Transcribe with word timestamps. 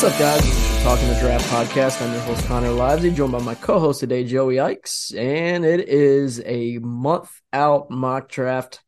What's 0.00 0.14
up, 0.14 0.20
guys? 0.20 0.40
This 0.42 0.76
is 0.76 0.82
Talking 0.84 1.08
the 1.08 1.18
Draft 1.18 1.44
podcast. 1.46 2.00
I'm 2.00 2.12
your 2.12 2.22
host, 2.22 2.46
Connor 2.46 2.68
Livesay, 2.68 3.16
joined 3.16 3.32
by 3.32 3.42
my 3.42 3.56
co 3.56 3.80
host 3.80 3.98
today, 3.98 4.22
Joey 4.22 4.54
Ickes. 4.54 5.12
And 5.18 5.64
it 5.64 5.88
is 5.88 6.40
a 6.46 6.78
month 6.78 7.32
out 7.52 7.90
mock 7.90 8.28
draft 8.28 8.80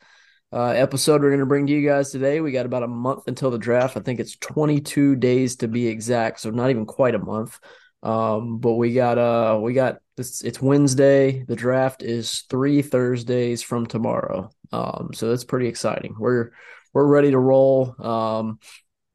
uh, 0.52 0.68
episode 0.68 1.20
we're 1.20 1.30
going 1.30 1.40
to 1.40 1.46
bring 1.46 1.66
to 1.66 1.72
you 1.72 1.84
guys 1.84 2.12
today. 2.12 2.40
We 2.40 2.52
got 2.52 2.64
about 2.64 2.84
a 2.84 2.86
month 2.86 3.24
until 3.26 3.50
the 3.50 3.58
draft. 3.58 3.96
I 3.96 4.00
think 4.02 4.20
it's 4.20 4.36
22 4.36 5.16
days 5.16 5.56
to 5.56 5.66
be 5.66 5.88
exact, 5.88 6.38
so 6.38 6.50
not 6.50 6.70
even 6.70 6.86
quite 6.86 7.16
a 7.16 7.18
month. 7.18 7.58
Um, 8.04 8.58
but 8.60 8.74
we 8.74 8.94
got 8.94 9.18
uh 9.18 9.58
we 9.60 9.72
got 9.72 9.98
this 10.16 10.42
it's 10.42 10.62
Wednesday. 10.62 11.42
The 11.42 11.56
draft 11.56 12.04
is 12.04 12.44
three 12.48 12.82
Thursdays 12.82 13.62
from 13.62 13.86
tomorrow. 13.86 14.48
Um, 14.70 15.10
so 15.12 15.28
that's 15.28 15.42
pretty 15.42 15.66
exciting. 15.66 16.14
We're 16.16 16.52
we're 16.92 17.04
ready 17.04 17.32
to 17.32 17.38
roll. 17.40 17.96
Um, 18.00 18.60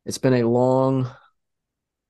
it's 0.06 0.18
been 0.18 0.34
a 0.34 0.44
long 0.44 1.10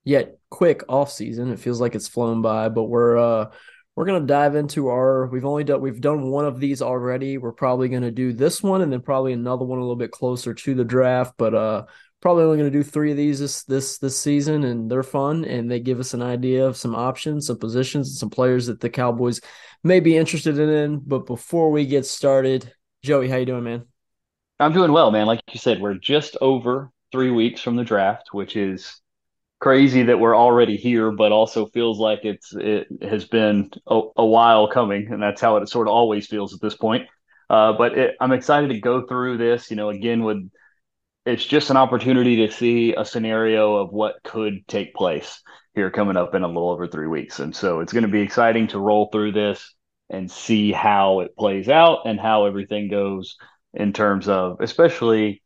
yet 0.05 0.37
quick 0.49 0.83
off 0.87 1.11
season. 1.11 1.51
It 1.51 1.59
feels 1.59 1.81
like 1.81 1.95
it's 1.95 2.07
flown 2.07 2.41
by, 2.41 2.69
but 2.69 2.83
we're 2.83 3.17
uh 3.17 3.51
we're 3.95 4.05
gonna 4.05 4.25
dive 4.25 4.55
into 4.55 4.87
our 4.87 5.27
we've 5.27 5.45
only 5.45 5.65
done 5.65 5.81
we've 5.81 5.99
done 5.99 6.29
one 6.29 6.45
of 6.45 6.59
these 6.59 6.81
already. 6.81 7.37
We're 7.37 7.51
probably 7.51 7.89
gonna 7.89 8.11
do 8.11 8.31
this 8.31 8.63
one 8.63 8.81
and 8.81 8.93
then 8.93 9.01
probably 9.01 9.33
another 9.33 9.65
one 9.65 9.79
a 9.79 9.81
little 9.81 9.95
bit 9.97 10.11
closer 10.11 10.53
to 10.53 10.75
the 10.75 10.85
draft, 10.85 11.33
but 11.37 11.53
uh 11.53 11.85
probably 12.21 12.43
only 12.43 12.57
gonna 12.57 12.71
do 12.71 12.83
three 12.83 13.11
of 13.11 13.17
these 13.17 13.39
this 13.39 13.63
this 13.63 13.97
this 13.97 14.19
season 14.19 14.63
and 14.63 14.89
they're 14.89 15.03
fun 15.03 15.43
and 15.43 15.69
they 15.69 15.79
give 15.79 15.99
us 15.99 16.13
an 16.13 16.21
idea 16.21 16.65
of 16.65 16.77
some 16.77 16.95
options, 16.95 17.47
some 17.47 17.57
positions, 17.57 18.09
and 18.09 18.17
some 18.17 18.29
players 18.29 18.67
that 18.67 18.79
the 18.79 18.89
Cowboys 18.89 19.41
may 19.83 19.99
be 19.99 20.15
interested 20.15 20.57
in. 20.57 20.99
But 20.99 21.25
before 21.25 21.71
we 21.71 21.85
get 21.85 22.05
started, 22.05 22.71
Joey, 23.03 23.27
how 23.27 23.37
you 23.37 23.45
doing, 23.45 23.63
man? 23.63 23.85
I'm 24.59 24.71
doing 24.73 24.91
well, 24.91 25.11
man. 25.11 25.25
Like 25.25 25.41
you 25.51 25.59
said, 25.59 25.81
we're 25.81 25.95
just 25.95 26.37
over 26.39 26.91
three 27.11 27.29
weeks 27.29 27.61
from 27.61 27.75
the 27.75 27.83
draft, 27.83 28.29
which 28.31 28.55
is 28.55 29.01
crazy 29.59 30.03
that 30.03 30.19
we're 30.19 30.35
already 30.35 30.77
here, 30.77 31.11
but 31.11 31.31
also 31.31 31.65
feels 31.67 31.99
like 31.99 32.19
it's 32.23 32.53
it 32.53 32.87
has 33.01 33.25
been 33.25 33.71
a, 33.87 34.01
a 34.17 34.25
while 34.25 34.67
coming, 34.67 35.11
and 35.11 35.21
that's 35.21 35.41
how 35.41 35.57
it 35.57 35.69
sort 35.69 35.87
of 35.87 35.93
always 35.93 36.27
feels 36.27 36.53
at 36.53 36.61
this 36.61 36.75
point. 36.75 37.07
Uh, 37.49 37.73
but 37.73 37.97
it, 37.97 38.15
I'm 38.19 38.31
excited 38.31 38.69
to 38.69 38.79
go 38.79 39.05
through 39.05 39.37
this. 39.37 39.69
You 39.69 39.77
know, 39.77 39.89
again 39.89 40.23
with 40.23 40.49
it's 41.25 41.45
just 41.45 41.69
an 41.71 41.77
opportunity 41.77 42.47
to 42.47 42.51
see 42.51 42.93
a 42.95 43.05
scenario 43.05 43.75
of 43.77 43.91
what 43.91 44.21
could 44.23 44.67
take 44.67 44.93
place 44.93 45.41
here 45.73 45.89
coming 45.91 46.17
up 46.17 46.35
in 46.35 46.43
a 46.43 46.47
little 46.47 46.69
over 46.69 46.87
three 46.87 47.07
weeks, 47.07 47.39
and 47.39 47.55
so 47.55 47.79
it's 47.79 47.93
going 47.93 48.05
to 48.05 48.11
be 48.11 48.21
exciting 48.21 48.67
to 48.67 48.79
roll 48.79 49.09
through 49.11 49.31
this 49.31 49.73
and 50.09 50.29
see 50.29 50.71
how 50.71 51.21
it 51.21 51.35
plays 51.35 51.67
out 51.67 52.05
and 52.05 52.19
how 52.19 52.45
everything 52.45 52.89
goes 52.89 53.37
in 53.73 53.91
terms 53.91 54.27
of 54.27 54.61
especially 54.61 55.41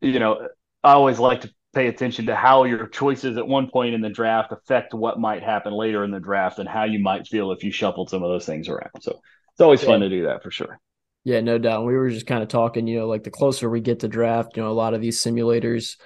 you 0.00 0.18
know 0.18 0.48
I 0.82 0.92
always 0.92 1.18
like 1.18 1.42
to 1.42 1.50
pay 1.76 1.88
attention 1.88 2.24
to 2.24 2.34
how 2.34 2.64
your 2.64 2.86
choices 2.86 3.36
at 3.36 3.46
one 3.46 3.68
point 3.68 3.94
in 3.94 4.00
the 4.00 4.08
draft 4.08 4.50
affect 4.50 4.94
what 4.94 5.20
might 5.20 5.42
happen 5.42 5.74
later 5.74 6.04
in 6.04 6.10
the 6.10 6.18
draft 6.18 6.58
and 6.58 6.66
how 6.66 6.84
you 6.84 6.98
might 6.98 7.26
feel 7.26 7.52
if 7.52 7.62
you 7.62 7.70
shuffled 7.70 8.08
some 8.08 8.22
of 8.22 8.30
those 8.30 8.46
things 8.46 8.66
around. 8.66 8.90
So 9.02 9.20
it's 9.52 9.60
always 9.60 9.82
yeah. 9.82 9.90
fun 9.90 10.00
to 10.00 10.08
do 10.08 10.24
that 10.24 10.42
for 10.42 10.50
sure. 10.50 10.80
Yeah, 11.24 11.42
no 11.42 11.58
doubt. 11.58 11.84
We 11.84 11.94
were 11.94 12.08
just 12.08 12.26
kind 12.26 12.42
of 12.42 12.48
talking, 12.48 12.86
you 12.86 13.00
know, 13.00 13.06
like 13.06 13.24
the 13.24 13.30
closer 13.30 13.68
we 13.68 13.80
get 13.82 14.00
to 14.00 14.08
draft, 14.08 14.56
you 14.56 14.62
know, 14.62 14.70
a 14.70 14.72
lot 14.72 14.94
of 14.94 15.02
these 15.02 15.22
simulators, 15.22 15.96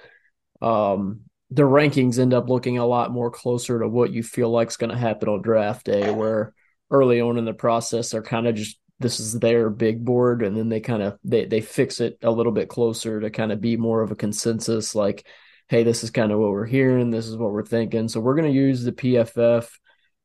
um, 0.61 1.21
the 1.51 1.63
rankings 1.63 2.19
end 2.19 2.33
up 2.33 2.49
looking 2.49 2.77
a 2.77 2.85
lot 2.85 3.11
more 3.11 3.31
closer 3.31 3.79
to 3.79 3.87
what 3.87 4.11
you 4.11 4.23
feel 4.23 4.49
like 4.49 4.67
is 4.67 4.77
going 4.77 4.89
to 4.89 4.97
happen 4.97 5.29
on 5.29 5.41
draft 5.41 5.85
day, 5.85 6.11
where 6.11 6.53
early 6.89 7.21
on 7.21 7.37
in 7.37 7.45
the 7.45 7.53
process, 7.53 8.09
they're 8.09 8.21
kind 8.21 8.47
of 8.47 8.55
just 8.55 8.77
this 8.99 9.19
is 9.19 9.39
their 9.39 9.69
big 9.69 10.03
board, 10.03 10.43
and 10.43 10.55
then 10.55 10.69
they 10.69 10.79
kind 10.79 11.01
of 11.01 11.17
they 11.23 11.45
they 11.45 11.61
fix 11.61 12.01
it 12.01 12.17
a 12.21 12.31
little 12.31 12.51
bit 12.51 12.69
closer 12.69 13.19
to 13.19 13.29
kind 13.29 13.51
of 13.51 13.61
be 13.61 13.77
more 13.77 14.01
of 14.01 14.11
a 14.11 14.15
consensus. 14.15 14.95
Like, 14.95 15.25
hey, 15.71 15.83
this 15.83 16.03
is 16.03 16.11
kind 16.11 16.33
of 16.33 16.39
what 16.39 16.51
we're 16.51 16.65
hearing, 16.65 17.11
this 17.11 17.27
is 17.27 17.37
what 17.37 17.53
we're 17.53 17.63
thinking. 17.63 18.09
So 18.09 18.19
we're 18.19 18.35
going 18.35 18.51
to 18.51 18.59
use 18.59 18.83
the 18.83 18.91
PFF 18.91 19.69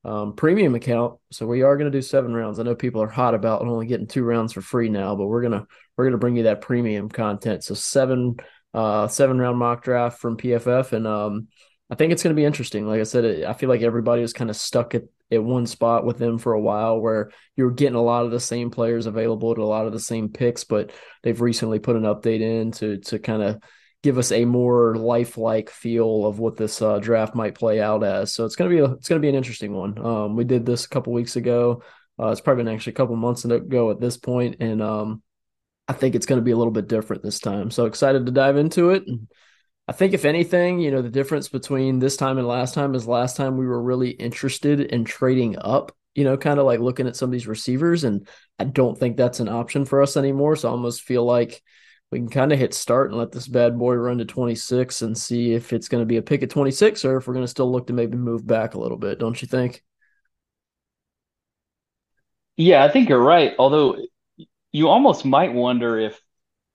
um, 0.05 0.35
premium 0.35 0.75
account. 0.75 1.21
So 1.31 1.47
we 1.47 1.63
are 1.63 1.77
going 1.77 1.89
to 1.89 1.97
do 1.97 2.03
seven 2.03 2.35
rounds. 2.35 2.59
I 2.59 2.65
know 2.65 2.75
people 2.75 3.01
are 3.01 3.09
hot 3.09 3.33
about 3.33 3.63
only 3.63 3.87
getting 3.87 4.09
two 4.09 4.25
rounds 4.25 4.53
for 4.53 4.61
free 4.61 4.89
now, 4.89 5.15
but 5.15 5.27
we're 5.27 5.43
gonna 5.43 5.65
we're 5.97 6.07
gonna 6.07 6.19
bring 6.19 6.37
you 6.37 6.43
that 6.45 6.63
premium 6.63 7.09
content. 7.09 7.63
So 7.63 7.75
seven 7.75 8.37
uh 8.75 9.07
seven 9.07 9.39
round 9.39 9.57
mock 9.57 9.85
draft 9.85 10.19
from 10.19 10.37
PFF, 10.37 10.93
and 10.93 11.07
um 11.07 11.47
I 11.91 11.95
think 11.95 12.13
it's 12.13 12.25
going 12.25 12.35
to 12.35 12.41
be 12.41 12.45
interesting. 12.45 12.85
Like 12.85 13.01
I 13.01 13.05
said, 13.05 13.45
I 13.45 13.53
feel 13.53 13.69
like 13.69 13.83
everybody 13.83 14.23
was 14.23 14.33
kind 14.33 14.51
of 14.51 14.57
stuck 14.57 14.97
at, 14.97 15.05
at 15.31 15.45
one 15.45 15.67
spot 15.67 16.05
with 16.05 16.19
them 16.19 16.39
for 16.39 16.55
a 16.55 16.61
while 16.61 16.99
where 16.99 17.31
you 17.55 17.65
were 17.65 17.71
getting 17.71 17.95
a 17.95 18.03
lot 18.03 18.25
of 18.25 18.33
the 18.33 18.41
same 18.41 18.73
players 18.73 19.07
available 19.07 19.55
to 19.55 19.63
a 19.63 19.65
lot 19.65 19.87
of 19.87 19.93
the 19.93 20.01
same 20.01 20.29
picks, 20.29 20.65
but 20.65 20.91
they've 21.23 21.41
recently 21.41 21.79
put 21.79 21.95
an 21.95 22.03
update 22.03 22.41
in 22.41 22.73
to 22.73 22.99
to 22.99 23.21
kind 23.21 23.43
of 23.43 23.63
give 24.03 24.19
us 24.19 24.33
a 24.33 24.45
more 24.45 24.97
lifelike 24.97 25.71
feel 25.71 26.27
of 26.27 26.39
what 26.39 26.57
this 26.57 26.81
uh, 26.81 26.99
draft 26.99 27.35
might 27.35 27.55
play 27.55 27.81
out 27.81 28.05
as. 28.05 28.33
So 28.33 28.45
it's 28.45 28.57
gonna 28.57 28.71
be 28.71 28.79
a, 28.79 28.93
it's 28.93 29.09
gonna 29.09 29.21
be 29.21 29.29
an 29.29 29.35
interesting 29.35 29.73
one. 29.75 29.99
Um, 30.05 30.37
we 30.37 30.45
did 30.45 30.65
this 30.65 30.85
a 30.85 30.89
couple 30.89 31.13
weeks 31.13 31.37
ago. 31.37 31.83
Uh, 32.19 32.29
it's 32.29 32.41
probably 32.41 32.65
been 32.65 32.75
actually 32.75 32.93
a 32.93 32.97
couple 32.97 33.17
months 33.17 33.45
ago 33.45 33.91
at 33.91 34.01
this 34.01 34.17
point, 34.17 34.57
and 34.61 34.81
um, 34.81 35.23
I 35.89 35.93
think 35.93 36.15
it's 36.15 36.27
going 36.27 36.41
to 36.41 36.45
be 36.45 36.51
a 36.51 36.57
little 36.57 36.73
bit 36.73 36.89
different 36.89 37.23
this 37.23 37.41
time. 37.41 37.71
So 37.71 37.87
excited 37.87 38.27
to 38.27 38.33
dive 38.33 38.57
into 38.57 38.91
it. 38.91 39.05
And 39.07 39.29
I 39.87 39.93
think 39.93 40.15
if 40.15 40.25
anything, 40.25 40.81
you 40.81 40.91
know, 40.91 41.03
the 41.03 41.11
difference 41.11 41.49
between 41.49 41.99
this 41.99 42.17
time 42.17 42.39
and 42.39 42.49
last 42.49 42.75
time 42.75 42.95
is 42.95 43.07
last 43.07 43.37
time 43.37 43.57
we 43.57 43.67
were 43.67 43.83
really 43.83 44.11
interested 44.11 44.81
in 44.81 45.05
trading 45.05 45.57
up. 45.59 45.95
You 46.15 46.25
know, 46.25 46.39
kind 46.39 46.59
of 46.59 46.65
like 46.65 46.81
looking 46.81 47.07
at 47.07 47.15
some 47.15 47.29
of 47.29 47.33
these 47.33 47.47
receivers, 47.47 48.05
and 48.05 48.27
I 48.59 48.65
don't 48.65 48.99
think 48.99 49.17
that's 49.17 49.41
an 49.41 49.51
option 49.51 49.85
for 49.85 50.01
us 50.01 50.17
anymore. 50.17 50.57
So 50.57 50.69
I 50.69 50.73
almost 50.73 51.03
feel 51.03 51.25
like 51.25 51.63
we 52.11 52.19
can 52.19 52.29
kind 52.29 52.53
of 52.53 52.59
hit 52.59 52.73
start 52.75 53.11
and 53.11 53.19
let 53.19 53.33
this 53.33 53.49
bad 53.49 53.79
boy 53.79 53.95
run 53.95 54.19
to 54.19 54.25
26 54.25 55.03
and 55.03 55.17
see 55.17 55.53
if 55.55 55.73
it's 55.73 55.89
going 55.89 56.03
to 56.03 56.07
be 56.07 56.17
a 56.19 56.23
pick 56.23 56.43
at 56.43 56.51
26 56.51 57.05
or 57.05 57.17
if 57.17 57.27
we're 57.27 57.35
going 57.35 57.45
to 57.45 57.51
still 57.51 57.71
look 57.71 57.87
to 57.89 57.93
maybe 57.93 58.17
move 58.17 58.47
back 58.47 58.75
a 58.75 58.81
little 58.81 58.99
bit, 58.99 59.19
don't 59.19 59.41
you 59.43 59.49
think? 59.49 59.83
Yeah, 62.57 62.85
I 62.85 62.89
think 62.91 63.09
you're 63.09 63.23
right. 63.23 63.55
Although 63.59 63.97
you 64.73 64.89
almost 64.89 65.25
might 65.25 65.53
wonder 65.53 65.99
if 65.99 66.21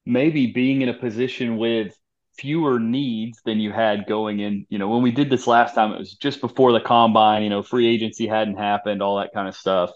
maybe 0.05 0.47
being 0.47 0.81
in 0.81 0.89
a 0.89 0.93
position 0.93 1.57
with 1.57 1.95
fewer 2.37 2.79
needs 2.79 3.41
than 3.45 3.59
you 3.59 3.71
had 3.71 4.07
going 4.07 4.39
in, 4.39 4.65
you 4.69 4.79
know, 4.79 4.89
when 4.89 5.03
we 5.03 5.11
did 5.11 5.29
this 5.29 5.47
last 5.47 5.75
time, 5.75 5.93
it 5.93 5.99
was 5.99 6.15
just 6.15 6.41
before 6.41 6.71
the 6.73 6.81
combine, 6.81 7.43
you 7.43 7.49
know, 7.49 7.63
free 7.63 7.87
agency 7.87 8.27
hadn't 8.27 8.57
happened, 8.57 9.01
all 9.03 9.17
that 9.19 9.33
kind 9.33 9.47
of 9.47 9.55
stuff. 9.55 9.91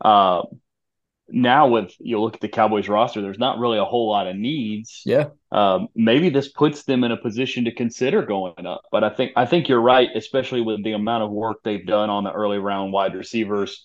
Uh, 0.00 0.42
now 1.28 1.68
with 1.68 1.94
you 1.98 2.20
look 2.20 2.34
at 2.34 2.40
the 2.40 2.48
Cowboys 2.48 2.88
roster, 2.88 3.22
there's 3.22 3.38
not 3.38 3.58
really 3.58 3.78
a 3.78 3.84
whole 3.84 4.10
lot 4.10 4.26
of 4.26 4.36
needs. 4.36 5.02
Yeah. 5.04 5.28
Um, 5.50 5.88
maybe 5.94 6.28
this 6.28 6.48
puts 6.48 6.84
them 6.84 7.04
in 7.04 7.12
a 7.12 7.16
position 7.16 7.64
to 7.64 7.72
consider 7.72 8.22
going 8.22 8.66
up. 8.66 8.82
But 8.90 9.04
I 9.04 9.10
think 9.10 9.32
I 9.36 9.46
think 9.46 9.68
you're 9.68 9.80
right, 9.80 10.08
especially 10.14 10.60
with 10.60 10.84
the 10.84 10.92
amount 10.92 11.24
of 11.24 11.30
work 11.30 11.58
they've 11.62 11.86
done 11.86 12.10
on 12.10 12.24
the 12.24 12.32
early 12.32 12.58
round 12.58 12.92
wide 12.92 13.14
receivers. 13.14 13.84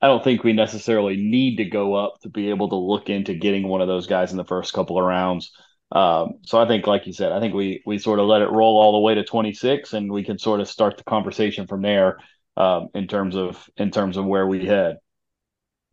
I 0.00 0.08
don't 0.08 0.22
think 0.22 0.44
we 0.44 0.52
necessarily 0.52 1.16
need 1.16 1.56
to 1.56 1.64
go 1.64 1.94
up 1.94 2.20
to 2.20 2.28
be 2.28 2.50
able 2.50 2.68
to 2.68 2.76
look 2.76 3.08
into 3.08 3.34
getting 3.34 3.66
one 3.66 3.80
of 3.80 3.88
those 3.88 4.06
guys 4.06 4.30
in 4.30 4.36
the 4.36 4.44
first 4.44 4.74
couple 4.74 4.98
of 4.98 5.04
rounds. 5.04 5.52
Um, 5.90 6.34
so 6.42 6.60
I 6.60 6.66
think, 6.66 6.86
like 6.86 7.06
you 7.06 7.12
said, 7.12 7.32
I 7.32 7.40
think 7.40 7.54
we 7.54 7.82
we 7.86 7.98
sort 7.98 8.18
of 8.18 8.26
let 8.26 8.42
it 8.42 8.50
roll 8.50 8.76
all 8.78 8.92
the 8.92 8.98
way 9.00 9.14
to 9.14 9.24
26, 9.24 9.92
and 9.92 10.12
we 10.12 10.24
can 10.24 10.38
sort 10.38 10.60
of 10.60 10.68
start 10.68 10.98
the 10.98 11.04
conversation 11.04 11.66
from 11.66 11.82
there 11.82 12.18
um, 12.56 12.88
in 12.94 13.06
terms 13.06 13.36
of 13.36 13.68
in 13.76 13.90
terms 13.90 14.16
of 14.16 14.24
where 14.24 14.46
we 14.46 14.66
head. 14.66 14.98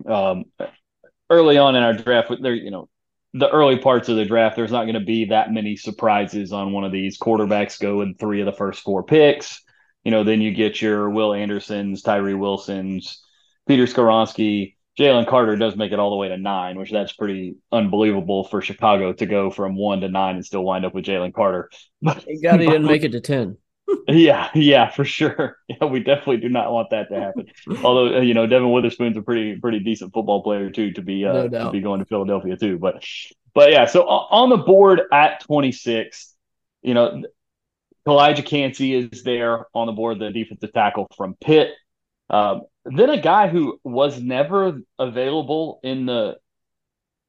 Um, 0.05 0.45
early 1.29 1.57
on 1.57 1.75
in 1.75 1.83
our 1.83 1.93
draft, 1.93 2.31
there, 2.41 2.53
you 2.53 2.71
know, 2.71 2.89
the 3.33 3.49
early 3.49 3.77
parts 3.77 4.09
of 4.09 4.15
the 4.15 4.25
draft, 4.25 4.55
there's 4.55 4.71
not 4.71 4.83
going 4.83 4.93
to 4.93 4.99
be 4.99 5.25
that 5.25 5.51
many 5.51 5.75
surprises 5.75 6.51
on 6.51 6.71
one 6.71 6.83
of 6.83 6.91
these. 6.91 7.17
Quarterbacks 7.17 7.79
go 7.79 8.01
in 8.01 8.15
three 8.15 8.41
of 8.41 8.45
the 8.45 8.51
first 8.51 8.81
four 8.81 9.03
picks. 9.03 9.61
You 10.03 10.11
know, 10.11 10.23
then 10.23 10.41
you 10.41 10.53
get 10.53 10.81
your 10.81 11.09
Will 11.09 11.33
Andersons, 11.33 12.01
Tyree 12.01 12.33
Wilsons, 12.33 13.23
Peter 13.67 13.85
Skoronski, 13.85 14.75
Jalen 14.99 15.27
Carter 15.27 15.55
does 15.55 15.75
make 15.75 15.91
it 15.91 15.99
all 15.99 16.11
the 16.11 16.17
way 16.17 16.27
to 16.27 16.37
nine, 16.37 16.77
which 16.77 16.91
that's 16.91 17.13
pretty 17.13 17.55
unbelievable 17.71 18.43
for 18.43 18.61
Chicago 18.61 19.11
to 19.13 19.25
go 19.25 19.49
from 19.49 19.75
one 19.75 20.01
to 20.01 20.09
nine 20.09 20.35
and 20.35 20.45
still 20.45 20.63
wind 20.63 20.85
up 20.85 20.93
with 20.93 21.05
Jalen 21.05 21.33
Carter. 21.33 21.69
But 22.01 22.23
he 22.27 22.39
got 22.39 22.59
he 22.59 22.67
didn't 22.67 22.85
make 22.87 23.03
it 23.03 23.13
to 23.13 23.21
ten. 23.21 23.57
Yeah, 24.07 24.49
yeah, 24.53 24.89
for 24.89 25.05
sure. 25.05 25.57
Yeah, 25.69 25.85
we 25.85 25.99
definitely 26.01 26.37
do 26.37 26.49
not 26.49 26.71
want 26.71 26.89
that 26.91 27.09
to 27.09 27.15
happen. 27.19 27.47
Although 27.81 28.17
uh, 28.17 28.21
you 28.21 28.33
know, 28.33 28.45
Devon 28.45 28.71
Witherspoon's 28.71 29.17
a 29.17 29.21
pretty 29.21 29.57
pretty 29.59 29.79
decent 29.79 30.13
football 30.13 30.43
player 30.43 30.69
too 30.69 30.91
to 30.93 31.01
be 31.01 31.25
uh, 31.25 31.47
no 31.47 31.59
to 31.59 31.67
be 31.69 31.81
going 31.81 31.99
to 31.99 32.05
Philadelphia 32.05 32.57
too. 32.57 32.77
But 32.77 33.03
but 33.55 33.71
yeah, 33.71 33.85
so 33.85 34.05
on 34.07 34.49
the 34.49 34.57
board 34.57 35.01
at 35.11 35.39
26, 35.41 36.33
you 36.81 36.93
know, 36.93 37.23
Calijah 38.07 38.45
Kancey 38.45 38.95
is 38.95 39.23
there 39.23 39.67
on 39.73 39.87
the 39.87 39.93
board, 39.93 40.19
the 40.19 40.31
defensive 40.31 40.73
tackle 40.73 41.07
from 41.17 41.35
Pitt. 41.41 41.71
Um, 42.29 42.63
then 42.85 43.09
a 43.09 43.21
guy 43.21 43.47
who 43.49 43.79
was 43.83 44.21
never 44.21 44.81
available 44.99 45.79
in 45.83 46.05
the 46.05 46.37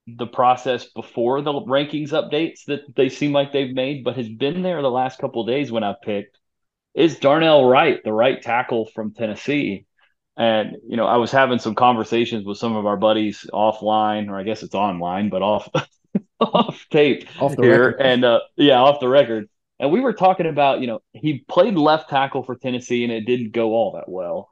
the 0.07 0.27
process 0.27 0.87
before 0.87 1.41
the 1.41 1.53
rankings 1.53 2.11
updates 2.11 2.65
that 2.67 2.81
they 2.95 3.09
seem 3.09 3.33
like 3.33 3.53
they've 3.53 3.75
made, 3.75 4.05
but 4.05 4.17
has 4.17 4.29
been 4.29 4.63
there 4.63 4.83
the 4.83 4.91
last 4.91 5.19
couple 5.19 5.45
days 5.47 5.73
when 5.73 5.83
I've 5.83 6.03
picked 6.03 6.39
is 6.95 7.19
Darnell 7.19 7.65
Wright, 7.65 8.01
the 8.05 8.13
right 8.13 8.41
tackle 8.41 8.87
from 8.87 9.13
Tennessee. 9.13 9.87
And 10.37 10.77
you 10.87 10.97
know, 10.97 11.07
I 11.07 11.17
was 11.17 11.31
having 11.31 11.59
some 11.59 11.75
conversations 11.75 12.45
with 12.45 12.59
some 12.59 12.75
of 12.75 12.87
our 12.87 12.97
buddies 12.97 13.47
offline, 13.53 14.29
or 14.29 14.39
I 14.39 14.43
guess 14.43 14.63
it's 14.63 14.75
online, 14.75 15.29
but 15.29 15.43
off 15.43 15.69
off 16.41 16.87
tape 16.91 17.29
off 17.41 17.55
here, 17.57 17.89
record. 17.89 18.01
and 18.01 18.25
uh, 18.25 18.41
yeah, 18.57 18.81
off 18.81 19.01
the 19.01 19.09
record. 19.09 19.49
And 19.79 19.91
we 19.91 20.01
were 20.01 20.13
talking 20.13 20.47
about, 20.47 20.81
you 20.81 20.87
know, 20.87 21.01
he 21.13 21.45
played 21.49 21.75
left 21.75 22.09
tackle 22.09 22.45
for 22.45 22.57
Tennessee, 22.57 23.05
and 23.05 23.13
it 23.13 23.23
didn't 23.27 23.53
go 23.53 23.73
all 23.73 23.93
that 23.93 24.09
well. 24.09 24.49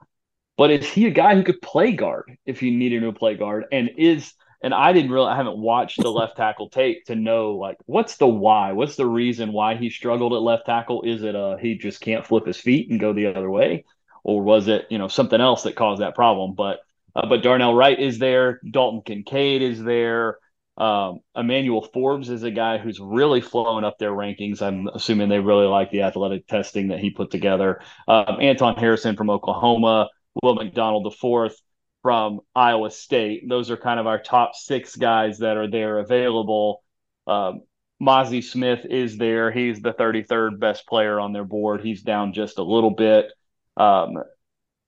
But 0.57 0.71
is 0.71 0.87
he 0.87 1.07
a 1.07 1.11
guy 1.11 1.35
who 1.35 1.43
could 1.43 1.63
play 1.63 1.93
guard 1.93 2.37
if 2.45 2.63
you 2.63 2.71
needed 2.71 3.01
to 3.01 3.13
play 3.13 3.35
guard? 3.35 3.65
And 3.73 3.91
is 3.97 4.33
and 4.63 4.73
I 4.73 4.93
didn't 4.93 5.11
really 5.11 5.29
I 5.29 5.37
haven't 5.37 5.59
watched 5.59 6.01
the 6.01 6.11
left 6.11 6.37
tackle 6.37 6.69
tape 6.69 7.07
to 7.07 7.15
know 7.15 7.53
like 7.53 7.79
what's 7.87 8.17
the 8.17 8.27
why? 8.27 8.73
What's 8.73 8.97
the 8.97 9.07
reason 9.07 9.53
why 9.53 9.77
he 9.77 9.91
struggled 9.91 10.33
at 10.33 10.41
left 10.41 10.67
tackle? 10.67 11.03
Is 11.03 11.23
it 11.23 11.35
uh 11.35 11.57
he 11.57 11.77
just 11.77 12.01
can't 12.01 12.27
flip 12.27 12.47
his 12.47 12.57
feet 12.59 12.91
and 12.91 13.01
go 13.01 13.13
the 13.13 13.27
other 13.27 13.51
way? 13.51 13.85
Or 14.25 14.43
was 14.43 14.69
it, 14.69 14.87
you 14.89 14.99
know, 14.99 15.09
something 15.09 15.41
else 15.41 15.65
that 15.65 15.75
caused 15.75 16.01
that 16.01 16.15
problem? 16.15 16.55
But 16.55 16.81
uh, 17.15 17.27
but 17.27 17.43
Darnell 17.43 17.75
Wright 17.75 17.99
is 17.99 18.19
there, 18.19 18.61
Dalton 18.71 19.03
Kincaid 19.03 19.63
is 19.63 19.83
there. 19.83 20.39
Um, 20.79 21.21
Emmanuel 21.37 21.83
Forbes 21.93 22.31
is 22.31 22.43
a 22.45 22.51
guy 22.51 22.79
who's 22.79 22.99
really 22.99 23.43
flowing 23.43 23.85
up 23.85 23.99
their 23.99 24.13
rankings. 24.13 24.63
I'm 24.63 24.89
assuming 24.89 25.29
they 25.29 25.39
really 25.39 25.67
like 25.67 25.91
the 25.91 26.03
athletic 26.03 26.47
testing 26.47 26.89
that 26.89 26.99
he 26.99 27.11
put 27.11 27.31
together. 27.31 27.83
Um, 28.09 28.39
Anton 28.41 28.77
Harrison 28.77 29.17
from 29.17 29.29
Oklahoma, 29.29 30.09
Will 30.43 30.55
McDonald 30.55 31.05
the 31.05 31.11
fourth 31.11 31.61
from 32.03 32.41
Iowa 32.55 32.91
State. 32.91 33.49
Those 33.49 33.71
are 33.71 33.77
kind 33.77 34.01
of 34.01 34.07
our 34.07 34.21
top 34.21 34.55
six 34.55 34.97
guys 34.97 35.39
that 35.39 35.57
are 35.57 35.71
there 35.71 35.99
available. 36.01 36.83
Um, 37.27 37.63
Mazi 38.03 38.43
Smith 38.43 38.85
is 38.85 39.17
there. 39.17 39.53
He's 39.53 39.81
the 39.81 39.93
33rd 39.93 40.59
best 40.59 40.87
player 40.87 41.21
on 41.21 41.33
their 41.33 41.45
board. 41.45 41.83
He's 41.83 42.03
down 42.03 42.33
just 42.33 42.59
a 42.59 42.65
little 42.65 42.91
bit. 42.91 43.27
Um, 43.77 44.15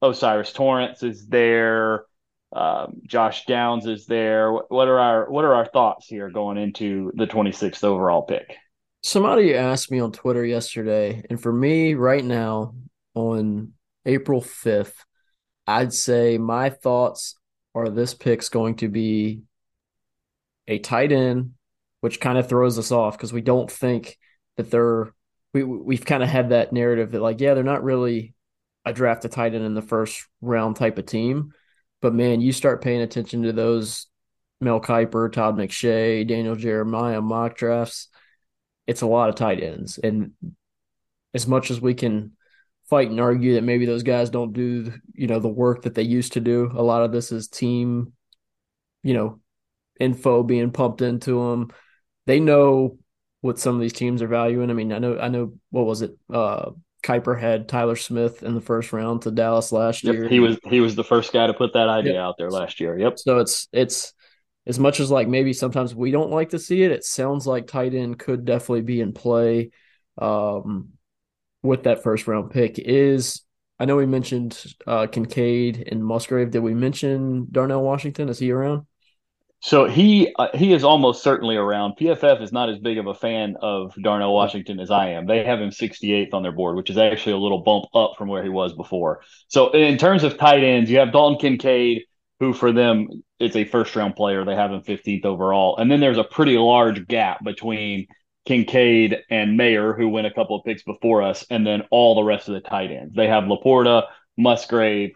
O'Cyrus 0.02 0.52
Torrence 0.52 1.02
is 1.02 1.26
there. 1.26 2.04
Um, 2.52 3.00
Josh 3.06 3.46
Downs 3.46 3.86
is 3.86 4.06
there. 4.06 4.52
What 4.52 4.88
are 4.88 4.98
our 4.98 5.30
what 5.30 5.44
are 5.44 5.54
our 5.54 5.66
thoughts 5.66 6.06
here 6.06 6.30
going 6.30 6.56
into 6.56 7.10
the 7.14 7.26
26th 7.26 7.82
overall 7.82 8.22
pick? 8.22 8.56
Somebody 9.02 9.54
asked 9.54 9.90
me 9.90 10.00
on 10.00 10.12
Twitter 10.12 10.44
yesterday, 10.44 11.24
and 11.28 11.40
for 11.40 11.52
me 11.52 11.94
right 11.94 12.24
now 12.24 12.74
on 13.14 13.72
April 14.06 14.40
5th, 14.40 14.94
I'd 15.66 15.92
say 15.92 16.38
my 16.38 16.70
thoughts 16.70 17.36
are 17.74 17.88
this 17.88 18.14
pick's 18.14 18.48
going 18.48 18.76
to 18.76 18.88
be 18.88 19.42
a 20.68 20.78
tight 20.78 21.12
end, 21.12 21.52
which 22.00 22.20
kind 22.20 22.38
of 22.38 22.48
throws 22.48 22.78
us 22.78 22.92
off 22.92 23.16
because 23.16 23.32
we 23.32 23.40
don't 23.40 23.70
think 23.70 24.18
that 24.56 24.70
they're 24.70 25.12
we 25.52 25.62
we've 25.62 26.04
kind 26.04 26.22
of 26.22 26.28
had 26.28 26.50
that 26.50 26.72
narrative 26.72 27.12
that 27.12 27.22
like 27.22 27.40
yeah 27.40 27.54
they're 27.54 27.62
not 27.62 27.84
really 27.84 28.34
a 28.84 28.92
draft 28.92 29.24
a 29.24 29.28
tight 29.28 29.54
end 29.54 29.64
in 29.64 29.74
the 29.74 29.82
first 29.82 30.26
round 30.40 30.76
type 30.76 30.98
of 30.98 31.06
team, 31.06 31.52
but 32.02 32.14
man 32.14 32.40
you 32.40 32.52
start 32.52 32.82
paying 32.82 33.00
attention 33.00 33.42
to 33.42 33.52
those 33.52 34.06
Mel 34.60 34.80
Kiper, 34.80 35.32
Todd 35.32 35.56
McShay, 35.56 36.26
Daniel 36.26 36.56
Jeremiah 36.56 37.20
mock 37.20 37.56
drafts, 37.56 38.08
it's 38.86 39.02
a 39.02 39.06
lot 39.06 39.28
of 39.28 39.34
tight 39.34 39.62
ends. 39.62 39.98
And 39.98 40.32
as 41.32 41.46
much 41.46 41.70
as 41.70 41.80
we 41.80 41.94
can 41.94 42.32
fight 42.88 43.10
and 43.10 43.20
argue 43.20 43.54
that 43.54 43.64
maybe 43.64 43.86
those 43.86 44.02
guys 44.02 44.30
don't 44.30 44.52
do 44.52 44.92
you 45.14 45.26
know 45.26 45.40
the 45.40 45.48
work 45.48 45.82
that 45.82 45.94
they 45.94 46.02
used 46.02 46.34
to 46.34 46.40
do. 46.40 46.70
A 46.74 46.82
lot 46.82 47.02
of 47.02 47.12
this 47.12 47.32
is 47.32 47.48
team, 47.48 48.12
you 49.02 49.14
know, 49.14 49.40
info 49.98 50.42
being 50.42 50.70
pumped 50.70 51.02
into 51.02 51.50
them. 51.50 51.70
They 52.26 52.40
know 52.40 52.98
what 53.40 53.58
some 53.58 53.74
of 53.74 53.80
these 53.80 53.92
teams 53.92 54.22
are 54.22 54.28
valuing. 54.28 54.70
I 54.70 54.74
mean, 54.74 54.92
I 54.92 54.98
know 54.98 55.18
I 55.18 55.28
know 55.28 55.54
what 55.70 55.86
was 55.86 56.02
it? 56.02 56.16
Uh 56.32 56.70
Kiper 57.04 57.38
had 57.38 57.68
Tyler 57.68 57.96
Smith 57.96 58.42
in 58.42 58.54
the 58.54 58.62
first 58.62 58.92
round 58.92 59.22
to 59.22 59.30
Dallas 59.30 59.72
last 59.72 60.04
yep, 60.04 60.14
year. 60.14 60.28
He 60.28 60.40
was 60.40 60.58
he 60.64 60.80
was 60.80 60.94
the 60.94 61.04
first 61.04 61.32
guy 61.32 61.46
to 61.46 61.54
put 61.54 61.74
that 61.74 61.88
idea 61.88 62.14
yep. 62.14 62.22
out 62.22 62.36
there 62.38 62.50
last 62.50 62.80
year. 62.80 62.98
Yep. 62.98 63.18
So 63.18 63.38
it's 63.38 63.68
it's 63.72 64.14
as 64.66 64.78
much 64.78 65.00
as 65.00 65.10
like 65.10 65.28
maybe 65.28 65.52
sometimes 65.52 65.94
we 65.94 66.10
don't 66.10 66.30
like 66.30 66.50
to 66.50 66.58
see 66.58 66.82
it, 66.82 66.90
it 66.90 67.04
sounds 67.04 67.46
like 67.46 67.66
tight 67.66 67.94
end 67.94 68.18
could 68.18 68.44
definitely 68.44 68.82
be 68.82 69.00
in 69.00 69.12
play. 69.12 69.70
Um, 70.16 70.90
with 71.64 71.84
that 71.84 72.02
first 72.02 72.28
round 72.28 72.50
pick 72.50 72.78
is 72.78 73.42
I 73.80 73.86
know 73.86 73.96
we 73.96 74.06
mentioned 74.06 74.62
uh, 74.86 75.08
Kincaid 75.08 75.88
and 75.90 76.04
Musgrave. 76.04 76.52
Did 76.52 76.60
we 76.60 76.74
mention 76.74 77.48
Darnell 77.50 77.82
Washington? 77.82 78.28
Is 78.28 78.38
he 78.38 78.52
around? 78.52 78.86
So 79.60 79.86
he 79.88 80.32
uh, 80.38 80.48
he 80.54 80.74
is 80.74 80.84
almost 80.84 81.22
certainly 81.22 81.56
around. 81.56 81.94
PFF 81.98 82.42
is 82.42 82.52
not 82.52 82.68
as 82.68 82.78
big 82.78 82.98
of 82.98 83.06
a 83.06 83.14
fan 83.14 83.56
of 83.62 83.94
Darnell 84.00 84.34
Washington 84.34 84.78
as 84.78 84.90
I 84.90 85.08
am. 85.10 85.26
They 85.26 85.42
have 85.42 85.60
him 85.60 85.70
68th 85.70 86.34
on 86.34 86.42
their 86.42 86.52
board, 86.52 86.76
which 86.76 86.90
is 86.90 86.98
actually 86.98 87.32
a 87.32 87.38
little 87.38 87.62
bump 87.62 87.86
up 87.94 88.12
from 88.18 88.28
where 88.28 88.42
he 88.42 88.50
was 88.50 88.74
before. 88.74 89.22
So 89.48 89.72
in 89.72 89.96
terms 89.96 90.22
of 90.22 90.36
tight 90.36 90.62
ends, 90.62 90.90
you 90.90 90.98
have 90.98 91.12
Dalton 91.12 91.38
Kincaid, 91.38 92.02
who 92.40 92.52
for 92.52 92.72
them 92.72 93.08
it's 93.40 93.56
a 93.56 93.64
first 93.64 93.96
round 93.96 94.16
player. 94.16 94.44
They 94.44 94.54
have 94.54 94.70
him 94.70 94.82
15th 94.82 95.24
overall, 95.24 95.78
and 95.78 95.90
then 95.90 96.00
there's 96.00 96.18
a 96.18 96.24
pretty 96.24 96.58
large 96.58 97.08
gap 97.08 97.42
between 97.42 98.06
Kincaid 98.46 99.18
and 99.30 99.56
Mayer, 99.56 99.94
who 99.94 100.08
went 100.08 100.26
a 100.26 100.32
couple 100.32 100.56
of 100.56 100.64
picks 100.64 100.82
before 100.82 101.22
us, 101.22 101.46
and 101.50 101.66
then 101.66 101.82
all 101.90 102.14
the 102.14 102.22
rest 102.22 102.48
of 102.48 102.54
the 102.54 102.60
tight 102.60 102.90
ends. 102.90 103.14
They 103.14 103.28
have 103.28 103.44
LaPorta, 103.44 104.04
Musgrave, 104.36 105.12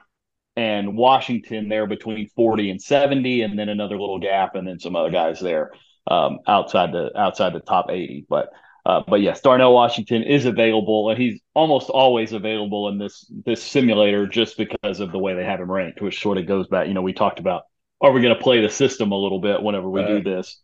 and 0.56 0.96
Washington 0.96 1.68
there 1.68 1.86
between 1.86 2.28
40 2.34 2.70
and 2.70 2.82
70, 2.82 3.42
and 3.42 3.58
then 3.58 3.68
another 3.68 3.98
little 3.98 4.18
gap, 4.18 4.54
and 4.54 4.66
then 4.66 4.78
some 4.78 4.96
other 4.96 5.10
guys 5.10 5.40
there 5.40 5.72
um, 6.10 6.38
outside 6.46 6.92
the 6.92 7.10
outside 7.16 7.52
the 7.52 7.60
top 7.60 7.90
80. 7.90 8.26
But 8.28 8.50
uh, 8.86 9.02
but 9.06 9.20
yes, 9.20 9.42
Darnell 9.42 9.74
Washington 9.74 10.22
is 10.22 10.46
available, 10.46 11.10
and 11.10 11.20
he's 11.20 11.40
almost 11.54 11.90
always 11.90 12.32
available 12.32 12.88
in 12.88 12.98
this 12.98 13.30
this 13.44 13.62
simulator 13.62 14.26
just 14.26 14.56
because 14.56 15.00
of 15.00 15.12
the 15.12 15.18
way 15.18 15.34
they 15.34 15.44
have 15.44 15.60
him 15.60 15.70
ranked, 15.70 16.00
which 16.00 16.22
sort 16.22 16.38
of 16.38 16.46
goes 16.46 16.66
back. 16.68 16.88
You 16.88 16.94
know, 16.94 17.02
we 17.02 17.12
talked 17.12 17.38
about 17.38 17.64
are 18.00 18.12
we 18.12 18.22
going 18.22 18.34
to 18.34 18.42
play 18.42 18.62
the 18.62 18.70
system 18.70 19.12
a 19.12 19.18
little 19.18 19.40
bit 19.40 19.62
whenever 19.62 19.90
we 19.90 20.00
right. 20.00 20.08
do 20.08 20.22
this? 20.22 20.60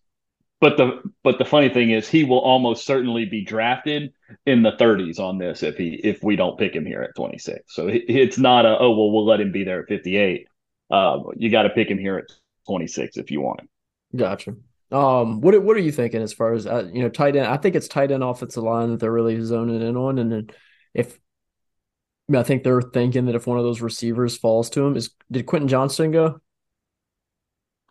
But 0.64 0.78
the 0.78 1.02
but 1.23 1.37
the 1.37 1.44
funny 1.44 1.68
thing 1.68 1.90
is, 1.90 2.09
he 2.09 2.25
will 2.25 2.38
almost 2.38 2.87
certainly 2.87 3.26
be 3.26 3.44
drafted 3.44 4.14
in 4.47 4.62
the 4.62 4.73
30s 4.73 5.21
on 5.21 5.37
this 5.37 5.62
if 5.62 5.76
he 5.76 6.00
if 6.02 6.23
we 6.23 6.37
don't 6.37 6.59
pick 6.59 6.75
him 6.75 6.87
here 6.87 7.02
at 7.02 7.14
26. 7.16 7.61
So 7.66 7.90
it's 7.90 8.38
not 8.38 8.64
a 8.64 8.78
oh 8.78 8.88
well 8.97 9.12
we'll 9.12 9.26
let 9.26 9.42
him 9.42 9.52
be 9.52 9.62
there 9.62 9.83
at 9.83 9.88
58. 9.88 10.49
Uh, 10.90 11.18
you 11.37 11.50
got 11.50 11.64
to 11.64 11.68
pick 11.68 11.90
him 11.90 11.99
here 11.99 12.16
at 12.16 12.33
26 12.66 13.18
if 13.18 13.30
you 13.30 13.42
want 13.42 13.61
him. 13.61 13.68
Gotcha. 14.16 14.56
Um, 14.90 15.42
what 15.42 15.62
what 15.62 15.76
are 15.76 15.80
you 15.80 15.92
thinking 15.92 16.23
as 16.23 16.33
far 16.33 16.54
as 16.54 16.66
uh, 16.66 16.88
you 16.90 17.02
know 17.02 17.11
tight 17.11 17.37
end? 17.37 17.47
I 17.47 17.59
think 17.59 17.75
it's 17.75 17.87
tight 17.87 18.11
end 18.11 18.25
offensive 18.25 18.62
line 18.62 18.88
that 18.88 19.00
they're 19.00 19.12
really 19.12 19.38
zoning 19.42 19.83
in 19.83 19.99
on, 19.99 20.18
and 20.18 20.33
then 20.33 20.50
if 20.94 21.12
I, 21.12 22.33
mean, 22.33 22.40
I 22.40 22.42
think 22.42 22.62
they're 22.62 22.80
thinking 22.80 23.26
that 23.26 23.35
if 23.35 23.47
one 23.47 23.59
of 23.59 23.64
those 23.64 23.83
receivers 23.83 24.38
falls 24.38 24.71
to 24.71 24.80
him, 24.80 24.97
is 24.97 25.11
did 25.30 25.44
Quentin 25.44 25.68
Johnston 25.68 26.11
go? 26.11 26.40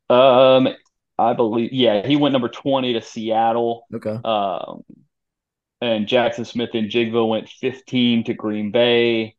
Um, 0.10 0.70
I 1.18 1.34
believe, 1.34 1.72
yeah, 1.74 2.06
he 2.06 2.16
went 2.16 2.34
number 2.34 2.50
20 2.50 2.94
to 2.94 3.02
Seattle. 3.02 3.86
Okay. 3.94 4.18
Um, 4.24 4.84
and 5.82 6.08
Jackson 6.08 6.46
Smith-Njigba 6.46 7.28
went 7.28 7.50
15 7.50 8.26
to 8.26 8.34
Green 8.34 8.72
Bay. 8.72 9.36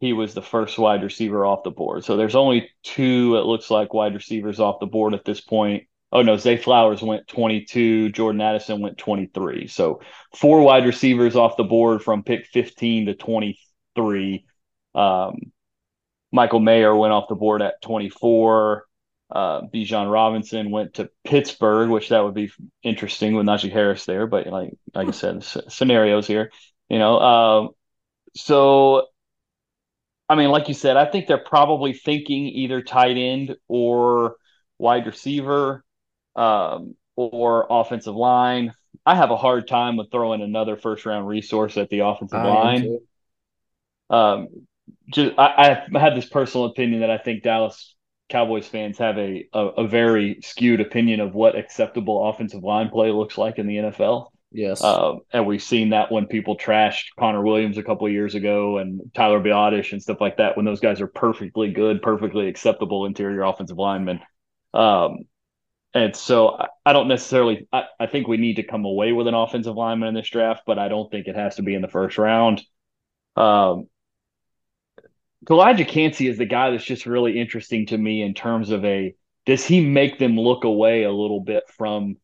He 0.00 0.12
was 0.12 0.34
the 0.34 0.42
first 0.42 0.78
wide 0.78 1.02
receiver 1.02 1.46
off 1.46 1.64
the 1.64 1.70
board. 1.70 2.04
So 2.04 2.16
there's 2.16 2.34
only 2.34 2.70
two, 2.82 3.36
it 3.36 3.46
looks 3.46 3.70
like, 3.70 3.94
wide 3.94 4.14
receivers 4.14 4.60
off 4.60 4.80
the 4.80 4.86
board 4.86 5.14
at 5.14 5.24
this 5.24 5.40
point. 5.40 5.84
Oh, 6.10 6.22
no, 6.22 6.36
Zay 6.36 6.56
Flowers 6.56 7.02
went 7.02 7.28
22. 7.28 8.10
Jordan 8.10 8.40
Addison 8.40 8.80
went 8.80 8.98
23. 8.98 9.66
So 9.66 10.00
four 10.34 10.62
wide 10.62 10.86
receivers 10.86 11.36
off 11.36 11.56
the 11.56 11.64
board 11.64 12.02
from 12.02 12.22
pick 12.22 12.46
15 12.46 13.06
to 13.06 13.14
23. 13.14 14.44
Um, 14.94 15.52
Michael 16.32 16.60
Mayer 16.60 16.94
went 16.94 17.12
off 17.12 17.28
the 17.28 17.34
board 17.34 17.62
at 17.62 17.80
24. 17.82 18.87
Uh, 19.30 19.62
Bijan 19.62 20.10
Robinson 20.10 20.70
went 20.70 20.94
to 20.94 21.10
Pittsburgh, 21.24 21.90
which 21.90 22.08
that 22.08 22.24
would 22.24 22.34
be 22.34 22.50
interesting 22.82 23.34
with 23.34 23.46
Najee 23.46 23.70
Harris 23.70 24.06
there. 24.06 24.26
But 24.26 24.46
like 24.46 24.72
like 24.94 25.08
I 25.08 25.10
said, 25.10 25.44
scenarios 25.44 26.26
here, 26.26 26.50
you 26.88 26.98
know. 26.98 27.16
Uh, 27.18 27.68
so, 28.34 29.06
I 30.28 30.34
mean, 30.34 30.48
like 30.50 30.68
you 30.68 30.74
said, 30.74 30.96
I 30.96 31.04
think 31.04 31.26
they're 31.26 31.38
probably 31.38 31.92
thinking 31.92 32.46
either 32.46 32.80
tight 32.82 33.16
end 33.16 33.56
or 33.68 34.36
wide 34.78 35.06
receiver 35.06 35.84
um, 36.34 36.94
or 37.16 37.66
offensive 37.68 38.14
line. 38.14 38.72
I 39.04 39.14
have 39.14 39.30
a 39.30 39.36
hard 39.36 39.68
time 39.68 39.96
with 39.96 40.10
throwing 40.10 40.40
another 40.40 40.76
first 40.76 41.04
round 41.04 41.26
resource 41.26 41.76
at 41.76 41.90
the 41.90 42.00
offensive 42.00 42.38
I 42.38 42.48
line. 42.48 42.98
Um, 44.10 44.48
just 45.12 45.38
I, 45.38 45.84
I 45.94 45.98
have 45.98 46.14
this 46.14 46.28
personal 46.28 46.66
opinion 46.66 47.00
that 47.00 47.10
I 47.10 47.18
think 47.18 47.42
Dallas 47.42 47.94
Cowboys 48.28 48.66
fans 48.66 48.98
have 48.98 49.18
a, 49.18 49.48
a, 49.52 49.66
a 49.66 49.88
very 49.88 50.40
skewed 50.42 50.80
opinion 50.80 51.20
of 51.20 51.34
what 51.34 51.56
acceptable 51.56 52.28
offensive 52.28 52.62
line 52.62 52.90
play 52.90 53.10
looks 53.10 53.38
like 53.38 53.58
in 53.58 53.66
the 53.66 53.76
NFL. 53.76 54.28
Yes. 54.50 54.82
Uh, 54.82 55.16
and 55.32 55.46
we've 55.46 55.62
seen 55.62 55.90
that 55.90 56.10
when 56.10 56.26
people 56.26 56.56
trashed 56.56 57.06
Connor 57.18 57.42
Williams 57.42 57.76
a 57.76 57.82
couple 57.82 58.08
years 58.08 58.34
ago 58.34 58.78
and 58.78 59.00
Tyler 59.14 59.40
Biadasz 59.40 59.92
and 59.92 60.02
stuff 60.02 60.20
like 60.20 60.38
that, 60.38 60.56
when 60.56 60.64
those 60.64 60.80
guys 60.80 61.00
are 61.00 61.06
perfectly 61.06 61.70
good, 61.70 62.00
perfectly 62.00 62.48
acceptable 62.48 63.04
interior 63.04 63.42
offensive 63.42 63.76
linemen. 63.76 64.20
Um, 64.72 65.18
and 65.94 66.14
so 66.14 66.50
I, 66.50 66.68
I 66.86 66.92
don't 66.92 67.08
necessarily, 67.08 67.66
I, 67.72 67.84
I, 67.98 68.06
think 68.06 68.28
we 68.28 68.36
need 68.36 68.56
to 68.56 68.62
come 68.62 68.84
away 68.84 69.12
with 69.12 69.26
an 69.26 69.34
offensive 69.34 69.74
lineman 69.74 70.10
in 70.10 70.14
this 70.14 70.28
draft, 70.28 70.62
but 70.66 70.78
I 70.78 70.88
don't 70.88 71.10
think 71.10 71.26
it 71.26 71.36
has 71.36 71.56
to 71.56 71.62
be 71.62 71.74
in 71.74 71.82
the 71.82 71.88
first 71.88 72.18
round. 72.18 72.62
Um, 73.36 73.88
Calijah 75.44 75.88
Kancey 75.88 76.28
is 76.28 76.38
the 76.38 76.46
guy 76.46 76.70
that's 76.70 76.84
just 76.84 77.06
really 77.06 77.40
interesting 77.40 77.86
to 77.86 77.98
me 77.98 78.22
in 78.22 78.34
terms 78.34 78.70
of 78.70 78.84
a, 78.84 79.14
does 79.46 79.64
he 79.64 79.80
make 79.80 80.18
them 80.18 80.38
look 80.38 80.64
away 80.64 81.04
a 81.04 81.12
little 81.12 81.40
bit 81.40 81.64
from 81.76 82.16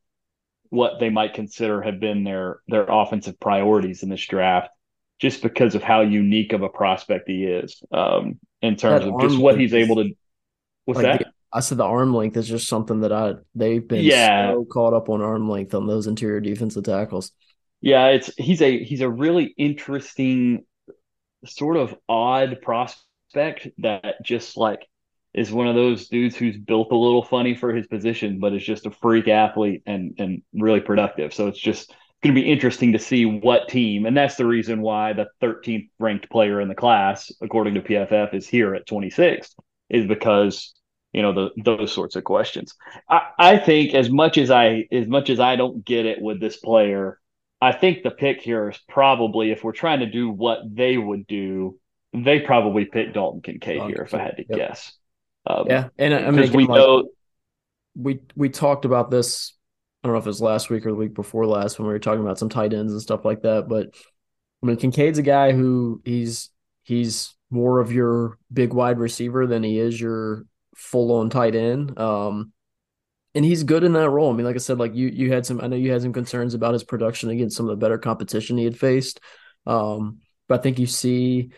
what 0.71 0.99
they 0.99 1.09
might 1.09 1.35
consider 1.35 1.81
have 1.81 2.01
been 2.01 2.25
their 2.25 2.59
their 2.67 2.85
offensive 2.89 3.39
priorities 3.39 4.03
in 4.03 4.09
this 4.09 4.27
draft, 4.27 4.71
just 5.21 5.43
because 5.43 5.75
of 5.75 5.83
how 5.83 6.01
unique 6.01 6.53
of 6.53 6.63
a 6.63 6.69
prospect 6.69 7.29
he 7.29 7.45
is 7.45 7.83
um, 7.93 8.39
in 8.61 8.77
terms 8.77 9.05
that 9.05 9.13
of 9.13 9.21
just 9.21 9.39
what 9.39 9.59
he's 9.59 9.73
able 9.73 9.97
to. 9.97 10.11
What's 10.85 10.97
like 10.99 11.05
that? 11.05 11.19
The, 11.21 11.33
I 11.53 11.61
said 11.61 11.79
the 11.79 11.85
arm 11.85 12.13
length 12.13 12.37
is 12.37 12.49
just 12.49 12.69
something 12.69 13.01
that 13.03 13.13
I 13.13 13.35
they've 13.55 13.87
been 13.87 14.05
yeah. 14.05 14.53
so 14.53 14.65
caught 14.65 14.93
up 14.93 15.09
on 15.09 15.23
arm 15.23 15.49
length 15.49 15.75
on 15.75 15.87
those 15.87 16.09
interior 16.09 16.41
defensive 16.41 16.85
tackles. 16.85 17.31
Yeah, 17.81 18.09
it's 18.09 18.31
he's 18.37 18.61
a 18.61 18.83
he's 18.83 19.03
a 19.03 19.09
really 19.09 19.55
interesting 19.57 20.65
sort 21.47 21.77
of 21.77 21.95
odd 22.09 22.61
prospect 22.63 23.69
that 23.79 24.23
just 24.23 24.57
like 24.57 24.87
is 25.35 25.51
one 25.51 25.67
of 25.67 25.75
those 25.75 26.09
dudes 26.09 26.37
who's 26.37 26.57
built 26.57 26.93
a 26.93 26.97
little 26.97 27.25
funny 27.25 27.55
for 27.55 27.75
his 27.75 27.87
position, 27.89 28.39
but 28.39 28.55
is 28.55 28.65
just 28.65 28.87
a 28.87 28.91
freak 28.91 29.29
athlete 29.29 29.83
and 29.87 30.15
and 30.19 30.43
really 30.53 30.81
productive. 30.81 31.35
So 31.35 31.49
it's 31.49 31.59
just 31.59 31.93
going 32.23 32.35
to 32.35 32.41
be 32.41 32.51
interesting 32.51 32.93
to 32.93 32.99
see 32.99 33.27
what 33.27 33.69
team, 33.69 34.07
and 34.07 34.17
that's 34.17 34.37
the 34.37 34.47
reason 34.47 34.81
why 34.81 35.13
the 35.13 35.27
13th 35.43 35.91
ranked 35.99 36.31
player 36.31 36.61
in 36.61 36.69
the 36.69 36.75
class, 36.75 37.31
according 37.43 37.75
to 37.75 37.83
PFF, 37.83 38.33
is 38.33 38.49
here 38.49 38.75
at 38.75 38.87
26, 38.87 39.55
is 39.91 40.07
because 40.07 40.73
you 41.13 41.23
know 41.23 41.33
the, 41.33 41.51
those 41.63 41.93
sorts 41.93 42.17
of 42.17 42.25
questions. 42.25 42.75
I, 43.11 43.23
I 43.39 43.57
think 43.59 43.95
as 43.95 44.09
much 44.11 44.39
as 44.39 44.51
I 44.51 44.87
as 44.93 45.09
much 45.09 45.31
as 45.31 45.41
I 45.41 45.57
don't 45.57 45.85
get 45.85 46.07
it 46.07 46.23
with 46.23 46.41
this 46.41 46.57
player, 46.57 47.19
I 47.65 47.73
think 47.73 48.03
the 48.03 48.11
pick 48.11 48.43
here 48.43 48.69
is 48.69 48.79
probably 48.89 49.51
if 49.51 49.65
we're 49.65 49.73
trying 49.73 50.01
to 50.01 50.07
do 50.07 50.29
what 50.29 50.59
they 50.71 50.99
would 50.99 51.27
do, 51.27 51.79
they 52.13 52.41
probably 52.41 52.85
pick 52.85 53.15
Dalton 53.15 53.41
Kincaid 53.41 53.79
Dalton 53.79 53.95
here, 53.95 54.03
if 54.03 54.13
I 54.13 54.19
had 54.19 54.37
to 54.37 54.45
yep. 54.47 54.59
guess. 54.59 54.93
Um, 55.47 55.67
yeah, 55.67 55.89
and 55.99 56.15
I 56.15 56.31
mean, 56.31 56.53
we 56.53 56.67
like, 56.67 56.79
know 56.79 57.09
we 57.97 58.21
we 58.37 58.51
talked 58.51 58.85
about 58.85 59.11
this. 59.11 59.55
I 60.03 60.09
don't 60.09 60.15
know 60.15 60.19
if 60.19 60.27
it 60.27 60.29
was 60.29 60.43
last 60.43 60.69
week 60.69 60.85
or 60.85 60.91
the 60.91 60.97
week 60.97 61.15
before 61.15 61.47
last 61.47 61.79
when 61.79 61.87
we 61.87 61.95
were 61.95 61.99
talking 61.99 62.21
about 62.21 62.39
some 62.39 62.51
tight 62.51 62.75
ends 62.75 62.93
and 62.93 63.01
stuff 63.01 63.25
like 63.25 63.43
that. 63.43 63.67
But 63.67 63.89
I 64.63 64.67
mean, 64.67 64.77
Kincaid's 64.77 65.19
a 65.19 65.23
guy 65.23 65.53
who 65.53 66.03
he's 66.05 66.51
he's 66.83 67.35
more 67.51 67.81
of 67.81 67.93
your 67.93 68.39
big 68.53 68.75
wide 68.75 68.99
receiver 68.99 69.47
than 69.47 69.63
he 69.63 69.79
is 69.79 69.99
your 69.99 70.45
full 70.77 71.13
on 71.13 71.31
tight 71.31 71.55
end. 71.55 71.99
Um, 71.99 72.53
and 73.35 73.45
he's 73.45 73.65
good 73.65 73.85
in 73.85 73.93
that 73.95 74.11
role. 74.11 74.33
I 74.33 74.37
mean, 74.37 74.47
like 74.47 74.57
I 74.57 74.59
said, 74.59 74.79
like 74.79 74.95
you 74.95 75.09
you 75.09 75.33
had 75.33 75.47
some 75.47 75.61
I 75.61 75.67
know 75.67 75.77
you 75.77 75.93
had 75.93 76.03
some 76.03 76.13
concerns 76.13 76.55
about 76.55 76.73
his 76.73 76.85
production 76.85 77.31
against 77.31 77.57
some 77.57 77.69
of 77.69 77.71
the 77.71 77.85
better 77.85 77.99
competition 77.99 78.57
he 78.57 78.65
had 78.65 78.79
faced. 78.79 79.21
Um, 79.67 80.21
but 80.49 80.61
I 80.61 80.63
think 80.63 80.79
you 80.79 80.87
see 80.87 81.51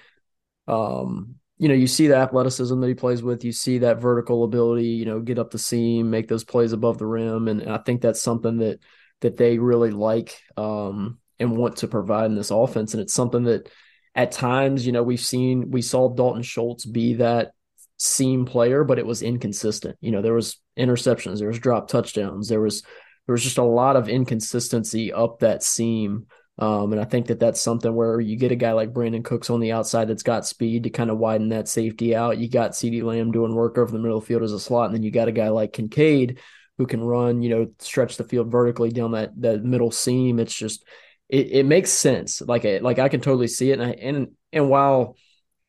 um 0.67 1.37
you 1.59 1.69
know, 1.69 1.75
you 1.75 1.87
see 1.87 2.07
the 2.07 2.17
athleticism 2.17 2.79
that 2.81 2.87
he 2.87 2.95
plays 2.95 3.23
with, 3.23 3.43
you 3.43 3.53
see 3.53 3.79
that 3.79 3.99
vertical 3.99 4.45
ability, 4.45 4.89
you 4.89 5.07
know, 5.07 5.21
get 5.21 5.39
up 5.39 5.51
the 5.51 5.59
seam, 5.59 6.11
make 6.11 6.29
those 6.29 6.45
plays 6.45 6.73
above 6.73 6.99
the 6.99 7.07
rim. 7.07 7.49
And 7.49 7.67
I 7.71 7.79
think 7.79 8.03
that's 8.03 8.21
something 8.21 8.59
that 8.59 8.81
that 9.23 9.39
they 9.39 9.59
really 9.59 9.91
like 9.91 10.39
um, 10.59 11.19
and 11.39 11.57
want 11.57 11.79
to 11.79 11.89
provide 11.89 12.27
in 12.27 12.35
this 12.35 12.51
offense. 12.51 12.93
And 12.93 13.03
it's 13.03 13.15
something 13.15 13.45
that 13.45 13.71
at 14.15 14.33
times, 14.33 14.87
you 14.87 14.93
know, 14.93 15.03
we've 15.03 15.21
seen 15.21 15.71
we 15.71 15.83
saw 15.83 16.09
Dalton 16.09 16.43
Schultz 16.43 16.85
be 16.85 17.15
that 17.15 17.53
seam 17.97 18.45
player, 18.45 18.85
but 18.85 18.99
it 18.99 19.07
was 19.07 19.23
inconsistent. 19.23 19.97
You 20.01 20.13
know, 20.13 20.23
there 20.23 20.35
was 20.35 20.61
interceptions, 20.79 21.39
there 21.39 21.49
was 21.49 21.59
drop 21.59 21.89
touchdowns, 21.89 22.49
there 22.49 22.61
was 22.61 22.83
there 23.27 23.33
was 23.33 23.43
just 23.43 23.59
a 23.59 23.65
lot 23.65 23.97
of 23.97 24.09
inconsistency 24.09 25.13
up 25.13 25.41
that 25.41 25.63
seam 25.63 26.27
um, 26.59 26.93
and 26.93 27.01
I 27.01 27.05
think 27.05 27.27
that 27.27 27.39
that's 27.39 27.61
something 27.61 27.95
where 27.95 28.19
you 28.19 28.37
get 28.37 28.53
a 28.53 28.57
guy 28.57 28.73
like 28.73 28.93
Brandin 28.93 29.25
Cooks 29.25 29.51
on 29.51 29.61
the 29.61 29.73
outside 29.73 30.09
that's 30.09 30.23
got 30.23 30.47
speed 30.47 30.85
to 30.85 30.91
kind 30.91 31.11
of 31.11 31.19
widen 31.19 31.51
that 31.51 31.69
safety 31.69 32.17
out. 32.17 32.39
You 32.39 32.49
got 32.49 32.71
CeeDee 32.71 33.03
Lamb 33.03 33.31
doing 33.31 33.55
work 33.55 33.77
over 33.77 33.93
the 33.93 33.99
middle 33.99 34.17
of 34.17 34.23
the 34.23 34.27
field 34.27 34.43
as 34.43 34.53
a 34.53 34.61
slot, 34.61 34.87
and 34.87 34.95
then 34.95 35.03
you 35.03 35.11
got 35.11 35.29
a 35.29 35.33
guy 35.33 35.51
like 35.51 35.75
Kincaid 35.75 36.39
who 36.79 36.87
can 36.87 37.03
run, 37.03 37.43
you 37.43 37.51
know, 37.51 37.67
stretch 37.79 38.17
the 38.17 38.25
field 38.25 38.51
vertically 38.51 38.91
down 38.91 39.13
that 39.13 39.39
that 39.43 39.65
middle 39.65 39.91
seam. 39.91 40.39
It's 40.39 40.55
just 40.55 40.85
it, 41.29 41.51
it 41.51 41.67
makes 41.67 41.91
sense. 41.91 42.41
Like 42.41 42.65
a, 42.65 42.81
like 42.81 42.99
I 42.99 43.11
can 43.11 43.21
totally 43.21 43.49
see 43.49 43.71
it. 43.71 43.79
And 43.79 43.91
I, 43.91 43.93
and 43.93 44.29
and 44.51 44.71
while 44.71 45.17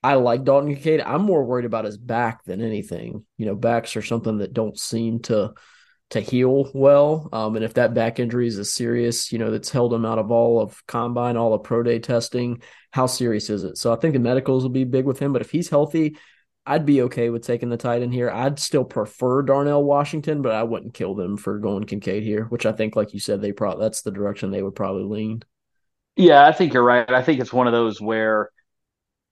I 0.03 0.15
like 0.15 0.43
Dalton 0.43 0.73
Kincaid, 0.73 1.01
I'm 1.01 1.23
more 1.23 1.43
worried 1.43 1.65
about 1.65 1.85
his 1.85 1.97
back 1.97 2.43
than 2.45 2.61
anything. 2.61 3.25
You 3.37 3.45
know, 3.47 3.55
backs 3.55 3.95
are 3.95 4.01
something 4.01 4.37
that 4.39 4.53
don't 4.53 4.77
seem 4.77 5.19
to 5.23 5.53
to 6.11 6.21
heal 6.21 6.71
well. 6.73 7.27
Um, 7.33 7.55
and 7.57 7.65
if 7.65 7.73
that 7.73 7.93
back 7.93 8.19
injury 8.19 8.47
is 8.47 8.57
as 8.57 8.71
serious, 8.71 9.31
you 9.31 9.39
know, 9.39 9.51
that's 9.51 9.69
held 9.69 9.93
him 9.93 10.05
out 10.05 10.19
of 10.19 10.31
all 10.31 10.61
of 10.61 10.81
combine, 10.87 11.35
all 11.35 11.53
of 11.53 11.63
pro 11.63 11.83
day 11.83 11.99
testing, 11.99 12.61
how 12.91 13.07
serious 13.07 13.49
is 13.49 13.63
it? 13.63 13.77
So 13.77 13.91
I 13.91 13.97
think 13.97 14.13
the 14.13 14.19
medicals 14.19 14.63
will 14.63 14.69
be 14.69 14.85
big 14.85 15.05
with 15.05 15.19
him. 15.19 15.33
But 15.33 15.41
if 15.41 15.51
he's 15.51 15.69
healthy, 15.69 16.17
I'd 16.65 16.85
be 16.85 17.01
okay 17.03 17.29
with 17.29 17.45
taking 17.45 17.69
the 17.69 17.77
tight 17.77 18.01
end 18.01 18.13
here. 18.13 18.29
I'd 18.29 18.59
still 18.59 18.83
prefer 18.85 19.41
Darnell 19.41 19.83
Washington, 19.83 20.41
but 20.41 20.53
I 20.53 20.63
wouldn't 20.63 20.93
kill 20.93 21.15
them 21.15 21.37
for 21.37 21.59
going 21.59 21.85
Kincaid 21.85 22.23
here, 22.23 22.45
which 22.45 22.65
I 22.65 22.71
think, 22.71 22.95
like 22.95 23.13
you 23.13 23.19
said, 23.19 23.41
they 23.41 23.51
probably 23.51 23.83
that's 23.85 24.01
the 24.01 24.11
direction 24.11 24.51
they 24.51 24.63
would 24.63 24.75
probably 24.75 25.03
lean. 25.03 25.43
Yeah, 26.15 26.45
I 26.45 26.51
think 26.51 26.73
you're 26.73 26.83
right. 26.83 27.09
I 27.09 27.21
think 27.21 27.39
it's 27.39 27.53
one 27.53 27.67
of 27.67 27.73
those 27.73 28.01
where 28.01 28.51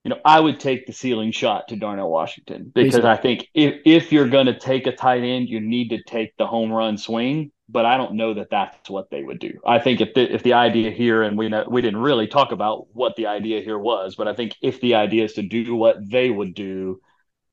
you 0.06 0.10
know, 0.10 0.22
I 0.24 0.40
would 0.40 0.60
take 0.60 0.86
the 0.86 0.94
ceiling 0.94 1.32
shot 1.32 1.70
to 1.70 1.76
Darnell 1.76 2.12
Washington 2.12 2.72
because 2.72 3.04
I 3.04 3.18
think 3.18 3.50
if, 3.56 3.82
if 3.86 4.12
you're 4.12 4.30
going 4.30 4.46
to 4.46 4.58
take 4.58 4.86
a 4.86 4.96
tight 4.96 5.24
end, 5.24 5.50
you 5.50 5.60
need 5.60 5.90
to 5.90 6.04
take 6.04 6.38
the 6.38 6.46
home 6.46 6.72
run 6.72 7.00
swing. 7.00 7.52
But 7.68 7.88
I 7.88 7.98
don't 7.98 8.14
know 8.14 8.36
that 8.36 8.52
that's 8.52 8.88
what 8.88 9.10
they 9.10 9.24
would 9.24 9.40
do. 9.40 9.54
I 9.66 9.80
think 9.80 10.02
if 10.02 10.14
the, 10.14 10.32
if 10.32 10.44
the 10.44 10.54
idea 10.54 10.92
here, 10.92 11.24
and 11.24 11.36
we 11.36 11.50
know, 11.50 11.66
we 11.68 11.82
didn't 11.82 12.02
really 12.02 12.28
talk 12.28 12.52
about 12.52 12.86
what 12.94 13.16
the 13.16 13.26
idea 13.26 13.62
here 13.62 13.80
was, 13.80 14.14
but 14.16 14.28
I 14.28 14.36
think 14.36 14.56
if 14.62 14.80
the 14.80 14.94
idea 14.94 15.24
is 15.24 15.34
to 15.34 15.42
do 15.42 15.74
what 15.74 15.98
they 16.08 16.30
would 16.30 16.54
do, 16.54 17.02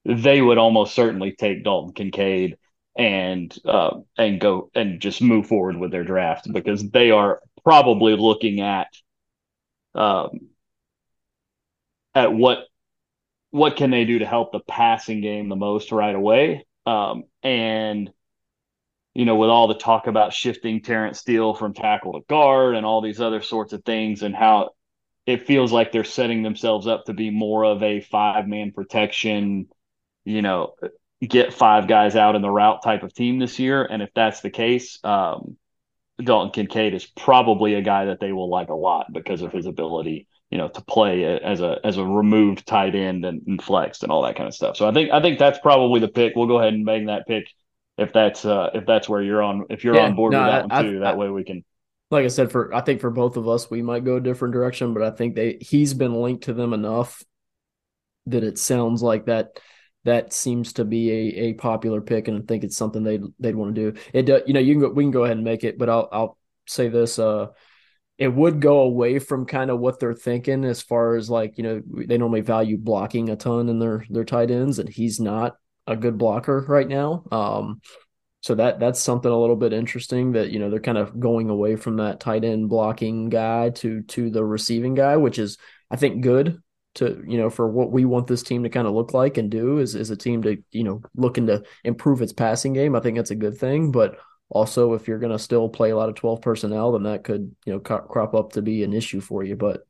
they 0.05 0.43
would 0.43 0.59
almost 0.59 0.95
certainly 0.95 1.33
take 1.33 1.65
Dalton 1.65 1.95
Kincaid 1.95 2.59
and 2.95 3.57
uh, 3.65 4.01
and 4.19 4.39
go 4.39 4.71
and 4.75 5.01
just 5.01 5.23
move 5.23 5.47
forward 5.47 5.79
with 5.79 5.91
their 5.91 6.05
draft 6.05 6.53
because 6.53 6.91
they 6.91 7.11
are 7.11 7.41
probably 7.65 8.15
looking 8.15 8.61
at 8.61 8.89
um, 9.95 10.52
at 12.15 12.33
what 12.33 12.67
what 13.51 13.77
can 13.77 13.91
they 13.91 14.05
do 14.05 14.19
to 14.19 14.27
help 14.27 14.51
the 14.51 14.61
passing 14.61 15.21
game 15.21 15.49
the 15.49 15.57
most 15.57 15.93
right 15.93 16.15
away. 16.15 16.67
Um, 16.87 17.25
and 17.43 18.11
you 19.15 19.27
know, 19.27 19.37
with 19.37 19.51
all 19.51 19.69
the 19.69 19.75
talk 19.75 20.07
about 20.07 20.33
shifting 20.33 20.81
Terence 20.81 21.19
Steele 21.19 21.53
from 21.53 21.75
tackle 21.75 22.15
to 22.15 22.21
guard 22.29 22.75
and 22.75 22.87
all 22.87 23.03
these 23.03 23.21
other 23.21 23.43
sorts 23.43 23.75
of 23.75 23.85
things, 23.85 24.23
and 24.23 24.35
how 24.35 24.71
it 25.27 25.47
feels 25.47 25.71
like 25.71 25.93
they're 25.93 26.03
setting 26.05 26.43
themselves 26.43 26.87
up 26.87 27.05
to 27.05 27.13
be 27.13 27.31
more 27.31 27.65
of 27.65 27.83
a 27.83 28.01
five 28.01 28.49
man 28.49 28.73
protection, 28.73 29.69
you 30.25 30.41
know, 30.43 30.75
get 31.21 31.53
five 31.53 31.87
guys 31.87 32.17
out 32.17 32.35
in 32.35 32.43
the 32.43 32.51
route 32.51 32.83
type 32.83 33.03
of 33.03 33.13
team 33.15 33.39
this 33.39 33.59
year. 33.59 33.85
And 33.85 34.03
if 34.03 34.11
that's 34.15 34.41
the 34.41 34.51
case, 34.51 34.99
um, 35.05 35.57
Dalton 36.23 36.51
Kincaid 36.51 36.95
is 36.95 37.05
probably 37.05 37.75
a 37.75 37.83
guy 37.83 38.07
that 38.07 38.19
they 38.19 38.33
will 38.33 38.49
like 38.49 38.71
a 38.71 38.75
lot 38.75 39.13
because 39.13 39.43
of 39.43 39.53
his 39.53 39.67
ability 39.67 40.27
you 40.53 40.59
know, 40.59 40.69
to 40.69 40.83
play 40.83 41.25
as 41.25 41.63
a 41.63 41.81
as 41.83 41.97
a 41.97 42.05
removed 42.05 42.67
tight 42.67 42.95
end 42.95 43.25
and, 43.25 43.41
and, 43.47 43.63
flexed 43.63 44.03
and 44.03 44.13
all 44.13 44.23
that 44.23 44.37
kind 44.37 44.47
of 44.47 44.55
stuff. 44.55 44.77
So 44.77 44.87
I 44.87 44.93
think 44.93 45.11
I 45.11 45.23
think 45.23 45.39
that's 45.39 45.59
probably 45.59 45.99
the 45.99 46.09
pick. 46.09 46.37
We'll 46.37 46.47
go 46.47 46.59
ahead 46.59 46.75
and 46.75 46.85
bang 46.85 47.07
that 47.07 47.27
pick 47.27 47.47
if 47.97 48.13
that's 48.13 48.45
uh 48.45 48.69
if 48.75 48.85
that's 48.85 49.09
where 49.09 49.23
you're 49.23 49.43
on 49.43 49.65
if 49.71 49.83
you're 49.83 49.95
yeah, 49.95 50.05
on 50.05 50.15
board 50.15 50.33
no, 50.33 50.41
with 50.41 50.49
that 50.49 50.67
I, 50.71 50.83
one 50.83 50.93
too. 50.93 50.97
I, 50.99 51.01
that 51.01 51.15
I, 51.15 51.17
way 51.17 51.31
we 51.31 51.43
can 51.43 51.65
like 52.11 52.27
I 52.27 52.29
said, 52.29 52.53
for 52.53 52.73
I 52.75 52.83
think 52.83 53.01
for 53.01 53.11
both 53.11 53.39
of 53.39 53.49
us, 53.49 53.71
we 53.71 53.81
might 53.81 54.05
go 54.05 54.17
a 54.17 54.21
different 54.21 54.53
direction, 54.53 54.93
but 54.93 55.03
I 55.03 55.11
think 55.11 55.35
they 55.35 55.57
he's 55.63 55.95
been 55.95 56.15
linked 56.15 56.45
to 56.45 56.53
them 56.53 56.75
enough 56.75 57.25
that 58.27 58.45
it 58.45 58.59
sounds 58.59 59.03
like 59.03 59.25
that 59.25 59.59
that 60.05 60.35
seems 60.35 60.75
to 60.75 60.85
be 60.85 61.11
a, 61.11 61.45
a 61.45 61.53
popular 61.55 62.03
pick, 62.03 62.29
and 62.29 62.43
I 62.43 62.45
think 62.47 62.65
it's 62.65 62.77
something 62.77 63.03
they'd 63.03 63.23
they'd 63.39 63.57
want 63.57 63.75
to 63.75 63.93
do. 63.93 64.01
It 64.13 64.29
you 64.47 64.53
know 64.53 64.61
you 64.61 64.75
can 64.75 64.83
go, 64.83 64.91
we 64.91 65.05
can 65.05 65.11
go 65.11 65.25
ahead 65.25 65.39
and 65.39 65.45
make 65.45 65.65
it, 65.65 65.79
but 65.79 65.89
I'll 65.89 66.09
I'll 66.13 66.39
say 66.67 66.89
this. 66.89 67.19
Uh, 67.19 67.47
it 68.23 68.33
would 68.33 68.61
go 68.61 68.83
away 68.83 69.19
from 69.19 69.47
kind 69.47 69.69
of 69.69 69.81
what 69.81 69.99
they're 69.99 70.15
thinking 70.15 70.65
as 70.65 70.81
far 70.81 71.17
as 71.17 71.29
like 71.29 71.59
you 71.59 71.65
know 71.65 71.83
they 72.07 72.17
normally 72.17 72.41
value 72.41 72.79
blocking 72.79 73.29
a 73.31 73.35
ton 73.35 73.69
in 73.69 73.81
their 73.81 74.07
their 74.11 74.25
tight 74.25 74.53
ends, 74.53 74.79
and 74.79 74.89
he's 74.89 75.19
not 75.19 75.57
a 75.89 75.97
good 75.97 76.19
blocker 76.19 76.65
right 76.69 76.87
now. 76.87 77.25
Um, 77.33 77.81
so 78.41 78.55
that 78.55 78.79
that's 78.79 79.01
something 79.01 79.31
a 79.31 79.41
little 79.41 79.57
bit 79.57 79.73
interesting 79.73 80.33
that 80.33 80.51
you 80.51 80.61
know 80.61 80.71
they're 80.71 80.79
kind 80.79 80.99
of 80.99 81.19
going 81.19 81.51
away 81.51 81.75
from 81.75 81.97
that 81.97 82.21
tight 82.21 82.45
end 82.45 82.69
blocking 82.69 83.29
guy 83.29 83.71
to 83.71 84.03
to 84.03 84.31
the 84.31 84.45
receiving 84.45 84.95
guy, 84.95 85.17
which 85.17 85.41
is 85.41 85.59
I 85.91 85.97
think 85.97 86.23
good 86.23 86.63
to 86.95 87.25
you 87.27 87.39
know 87.39 87.51
for 87.51 87.69
what 87.69 87.91
we 87.91 88.05
want 88.05 88.29
this 88.29 88.45
team 88.45 88.63
to 88.63 88.69
kind 88.69 88.87
of 88.87 88.95
look 88.95 89.13
like 89.13 89.37
and 89.37 89.51
do 89.51 89.79
is 89.79 89.97
is 89.97 90.11
a 90.11 90.17
team 90.17 90.43
to 90.43 90.63
you 90.71 90.85
know 90.85 91.03
looking 91.17 91.49
to 91.49 91.65
improve 91.83 92.23
its 92.23 92.33
passing 92.33 92.73
game. 92.73 92.95
I 92.95 93.01
think 93.01 93.17
that's 93.17 93.33
a 93.33 93.35
good 93.35 93.59
thing, 93.59 93.91
but 93.91 94.17
also 94.53 94.93
if 94.93 95.09
you're 95.09 95.19
going 95.19 95.33
to 95.33 95.39
still 95.39 95.69
play 95.69 95.91
a 95.91 95.97
lot 95.97 96.11
of 96.11 96.15
12 96.15 96.43
personnel, 96.43 96.93
then 96.93 97.05
that 97.05 97.25
could 97.25 97.55
you 97.65 97.73
know 97.73 97.81
crop 97.81 98.35
up 98.35 98.53
to 98.53 98.63
be 98.63 98.85
an 98.85 98.93
issue 98.93 99.21
for 99.21 99.43
you. 99.43 99.57
But 99.57 99.87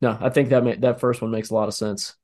no, 0.00 0.16
I 0.20 0.30
think 0.30 0.48
that 0.48 0.64
may, 0.64 0.76
that 0.76 0.98
first 0.98 1.20
one 1.22 1.30
makes 1.30 1.50
a 1.50 1.54
lot 1.54 1.68
of 1.68 1.74
sense. 1.74 2.16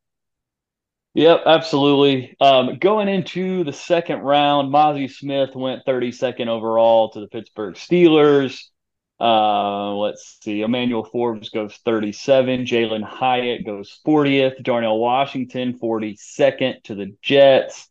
Yep, 1.15 1.43
absolutely. 1.47 2.37
Um, 2.41 2.79
going 2.79 3.09
into 3.09 3.65
the 3.65 3.73
second 3.73 4.21
round, 4.21 4.73
Mazi 4.73 5.11
Smith 5.11 5.55
went 5.55 5.85
32nd 5.87 6.49
overall 6.49 7.11
to 7.11 7.21
the 7.21 7.29
Pittsburgh 7.29 7.75
Steelers. 7.75 8.61
Uh, 9.21 9.95
let's 9.95 10.39
see. 10.43 10.63
Emmanuel 10.63 11.05
Forbes 11.05 11.51
goes 11.51 11.77
37. 11.85 12.65
Jalen 12.65 13.03
Hyatt 13.03 13.67
goes 13.67 14.01
40th. 14.07 14.63
Darnell 14.63 14.99
Washington 14.99 15.79
42nd 15.79 16.83
to 16.85 16.95
the 16.95 17.17
Jets. 17.21 17.89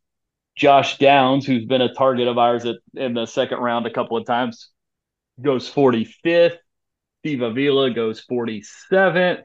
Josh 0.57 0.97
Downs, 0.97 1.45
who's 1.45 1.65
been 1.65 1.81
a 1.81 1.93
target 1.93 2.27
of 2.27 2.39
ours 2.39 2.65
at, 2.65 2.77
in 2.95 3.13
the 3.13 3.27
second 3.27 3.59
round 3.59 3.85
a 3.85 3.91
couple 3.91 4.17
of 4.17 4.25
times, 4.25 4.69
goes 5.39 5.71
45th. 5.71 6.57
Steve 7.21 7.41
Avila 7.41 7.91
goes 7.91 8.25
47th. 8.29 9.43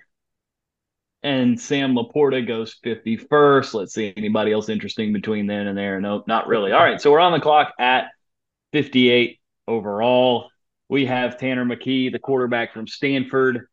And 1.22 1.60
Sam 1.60 1.94
Laporta 1.94 2.44
goes 2.46 2.76
51st. 2.84 3.74
Let's 3.74 3.94
see 3.94 4.12
anybody 4.16 4.52
else 4.52 4.68
interesting 4.68 5.12
between 5.12 5.46
then 5.46 5.66
and 5.68 5.78
there. 5.78 6.00
Nope, 6.00 6.26
not 6.26 6.48
really. 6.48 6.72
All 6.72 6.82
right. 6.82 7.00
So 7.00 7.12
we're 7.12 7.20
on 7.20 7.32
the 7.32 7.40
clock 7.40 7.74
at 7.78 8.06
58 8.72 9.38
overall. 9.68 10.48
We 10.88 11.06
have 11.06 11.38
Tanner 11.38 11.64
McKee, 11.64 12.10
the 12.10 12.18
quarterback 12.18 12.72
from 12.72 12.88
Stanford. 12.88 13.66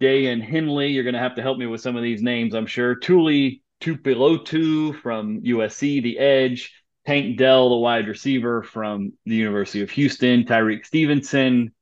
Daiyan 0.00 0.42
Henley, 0.42 0.88
you're 0.88 1.04
going 1.04 1.14
to 1.14 1.20
have 1.20 1.36
to 1.36 1.42
help 1.42 1.58
me 1.58 1.66
with 1.66 1.80
some 1.80 1.96
of 1.96 2.02
these 2.02 2.22
names, 2.22 2.54
I'm 2.54 2.66
sure. 2.66 2.94
Tuli 2.94 3.62
Tuipulotu 3.84 4.98
from 5.00 5.42
USC, 5.42 6.02
the 6.02 6.18
edge. 6.18 6.72
Tank 7.06 7.36
Dell, 7.36 7.68
the 7.68 7.76
wide 7.76 8.08
receiver 8.08 8.62
from 8.62 9.12
the 9.26 9.36
University 9.36 9.82
of 9.82 9.90
Houston. 9.90 10.44
Tyrique 10.44 10.86
Stevenson, 10.86 11.74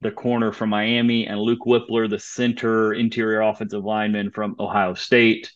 the 0.00 0.12
corner 0.12 0.52
from 0.52 0.70
Miami. 0.70 1.26
And 1.26 1.40
Luke 1.40 1.66
Wypler, 1.66 2.08
the 2.08 2.20
center 2.20 2.94
interior 2.94 3.40
offensive 3.40 3.84
lineman 3.84 4.30
from 4.30 4.54
Ohio 4.60 4.94
State 4.94 5.50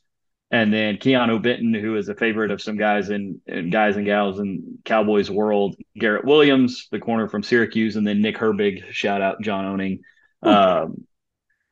and 0.55 0.73
then 0.73 0.99
Keanu 0.99 1.43
Benton, 1.43 1.75
who 1.75 1.97
is 1.97 2.09
a 2.09 2.15
favorite 2.15 2.53
of 2.53 2.63
some 2.63 2.77
guys 2.77 3.09
and 3.09 3.41
guys 3.73 3.97
and 3.97 4.07
gals 4.07 4.39
in 4.39 4.79
Cowboys 4.85 5.29
world, 5.29 5.75
Garrett 5.99 6.25
Williams, 6.25 6.87
the 6.93 7.01
corner 7.01 7.29
from 7.29 7.43
Syracuse, 7.43 7.97
and 7.97 8.07
then 8.07 8.23
Nick 8.23 8.37
Herbig, 8.37 8.93
shout 8.93 9.21
out 9.21 9.43
John 9.43 9.65
Owning, 9.65 10.03
um, 10.43 11.09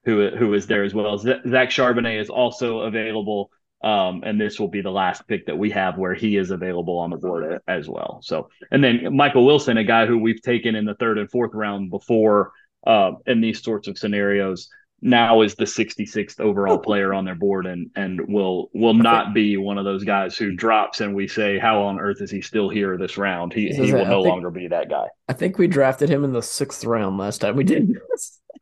who 0.05 0.31
who 0.31 0.53
is 0.55 0.67
there 0.67 0.83
as 0.83 0.93
well. 0.93 1.17
Zach 1.17 1.71
Charbonnet 1.71 2.21
is 2.21 2.29
also 2.29 2.81
available, 2.81 3.53
um, 3.83 4.23
and 4.25 4.41
this 4.41 4.61
will 4.61 4.69
be 4.69 4.81
the 4.81 4.91
last 4.91 5.27
pick 5.27 5.47
that 5.47 5.59
we 5.59 5.71
have 5.71 5.99
where 5.99 6.15
he 6.15 6.37
is 6.37 6.51
available 6.51 6.99
on 6.99 7.11
the 7.11 7.17
board 7.17 7.61
as 7.67 7.89
well. 7.89 8.21
So, 8.23 8.49
and 8.71 8.83
then 8.83 9.15
Michael 9.17 9.45
Wilson, 9.45 9.77
a 9.77 9.85
guy 9.85 10.07
who 10.07 10.19
we've 10.19 10.43
taken 10.43 10.75
in 10.75 10.85
the 10.85 10.95
third 10.95 11.19
and 11.19 11.31
fourth 11.31 11.53
round 11.53 11.91
before 11.91 12.53
uh, 12.87 13.13
in 13.27 13.41
these 13.41 13.63
sorts 13.63 13.89
of 13.89 13.99
scenarios 13.99 14.69
now 15.05 15.43
is 15.43 15.57
the 15.57 15.65
66th 15.65 16.39
overall 16.39 16.79
player 16.79 17.13
on 17.13 17.25
their 17.25 17.35
board 17.35 17.67
and 17.67 17.91
and 17.97 18.21
will 18.29 18.71
will 18.73 18.95
not 18.95 19.35
be 19.35 19.57
one 19.57 19.77
of 19.77 19.85
those 19.85 20.05
guys 20.05 20.37
who 20.37 20.55
drops 20.55 21.01
and 21.01 21.13
we 21.13 21.27
say 21.27 21.59
how 21.59 21.83
on 21.83 21.99
earth 21.99 22.21
is 22.21 22.31
he 22.31 22.41
still 22.41 22.69
here 22.69 22.97
this 22.97 23.19
round? 23.19 23.53
He 23.53 23.69
he 23.71 23.93
will 23.93 24.05
no 24.05 24.23
think, 24.23 24.33
longer 24.33 24.51
be 24.51 24.69
that 24.69 24.89
guy. 24.89 25.07
I 25.29 25.33
think 25.33 25.59
we 25.59 25.67
drafted 25.67 26.09
him 26.09 26.23
in 26.23 26.33
the 26.33 26.43
sixth 26.43 26.85
round 26.85 27.19
last 27.19 27.41
time 27.41 27.57
we 27.57 27.65
did 27.65 27.99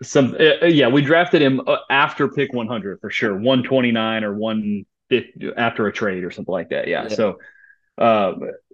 some 0.02 0.34
uh, 0.40 0.62
uh, 0.64 0.66
yeah 0.66 0.88
we 0.88 1.02
drafted 1.02 1.42
him 1.42 1.60
uh, 1.66 1.76
after 1.90 2.26
pick 2.26 2.54
100 2.54 3.00
for 3.02 3.10
sure. 3.10 3.34
129 3.34 4.24
or 4.24 4.34
150 4.34 4.86
after 5.56 5.86
a 5.86 5.92
trade 5.92 6.24
or 6.24 6.30
something 6.30 6.52
like 6.52 6.70
that 6.70 6.86
yeah, 6.88 7.02
yeah. 7.02 7.08
so 7.08 7.38
uh, 8.00 8.32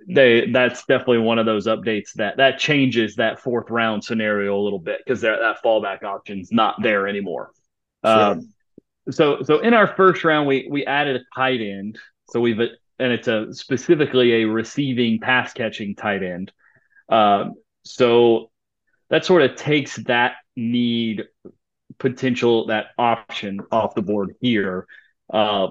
they 0.09 0.51
that's 0.53 0.85
definitely 0.85 1.19
one 1.19 1.39
of 1.39 1.47
those 1.47 1.67
updates 1.67 2.13
that 2.15 2.37
that 2.37 2.59
changes 2.59 3.17
that 3.17 3.41
fourth 3.41 3.71
round 3.71 4.05
scenario 4.05 4.57
a 4.57 4.63
little 4.63 4.79
bit 4.79 5.01
because 5.05 5.21
that 5.23 5.57
fallback 5.65 6.05
option's 6.05 6.53
not 6.53 6.81
there 6.81 7.09
anymore. 7.09 7.51
Sure. 8.05 8.15
Um, 8.15 8.53
so 9.11 9.43
so 9.43 9.59
in 9.59 9.75
our 9.75 9.89
first 9.89 10.23
round 10.23 10.47
we 10.47 10.69
we 10.71 10.87
added 10.87 11.17
a 11.17 11.21
tight 11.35 11.61
end. 11.61 11.99
So 12.31 12.41
we've 12.41 12.61
and 12.61 13.13
it's 13.13 13.27
a 13.27 13.53
specifically 13.53 14.43
a 14.43 14.45
receiving 14.45 15.19
pass 15.19 15.53
catching 15.53 15.97
tight 15.97 16.23
end. 16.23 16.53
Um, 17.09 17.55
so 17.85 18.51
that 19.11 19.25
sort 19.25 19.43
of 19.43 19.57
takes 19.57 19.97
that 20.05 20.37
need 20.55 21.25
potential 21.99 22.67
that 22.67 22.87
option 22.97 23.61
off 23.73 23.95
the 23.97 24.03
board 24.03 24.37
here. 24.41 24.87
Uh, 25.33 25.69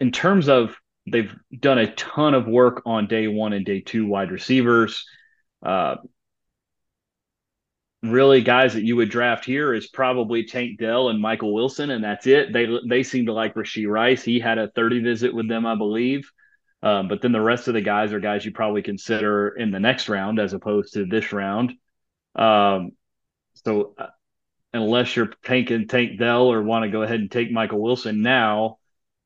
in 0.00 0.12
terms 0.12 0.48
of 0.48 0.76
they've 1.06 1.34
done 1.58 1.78
a 1.78 1.92
ton 1.94 2.34
of 2.34 2.46
work 2.46 2.82
on 2.86 3.06
day 3.06 3.28
one 3.28 3.52
and 3.52 3.64
day 3.64 3.80
two 3.80 4.06
wide 4.06 4.30
receivers. 4.30 5.06
Uh, 5.64 5.96
really, 8.02 8.40
guys 8.40 8.74
that 8.74 8.84
you 8.84 8.96
would 8.96 9.10
draft 9.10 9.44
here 9.44 9.74
is 9.74 9.86
probably 9.88 10.44
Tank 10.44 10.78
Dell 10.78 11.10
and 11.10 11.20
Michael 11.20 11.52
Wilson, 11.52 11.90
and 11.90 12.02
that's 12.02 12.26
it. 12.26 12.52
They 12.52 12.66
they 12.88 13.02
seem 13.02 13.26
to 13.26 13.32
like 13.32 13.54
Rashee 13.54 13.88
Rice. 13.88 14.22
He 14.22 14.40
had 14.40 14.58
a 14.58 14.68
30 14.68 15.00
visit 15.00 15.34
with 15.34 15.48
them, 15.48 15.66
I 15.66 15.74
believe. 15.74 16.30
Um, 16.82 17.08
but 17.08 17.20
then 17.20 17.32
the 17.32 17.40
rest 17.40 17.68
of 17.68 17.74
the 17.74 17.82
guys 17.82 18.12
are 18.12 18.20
guys 18.20 18.44
you 18.44 18.52
probably 18.52 18.80
consider 18.80 19.48
in 19.48 19.70
the 19.70 19.80
next 19.80 20.08
round 20.08 20.38
as 20.38 20.54
opposed 20.54 20.94
to 20.94 21.04
this 21.04 21.30
round. 21.30 21.74
Um, 22.34 22.92
so 23.64 23.94
uh, 23.98 24.06
unless 24.72 25.14
you're 25.14 25.32
taking 25.44 25.88
Tank 25.88 26.18
Dell 26.18 26.50
or 26.50 26.62
want 26.62 26.84
to 26.84 26.90
go 26.90 27.02
ahead 27.02 27.20
and 27.20 27.30
take 27.30 27.52
Michael 27.52 27.82
Wilson 27.82 28.22
now, 28.22 28.78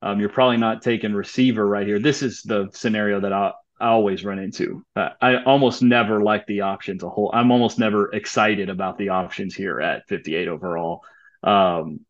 um, 0.05 0.21
you're 0.21 0.29
probably 0.29 0.59
not 0.59 0.83
taking 0.83 1.15
receiver 1.15 1.67
right 1.67 1.87
here. 1.87 1.99
This 1.99 2.23
is 2.23 2.43
the 2.43 2.69
scenario 2.75 3.21
that 3.21 3.33
I, 3.33 3.53
I 3.81 3.89
always 3.89 4.23
run 4.23 4.39
into. 4.39 4.85
Uh, 4.95 5.09
I 5.21 5.43
almost 5.45 5.83
never 5.83 6.23
like 6.23 6.47
the 6.47 6.61
options 6.61 7.03
a 7.03 7.09
whole. 7.09 7.31
I'm 7.33 7.51
almost 7.51 7.79
never 7.79 8.15
excited 8.15 8.69
about 8.69 8.99
the 8.99 9.09
options 9.09 9.55
here 9.55 9.81
at 9.81 10.07
58 10.07 10.49
overall. 10.49 11.01
Um, 11.43 12.01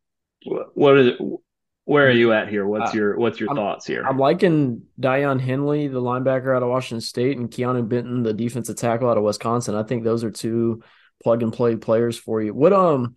what 0.43 0.99
is 0.99 1.07
it? 1.07 1.19
Where 1.85 2.09
are 2.09 2.11
you 2.11 2.33
at 2.33 2.49
here? 2.49 2.67
What's 2.67 2.93
uh, 2.93 2.97
your 2.97 3.17
what's 3.19 3.39
your 3.39 3.51
I'm, 3.51 3.57
thoughts 3.57 3.87
here? 3.87 4.03
I'm 4.05 4.19
liking 4.19 4.83
Daiyan 5.01 5.41
Henley, 5.41 5.87
the 5.87 6.01
linebacker 6.01 6.57
out 6.57 6.63
of 6.65 6.71
Washington 6.71 7.01
State, 7.01 7.39
and 7.39 7.51
Keanu 7.51 7.89
Benton, 7.89 8.25
the 8.25 8.33
defensive 8.33 8.77
tackle 8.77 9.09
out 9.09 9.19
of 9.19 9.23
Wisconsin. 9.23 9.77
I 9.77 9.85
think 9.85 10.03
those 10.03 10.25
are 10.25 10.31
two 10.33 10.83
plug 11.23 11.45
and 11.45 11.53
play 11.53 11.77
players 11.77 12.19
for 12.19 12.43
you. 12.43 12.53
What 12.55 12.73
um 12.73 13.15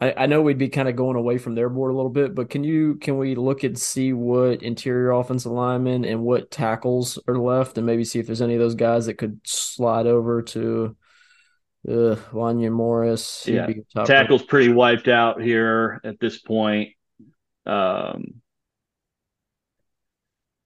I, 0.00 0.14
I 0.16 0.26
know 0.26 0.42
we'd 0.42 0.58
be 0.58 0.68
kind 0.68 0.88
of 0.88 0.96
going 0.96 1.16
away 1.16 1.38
from 1.38 1.54
their 1.54 1.68
board 1.68 1.92
a 1.92 1.96
little 1.96 2.10
bit, 2.10 2.34
but 2.34 2.50
can 2.50 2.62
you 2.62 2.96
can 2.96 3.18
we 3.18 3.34
look 3.34 3.64
and 3.64 3.78
see 3.78 4.12
what 4.12 4.62
interior 4.62 5.10
offensive 5.10 5.50
linemen 5.50 6.04
and 6.04 6.22
what 6.22 6.50
tackles 6.50 7.18
are 7.26 7.38
left, 7.38 7.78
and 7.78 7.86
maybe 7.86 8.04
see 8.04 8.18
if 8.18 8.26
there's 8.26 8.42
any 8.42 8.54
of 8.54 8.60
those 8.60 8.76
guys 8.76 9.06
that 9.06 9.14
could 9.14 9.40
slide 9.44 10.06
over 10.06 10.42
to 10.42 10.96
uh, 11.88 12.16
Wanya 12.32 12.70
Morris? 12.70 13.46
Yeah, 13.48 13.68
tackle's 14.04 14.44
pretty 14.44 14.72
wiped 14.72 15.08
out 15.08 15.42
here 15.42 16.00
at 16.04 16.20
this 16.20 16.38
point. 16.38 16.90
Um, 17.66 18.40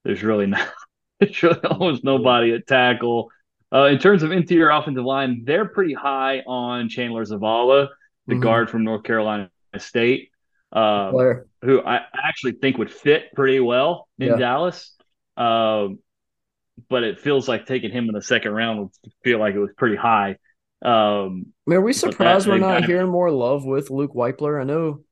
there's 0.05 0.23
really 0.23 0.47
not. 0.47 0.69
There's 1.21 1.41
really 1.41 1.61
almost 1.61 2.03
nobody 2.03 2.53
at 2.53 2.67
tackle. 2.67 3.31
Uh, 3.73 3.85
in 3.85 4.01
terms 4.01 4.25
of 4.25 4.33
interior 4.33 4.71
offensive 4.71 5.05
line, 5.05 5.45
they're 5.45 5.69
pretty 5.69 5.95
high 5.95 6.41
on 6.41 6.89
Chandler 6.89 7.25
Zavala 7.25 7.91
the 8.27 8.35
mm-hmm. 8.35 8.43
guard 8.43 8.71
from 8.71 8.85
North 8.85 9.03
Carolina 9.03 9.51
State, 9.79 10.31
uh, 10.73 11.13
who 11.63 11.83
I 11.83 12.01
actually 12.15 12.53
think 12.53 12.79
would 12.79 12.91
fit 12.91 13.33
pretty 13.35 13.61
well 13.61 14.09
in 14.19 14.29
yeah. 14.29 14.37
Dallas. 14.37 14.95
Um, 15.37 15.99
but 16.89 17.05
it 17.05 17.21
feels 17.21 17.49
like 17.49 17.67
taking 17.67 17.91
him 17.91 18.09
in 18.09 18.15
the 18.15 18.23
second 18.23 18.53
round 18.53 18.79
would 18.81 18.91
feel 19.25 19.39
like 19.39 19.55
it 19.55 19.59
was 19.59 19.71
pretty 19.77 19.97
high. 19.97 20.37
Um, 20.83 21.47
I 21.67 21.71
mean, 21.71 21.79
are 21.79 21.83
we 21.83 21.93
surprised 21.93 22.49
we're 22.49 22.59
not 22.59 22.85
hearing 22.85 23.09
more 23.09 23.31
love 23.31 23.65
with 23.65 23.91
Luke 23.91 24.15
Wypler? 24.15 24.61
I 24.61 24.65
know. 24.65 25.05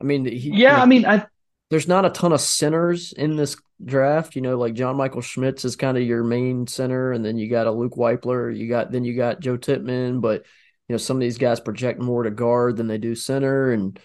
I 0.00 0.04
mean, 0.04 0.24
he, 0.24 0.50
yeah, 0.50 0.80
I 0.80 0.86
mean, 0.86 1.06
I 1.06 1.26
there's 1.70 1.86
not 1.86 2.04
a 2.04 2.10
ton 2.10 2.32
of 2.32 2.40
centers 2.40 3.12
in 3.12 3.36
this 3.36 3.56
draft. 3.84 4.34
You 4.34 4.42
know, 4.42 4.58
like 4.58 4.74
John 4.74 4.96
Michael 4.96 5.20
Schmitz 5.20 5.64
is 5.64 5.76
kind 5.76 5.96
of 5.96 6.02
your 6.02 6.24
main 6.24 6.66
center, 6.66 7.12
and 7.12 7.24
then 7.24 7.38
you 7.38 7.48
got 7.48 7.66
a 7.66 7.70
Luke 7.70 7.94
Wypler. 7.94 8.56
You 8.56 8.68
got 8.68 8.90
then 8.90 9.04
you 9.04 9.14
got 9.14 9.40
Joe 9.40 9.56
Tippmann, 9.56 10.20
but 10.20 10.44
you 10.90 10.94
know 10.94 10.98
some 10.98 11.18
of 11.18 11.20
these 11.20 11.38
guys 11.38 11.60
project 11.60 12.00
more 12.00 12.24
to 12.24 12.32
guard 12.32 12.76
than 12.76 12.88
they 12.88 12.98
do 12.98 13.14
center 13.14 13.70
and 13.70 14.00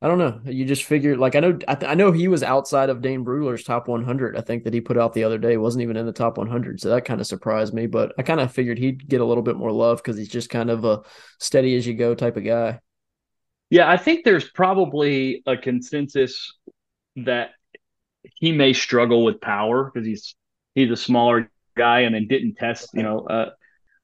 I 0.00 0.08
don't 0.08 0.16
know. 0.16 0.40
You 0.46 0.64
just 0.64 0.84
figure 0.84 1.14
like 1.14 1.36
I 1.36 1.40
know, 1.40 1.58
I, 1.68 1.74
th- 1.74 1.90
I, 1.92 1.94
know 1.94 2.10
he 2.10 2.26
was 2.26 2.42
outside 2.42 2.88
of 2.88 3.02
Dane 3.02 3.22
Brugler's 3.22 3.62
top 3.62 3.86
100. 3.86 4.36
I 4.36 4.40
think 4.40 4.64
that 4.64 4.72
he 4.72 4.80
put 4.80 4.96
out 4.96 5.12
the 5.12 5.24
other 5.24 5.36
day 5.36 5.58
wasn't 5.58 5.82
even 5.82 5.98
in 5.98 6.06
the 6.06 6.12
top 6.12 6.38
100, 6.38 6.80
so 6.80 6.88
that 6.88 7.04
kind 7.04 7.20
of 7.20 7.26
surprised 7.26 7.74
me. 7.74 7.86
But 7.86 8.14
I 8.18 8.22
kind 8.22 8.40
of 8.40 8.50
figured 8.50 8.78
he'd 8.78 9.06
get 9.06 9.20
a 9.20 9.24
little 9.24 9.44
bit 9.44 9.56
more 9.56 9.70
love 9.70 9.98
because 9.98 10.16
he's 10.16 10.30
just 10.30 10.48
kind 10.48 10.70
of 10.70 10.84
a 10.86 11.02
steady 11.38 11.76
as 11.76 11.86
you 11.86 11.94
go 11.94 12.14
type 12.14 12.38
of 12.38 12.44
guy. 12.44 12.80
Yeah, 13.70 13.88
I 13.88 13.98
think 13.98 14.24
there's 14.24 14.48
probably 14.48 15.42
a 15.46 15.56
consensus 15.56 16.52
that 17.16 17.50
he 18.36 18.52
may 18.52 18.72
struggle 18.72 19.22
with 19.22 19.40
power 19.40 19.84
because 19.84 20.04
he's 20.04 20.34
he's 20.74 20.90
a 20.90 20.96
smaller 20.96 21.48
guy 21.76 22.00
and 22.00 22.14
then 22.14 22.26
didn't 22.26 22.54
test, 22.54 22.88
you 22.94 23.02
know, 23.02 23.20
uh, 23.20 23.50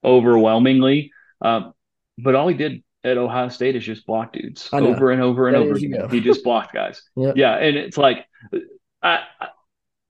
overwhelmingly. 0.04 1.10
Um, 1.40 1.72
but 2.18 2.34
all 2.34 2.48
he 2.48 2.54
did 2.54 2.82
at 3.04 3.16
Ohio 3.16 3.48
State 3.48 3.76
is 3.76 3.84
just 3.84 4.06
block 4.06 4.32
dudes 4.32 4.68
over 4.72 5.10
and 5.10 5.22
over 5.22 5.48
and 5.48 5.56
over 5.56 5.74
again. 5.74 6.10
He 6.10 6.20
just 6.20 6.44
blocked 6.44 6.74
guys. 6.74 7.02
yep. 7.16 7.36
Yeah, 7.36 7.54
and 7.54 7.76
it's 7.76 7.96
like 7.96 8.26
I 9.02 9.20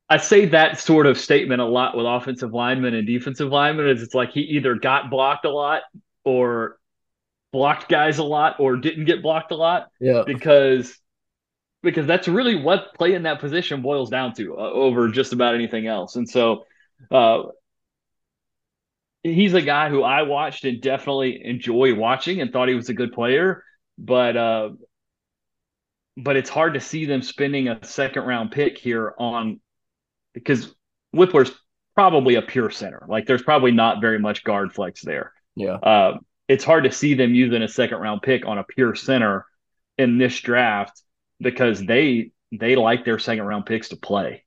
I 0.08 0.16
say 0.16 0.46
that 0.46 0.80
sort 0.80 1.06
of 1.06 1.18
statement 1.18 1.60
a 1.60 1.66
lot 1.66 1.96
with 1.96 2.06
offensive 2.06 2.52
linemen 2.52 2.94
and 2.94 3.06
defensive 3.06 3.50
linemen. 3.50 3.88
Is 3.88 4.02
it's 4.02 4.14
like 4.14 4.32
he 4.32 4.40
either 4.40 4.74
got 4.74 5.10
blocked 5.10 5.44
a 5.44 5.50
lot 5.50 5.82
or 6.24 6.78
blocked 7.52 7.88
guys 7.88 8.18
a 8.18 8.24
lot 8.24 8.58
or 8.58 8.76
didn't 8.76 9.04
get 9.04 9.22
blocked 9.22 9.52
a 9.52 9.56
lot. 9.56 9.88
Yeah, 10.00 10.22
because 10.26 10.98
because 11.82 12.06
that's 12.06 12.26
really 12.26 12.56
what 12.56 12.94
playing 12.94 13.22
that 13.22 13.38
position 13.38 13.82
boils 13.82 14.10
down 14.10 14.34
to 14.34 14.56
uh, 14.56 14.70
over 14.70 15.08
just 15.08 15.32
about 15.32 15.54
anything 15.54 15.86
else. 15.86 16.16
And 16.16 16.28
so 16.28 16.64
uh, 17.10 17.42
he's 19.22 19.54
a 19.54 19.62
guy 19.62 19.88
who 19.88 20.02
I 20.02 20.22
watched 20.22 20.64
and 20.64 20.80
definitely 20.80 21.44
enjoy 21.44 21.94
watching 21.94 22.40
and 22.40 22.52
thought 22.52 22.68
he 22.68 22.74
was 22.74 22.88
a 22.88 22.94
good 22.94 23.12
player, 23.12 23.64
but 23.96 24.36
uh, 24.36 24.70
but 26.16 26.36
it's 26.36 26.50
hard 26.50 26.74
to 26.74 26.80
see 26.80 27.04
them 27.04 27.22
spending 27.22 27.68
a 27.68 27.84
second 27.84 28.24
round 28.24 28.50
pick 28.50 28.78
here 28.78 29.14
on 29.18 29.60
because 30.34 30.74
Wypler's 31.14 31.52
probably 31.94 32.36
a 32.36 32.42
pure 32.42 32.70
center. 32.70 33.04
Like 33.08 33.26
there's 33.26 33.42
probably 33.42 33.72
not 33.72 34.00
very 34.00 34.18
much 34.18 34.44
guard 34.44 34.72
flex 34.72 35.02
there. 35.02 35.32
Yeah. 35.54 35.74
Uh, 35.74 36.18
it's 36.48 36.64
hard 36.64 36.84
to 36.84 36.92
see 36.92 37.14
them 37.14 37.34
using 37.34 37.62
a 37.62 37.68
second 37.68 37.98
round 37.98 38.22
pick 38.22 38.46
on 38.46 38.58
a 38.58 38.64
pure 38.64 38.94
center 38.94 39.46
in 39.96 40.18
this 40.18 40.40
draft 40.40 41.02
because 41.40 41.84
they 41.84 42.30
they 42.52 42.76
like 42.76 43.04
their 43.04 43.18
second 43.18 43.44
round 43.44 43.66
picks 43.66 43.90
to 43.90 43.96
play. 43.96 44.44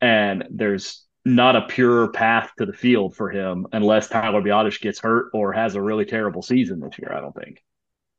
And 0.00 0.44
there's 0.50 1.04
not 1.24 1.56
a 1.56 1.62
pure 1.62 2.08
path 2.08 2.50
to 2.58 2.66
the 2.66 2.72
field 2.72 3.14
for 3.14 3.30
him 3.30 3.66
unless 3.72 4.08
Tyler 4.08 4.40
Biadasz 4.40 4.80
gets 4.80 5.00
hurt 5.00 5.30
or 5.34 5.52
has 5.52 5.74
a 5.74 5.82
really 5.82 6.04
terrible 6.04 6.42
season 6.42 6.80
this 6.80 6.98
year. 6.98 7.12
I 7.14 7.20
don't 7.20 7.34
think. 7.34 7.62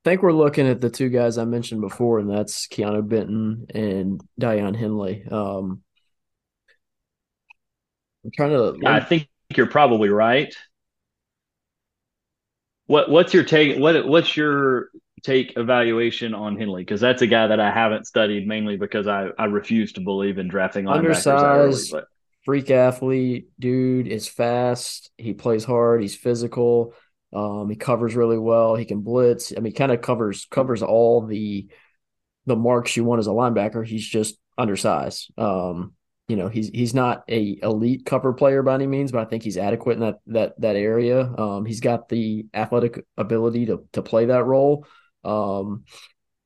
I 0.04 0.10
think 0.10 0.24
we're 0.24 0.34
looking 0.34 0.68
at 0.68 0.82
the 0.82 0.90
two 0.90 1.10
guys 1.10 1.38
I 1.38 1.46
mentioned 1.46 1.82
before, 1.82 2.20
and 2.20 2.30
that's 2.30 2.68
Keanu 2.68 3.08
Benton 3.08 3.68
and 3.74 4.22
Daiyan 4.40 4.76
Henley. 4.76 5.24
Um, 5.30 5.84
I'm 8.24 8.32
trying 8.36 8.50
to. 8.52 8.88
I 8.88 9.00
think 9.00 9.28
you're 9.56 9.68
probably 9.68 10.10
right. 10.10 10.56
What 12.88 13.10
What's 13.10 13.34
your 13.34 13.44
take? 13.44 13.78
What 13.78 14.08
What's 14.08 14.36
your 14.36 14.90
take 15.24 15.56
evaluation 15.56 16.34
on 16.34 16.58
Henley? 16.58 16.82
Because 16.82 17.02
that's 17.02 17.22
a 17.22 17.28
guy 17.28 17.48
that 17.48 17.60
I 17.60 17.72
haven't 17.72 18.08
studied 18.08 18.48
mainly 18.48 18.78
because 18.78 19.08
I 19.08 19.30
I 19.38 19.46
refuse 19.46 19.94
to 19.94 20.02
believe 20.02 20.40
in 20.40 20.48
drafting 20.48 20.88
undersized. 20.88 21.94
Early, 21.94 22.04
freak 22.44 22.72
athlete, 22.72 23.50
dude 23.60 24.08
is 24.08 24.28
fast. 24.28 25.12
He 25.18 25.34
plays 25.34 25.64
hard. 25.64 26.02
He's 26.02 26.16
physical. 26.16 26.94
Um, 27.34 27.70
he 27.70 27.76
covers 27.76 28.16
really 28.16 28.38
well. 28.38 28.76
He 28.76 28.86
can 28.86 29.02
blitz. 29.02 29.54
I 29.56 29.60
mean, 29.62 29.74
kind 29.74 29.92
of 29.92 30.02
covers 30.02 30.48
covers 30.50 30.84
all 30.84 31.26
the 31.26 31.68
the 32.46 32.56
marks 32.56 32.98
you 32.98 33.04
want 33.04 33.20
as 33.20 33.28
a 33.28 33.32
linebacker. 33.32 33.86
He's 33.86 34.06
just 34.06 34.38
undersized. 34.58 35.32
Um, 35.38 35.94
you 36.28 36.36
know, 36.36 36.48
he's 36.48 36.70
he's 36.70 36.94
not 36.94 37.24
a 37.30 37.60
elite 37.62 38.06
cover 38.06 38.34
player 38.34 38.64
by 38.64 38.76
any 38.76 38.88
means, 38.88 39.12
but 39.12 39.22
I 39.22 39.30
think 39.30 39.44
he's 39.44 39.58
adequate 39.58 39.94
in 39.94 40.00
that 40.00 40.20
that 40.28 40.62
that 40.62 40.76
area. 40.76 41.22
Um, 41.22 41.66
he's 41.66 41.82
got 41.82 42.10
the 42.10 42.46
athletic 42.54 43.06
ability 43.18 43.68
to 43.68 43.86
to 43.94 44.02
play 44.02 44.26
that 44.26 44.46
role. 44.46 44.86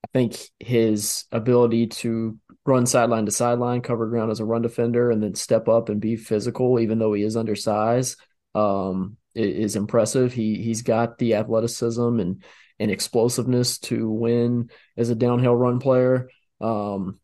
I 0.05 0.07
think 0.13 0.37
his 0.59 1.25
ability 1.31 1.87
to 1.87 2.37
run 2.63 2.85
sideline 2.85 3.25
to 3.25 3.31
sideline, 3.31 3.81
cover 3.81 4.07
ground 4.07 4.29
as 4.29 4.39
a 4.39 4.45
run 4.45 4.61
defender, 4.61 5.09
and 5.09 5.21
then 5.21 5.33
step 5.33 5.67
up 5.67 5.89
and 5.89 5.99
be 5.99 6.15
physical, 6.15 6.79
even 6.79 6.99
though 6.99 7.13
he 7.13 7.23
is 7.23 7.35
undersized, 7.35 8.19
um, 8.53 9.17
is 9.33 9.75
impressive. 9.75 10.31
He 10.31 10.61
he's 10.61 10.83
got 10.83 11.17
the 11.17 11.35
athleticism 11.35 12.19
and 12.19 12.43
and 12.79 12.91
explosiveness 12.91 13.79
to 13.79 14.09
win 14.09 14.69
as 14.95 15.09
a 15.09 15.15
downhill 15.15 15.55
run 15.55 15.79
player. 15.79 16.29
Um, 16.61 17.19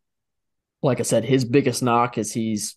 like 0.81 0.99
I 0.99 1.03
said, 1.03 1.23
his 1.23 1.45
biggest 1.45 1.83
knock 1.83 2.17
is 2.17 2.33
he's, 2.33 2.75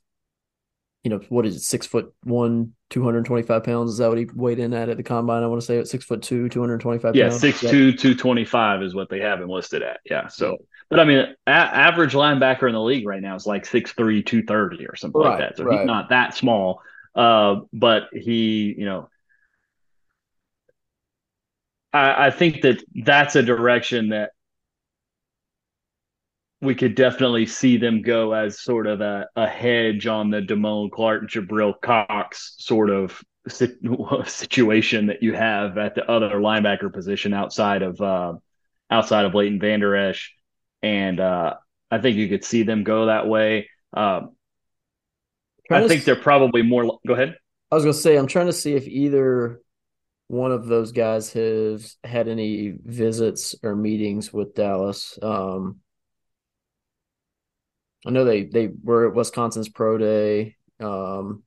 you 1.05 1.11
know, 1.11 1.21
what 1.29 1.47
is 1.47 1.55
it, 1.55 1.61
six 1.61 1.87
foot 1.87 2.13
one, 2.25 2.75
225 2.91 3.63
pounds? 3.63 3.93
Is 3.93 3.99
that 3.99 4.09
what 4.09 4.19
he 4.19 4.27
weighed 4.35 4.59
in 4.59 4.75
at 4.75 4.89
at 4.89 4.97
the 4.97 5.03
combine? 5.03 5.43
I 5.43 5.47
want 5.47 5.61
to 5.61 5.67
say 5.67 5.79
at 5.79 5.87
six 5.87 6.05
foot 6.05 6.23
two, 6.23 6.49
225 6.49 7.15
yeah, 7.15 7.29
pounds. 7.29 7.35
Yeah, 7.35 7.39
six 7.39 7.61
two, 7.61 7.93
225 7.93 8.83
is 8.83 8.95
what 8.95 9.09
they 9.09 9.21
have 9.21 9.41
him 9.41 9.49
listed 9.49 9.83
at. 9.83 10.01
Yeah. 10.05 10.27
So 10.29 10.59
but 10.91 11.01
I 11.01 11.05
mean, 11.05 11.19
a- 11.47 11.51
average 11.51 12.13
linebacker 12.13 12.69
in 12.69 12.75
the 12.75 12.81
league 12.81 13.07
right 13.07 13.23
now 13.23 13.35
is 13.35 13.47
like 13.47 13.65
6'3", 13.65 14.25
230 14.25 14.87
or 14.87 14.97
something 14.97 15.21
right, 15.21 15.31
like 15.31 15.39
that. 15.41 15.57
So 15.57 15.65
right. 15.65 15.81
he's 15.81 15.87
not 15.87 16.11
that 16.11 16.35
small. 16.35 16.83
Uh, 17.15 17.63
but 17.73 18.09
he, 18.13 18.75
you 18.79 18.85
know, 18.85 19.09
I, 21.93 22.27
I 22.27 22.31
think 22.31 22.63
that 22.63 22.83
that's 22.95 23.37
a 23.37 23.43
direction 23.43 24.11
that 24.11 24.31
we 26.65 26.75
could 26.75 26.95
definitely 26.95 27.47
see 27.47 27.77
them 27.77 28.03
go 28.03 28.33
as 28.33 28.61
sort 28.61 28.87
of 28.87 29.01
a, 29.01 29.29
a 29.37 29.47
hedge 29.47 30.07
on 30.07 30.31
the 30.31 30.41
Damone 30.41 30.91
Clark, 30.91 31.31
Jabril 31.31 31.75
Cox 31.81 32.55
sort 32.59 32.91
of 32.91 33.23
situation 34.27 35.07
that 35.07 35.23
you 35.23 35.35
have 35.35 35.79
at 35.79 35.95
the 35.95 36.11
other 36.11 36.31
linebacker 36.37 36.93
position 36.93 37.35
outside 37.35 37.83
of 37.83 38.01
uh, 38.01 38.35
outside 38.91 39.25
of 39.25 39.35
Leighton 39.35 39.61
Vander 39.61 39.95
Esch 39.95 40.35
and 40.85 41.19
uh, 41.19 41.55
I 41.91 41.99
think 41.99 42.17
you 42.17 42.29
could 42.29 42.45
see 42.45 42.63
them 42.63 42.85
go 42.85 43.07
that 43.07 43.27
way. 43.27 43.71
Um, 43.95 44.37
I 45.71 45.89
think 45.89 46.05
they're 46.05 46.15
probably 46.15 46.61
more. 46.61 46.99
Go 47.07 47.15
ahead. 47.15 47.37
I 47.71 47.75
was 47.75 47.85
going 47.85 47.95
to 47.95 48.01
say 48.01 48.17
I'm 48.17 48.27
trying 48.27 48.47
to 48.47 48.53
see 48.53 48.75
if 48.75 48.87
either 48.87 49.63
one 50.29 50.53
of 50.53 50.67
those 50.67 50.93
guys 50.93 51.33
has 51.33 51.97
had 52.05 52.29
any 52.29 52.75
visits 52.85 53.55
or 53.63 53.75
meetings 53.75 54.31
with 54.31 54.55
Dallas. 54.55 55.19
Um, 55.23 55.81
I 58.07 58.11
know 58.11 58.25
they 58.25 58.45
they 58.45 58.69
were 58.83 59.09
at 59.09 59.15
Wisconsin's 59.15 59.69
pro 59.69 59.99
day. 59.99 60.57
Um, 60.81 61.43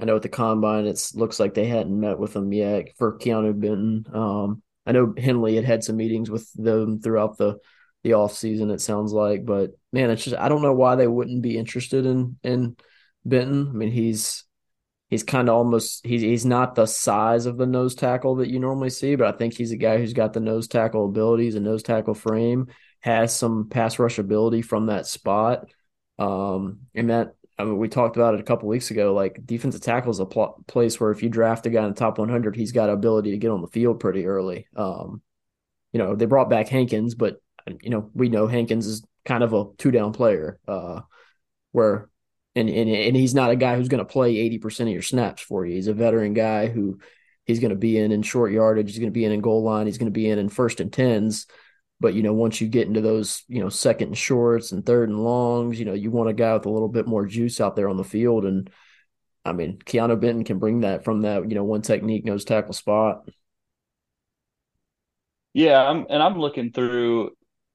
I 0.00 0.04
know 0.04 0.16
at 0.16 0.22
the 0.22 0.28
combine, 0.28 0.86
it 0.86 1.00
looks 1.14 1.38
like 1.38 1.54
they 1.54 1.66
hadn't 1.66 1.98
met 1.98 2.18
with 2.18 2.32
them 2.32 2.52
yet 2.52 2.88
for 2.98 3.18
Keanu 3.18 3.58
Benton. 3.58 4.04
Um, 4.12 4.62
I 4.84 4.92
know 4.92 5.14
Henley 5.16 5.54
had 5.56 5.64
had 5.64 5.84
some 5.84 5.96
meetings 5.96 6.30
with 6.30 6.52
them 6.54 7.00
throughout 7.00 7.38
the 7.38 7.58
the 8.02 8.14
off 8.14 8.36
season. 8.36 8.70
It 8.70 8.80
sounds 8.80 9.12
like, 9.12 9.44
but 9.44 9.70
man, 9.92 10.10
it's 10.10 10.24
just 10.24 10.36
I 10.36 10.48
don't 10.48 10.62
know 10.62 10.72
why 10.72 10.96
they 10.96 11.06
wouldn't 11.06 11.42
be 11.42 11.56
interested 11.56 12.04
in 12.06 12.36
in 12.42 12.76
Benton. 13.24 13.68
I 13.68 13.72
mean, 13.72 13.92
he's 13.92 14.44
he's 15.08 15.22
kind 15.22 15.48
of 15.48 15.54
almost 15.54 16.04
he's 16.04 16.22
he's 16.22 16.46
not 16.46 16.74
the 16.74 16.86
size 16.86 17.46
of 17.46 17.58
the 17.58 17.66
nose 17.66 17.94
tackle 17.94 18.36
that 18.36 18.48
you 18.48 18.58
normally 18.58 18.90
see, 18.90 19.14
but 19.14 19.32
I 19.32 19.36
think 19.36 19.54
he's 19.54 19.72
a 19.72 19.76
guy 19.76 19.98
who's 19.98 20.14
got 20.14 20.32
the 20.32 20.40
nose 20.40 20.68
tackle 20.68 21.06
abilities 21.06 21.54
and 21.54 21.64
nose 21.64 21.82
tackle 21.82 22.14
frame, 22.14 22.68
has 23.02 23.36
some 23.36 23.68
pass 23.68 23.98
rush 23.98 24.18
ability 24.18 24.62
from 24.62 24.86
that 24.86 25.06
spot. 25.06 25.70
Um, 26.18 26.80
and 26.94 27.10
that 27.10 27.34
I 27.58 27.64
mean, 27.64 27.78
we 27.78 27.88
talked 27.88 28.16
about 28.16 28.34
it 28.34 28.40
a 28.40 28.44
couple 28.44 28.68
weeks 28.68 28.90
ago. 28.90 29.12
Like 29.12 29.44
defensive 29.44 29.82
tackle 29.82 30.10
is 30.10 30.20
a 30.20 30.26
pl- 30.26 30.64
place 30.66 30.98
where 30.98 31.10
if 31.10 31.22
you 31.22 31.28
draft 31.28 31.66
a 31.66 31.70
guy 31.70 31.82
in 31.82 31.90
the 31.90 31.94
top 31.94 32.18
100, 32.18 32.56
he's 32.56 32.72
got 32.72 32.88
ability 32.88 33.32
to 33.32 33.38
get 33.38 33.50
on 33.50 33.60
the 33.60 33.68
field 33.68 34.00
pretty 34.00 34.26
early. 34.26 34.66
Um, 34.74 35.22
you 35.92 35.98
know, 35.98 36.16
they 36.16 36.24
brought 36.24 36.48
back 36.48 36.68
Hankins, 36.68 37.14
but 37.14 37.36
you 37.82 37.90
know, 37.90 38.10
we 38.14 38.28
know 38.28 38.46
Hankins 38.46 38.86
is 38.86 39.04
kind 39.24 39.44
of 39.44 39.52
a 39.52 39.66
two 39.78 39.90
down 39.90 40.12
player, 40.12 40.58
uh, 40.66 41.02
where 41.72 42.08
and, 42.54 42.68
and 42.68 42.88
and 42.88 43.16
he's 43.16 43.34
not 43.34 43.50
a 43.50 43.56
guy 43.56 43.76
who's 43.76 43.88
going 43.88 44.04
to 44.04 44.12
play 44.12 44.34
80% 44.34 44.80
of 44.82 44.88
your 44.88 45.02
snaps 45.02 45.42
for 45.42 45.64
you. 45.64 45.74
He's 45.74 45.86
a 45.86 45.94
veteran 45.94 46.34
guy 46.34 46.68
who 46.68 46.98
he's 47.44 47.60
going 47.60 47.70
to 47.70 47.76
be 47.76 47.98
in 47.98 48.12
in 48.12 48.22
short 48.22 48.52
yardage, 48.52 48.90
he's 48.90 48.98
going 48.98 49.10
to 49.10 49.12
be 49.12 49.24
in 49.24 49.32
in 49.32 49.40
goal 49.40 49.62
line, 49.62 49.86
he's 49.86 49.98
going 49.98 50.12
to 50.12 50.18
be 50.18 50.28
in 50.28 50.38
in 50.38 50.48
first 50.48 50.80
and 50.80 50.92
tens. 50.92 51.46
But 52.02 52.14
you 52.14 52.22
know, 52.22 52.34
once 52.34 52.60
you 52.60 52.68
get 52.68 52.88
into 52.88 53.00
those, 53.00 53.44
you 53.48 53.60
know, 53.60 53.70
second 53.70 54.08
and 54.08 54.18
shorts 54.18 54.72
and 54.72 54.84
third 54.84 55.08
and 55.08 55.24
longs, 55.24 55.78
you 55.78 55.86
know, 55.86 55.94
you 55.94 56.10
want 56.10 56.28
a 56.28 56.34
guy 56.34 56.52
with 56.54 56.66
a 56.66 56.70
little 56.70 56.88
bit 56.88 57.06
more 57.06 57.24
juice 57.24 57.60
out 57.60 57.76
there 57.76 57.88
on 57.88 57.96
the 57.96 58.04
field. 58.04 58.44
And 58.44 58.68
I 59.44 59.52
mean, 59.52 59.78
Keanu 59.78 60.20
Benton 60.20 60.44
can 60.44 60.58
bring 60.58 60.80
that 60.80 61.04
from 61.04 61.22
that, 61.22 61.48
you 61.48 61.54
know, 61.54 61.64
one 61.64 61.82
technique 61.82 62.24
nose 62.24 62.44
tackle 62.44 62.74
spot. 62.74 63.22
Yeah, 65.54 65.82
I'm, 65.82 66.06
and 66.10 66.22
I'm 66.22 66.38
looking 66.38 66.72
through 66.72 67.30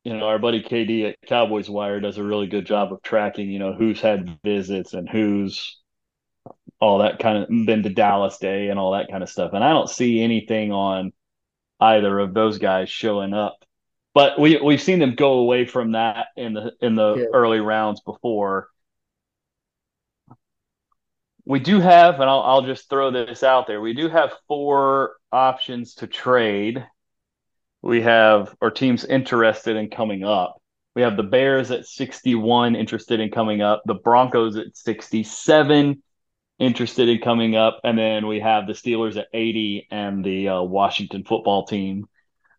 you 0.08 0.16
know, 0.16 0.26
our 0.26 0.40
buddy 0.40 0.64
KD 0.64 1.10
at 1.10 1.22
Cowboys 1.28 1.70
Wire 1.70 2.00
does 2.00 2.18
a 2.18 2.24
really 2.24 2.48
good 2.48 2.66
job 2.66 2.94
of 2.94 3.02
tracking, 3.02 3.52
you 3.52 3.60
know, 3.60 3.74
who's 3.74 4.00
had 4.00 4.40
visits 4.42 4.94
and 4.94 5.10
who's 5.10 5.82
all 6.80 7.00
that 7.00 7.20
kind 7.20 7.40
of 7.44 7.50
been 7.66 7.84
to 7.84 7.90
Dallas 7.90 8.38
Day 8.38 8.70
and 8.70 8.80
all 8.80 8.94
that 8.94 9.10
kind 9.12 9.22
of 9.22 9.30
stuff. 9.30 9.52
And 9.52 9.66
I 9.66 9.74
don't 9.74 9.90
see 9.90 10.22
anything 10.22 10.72
on 10.72 11.12
either 11.82 12.20
of 12.20 12.34
those 12.34 12.58
guys 12.58 12.90
showing 12.90 13.34
up 13.34 13.58
but 14.18 14.40
we 14.40 14.60
we've 14.60 14.82
seen 14.82 14.98
them 14.98 15.14
go 15.14 15.34
away 15.34 15.68
from 15.68 15.92
that 15.92 16.30
in 16.36 16.54
the 16.54 16.72
in 16.82 16.96
the 16.96 17.18
yeah. 17.18 17.26
early 17.36 17.60
rounds 17.60 18.02
before. 18.02 18.68
We 21.46 21.60
do 21.60 21.80
have, 21.80 22.16
and 22.16 22.24
I'll, 22.24 22.42
I'll 22.42 22.62
just 22.64 22.90
throw 22.90 23.12
this 23.12 23.44
out 23.44 23.68
there. 23.68 23.80
We 23.80 23.94
do 23.94 24.10
have 24.10 24.34
four 24.48 25.18
options 25.32 25.94
to 25.96 26.08
trade. 26.08 26.84
We 27.84 28.02
have 28.02 28.56
our 28.60 28.72
teams 28.72 29.06
interested 29.06 29.76
in 29.76 29.92
coming 29.92 30.24
up. 30.24 30.64
We 30.96 31.04
have 31.04 31.16
the 31.16 31.22
Bears 31.22 31.70
at 31.70 31.86
61 31.86 32.76
interested 32.76 33.20
in 33.20 33.30
coming 33.30 33.62
up, 33.62 33.84
the 33.86 33.94
Broncos 33.94 34.58
at 34.58 34.76
67 34.76 36.02
interested 36.58 37.08
in 37.08 37.20
coming 37.20 37.56
up, 37.56 37.82
and 37.84 37.96
then 37.96 38.26
we 38.26 38.40
have 38.40 38.66
the 38.66 38.74
Steelers 38.74 39.16
at 39.16 39.28
80 39.32 39.90
and 39.92 40.26
the 40.26 40.50
uh, 40.50 40.62
Washington 40.64 41.24
football 41.24 41.68
team 41.68 42.08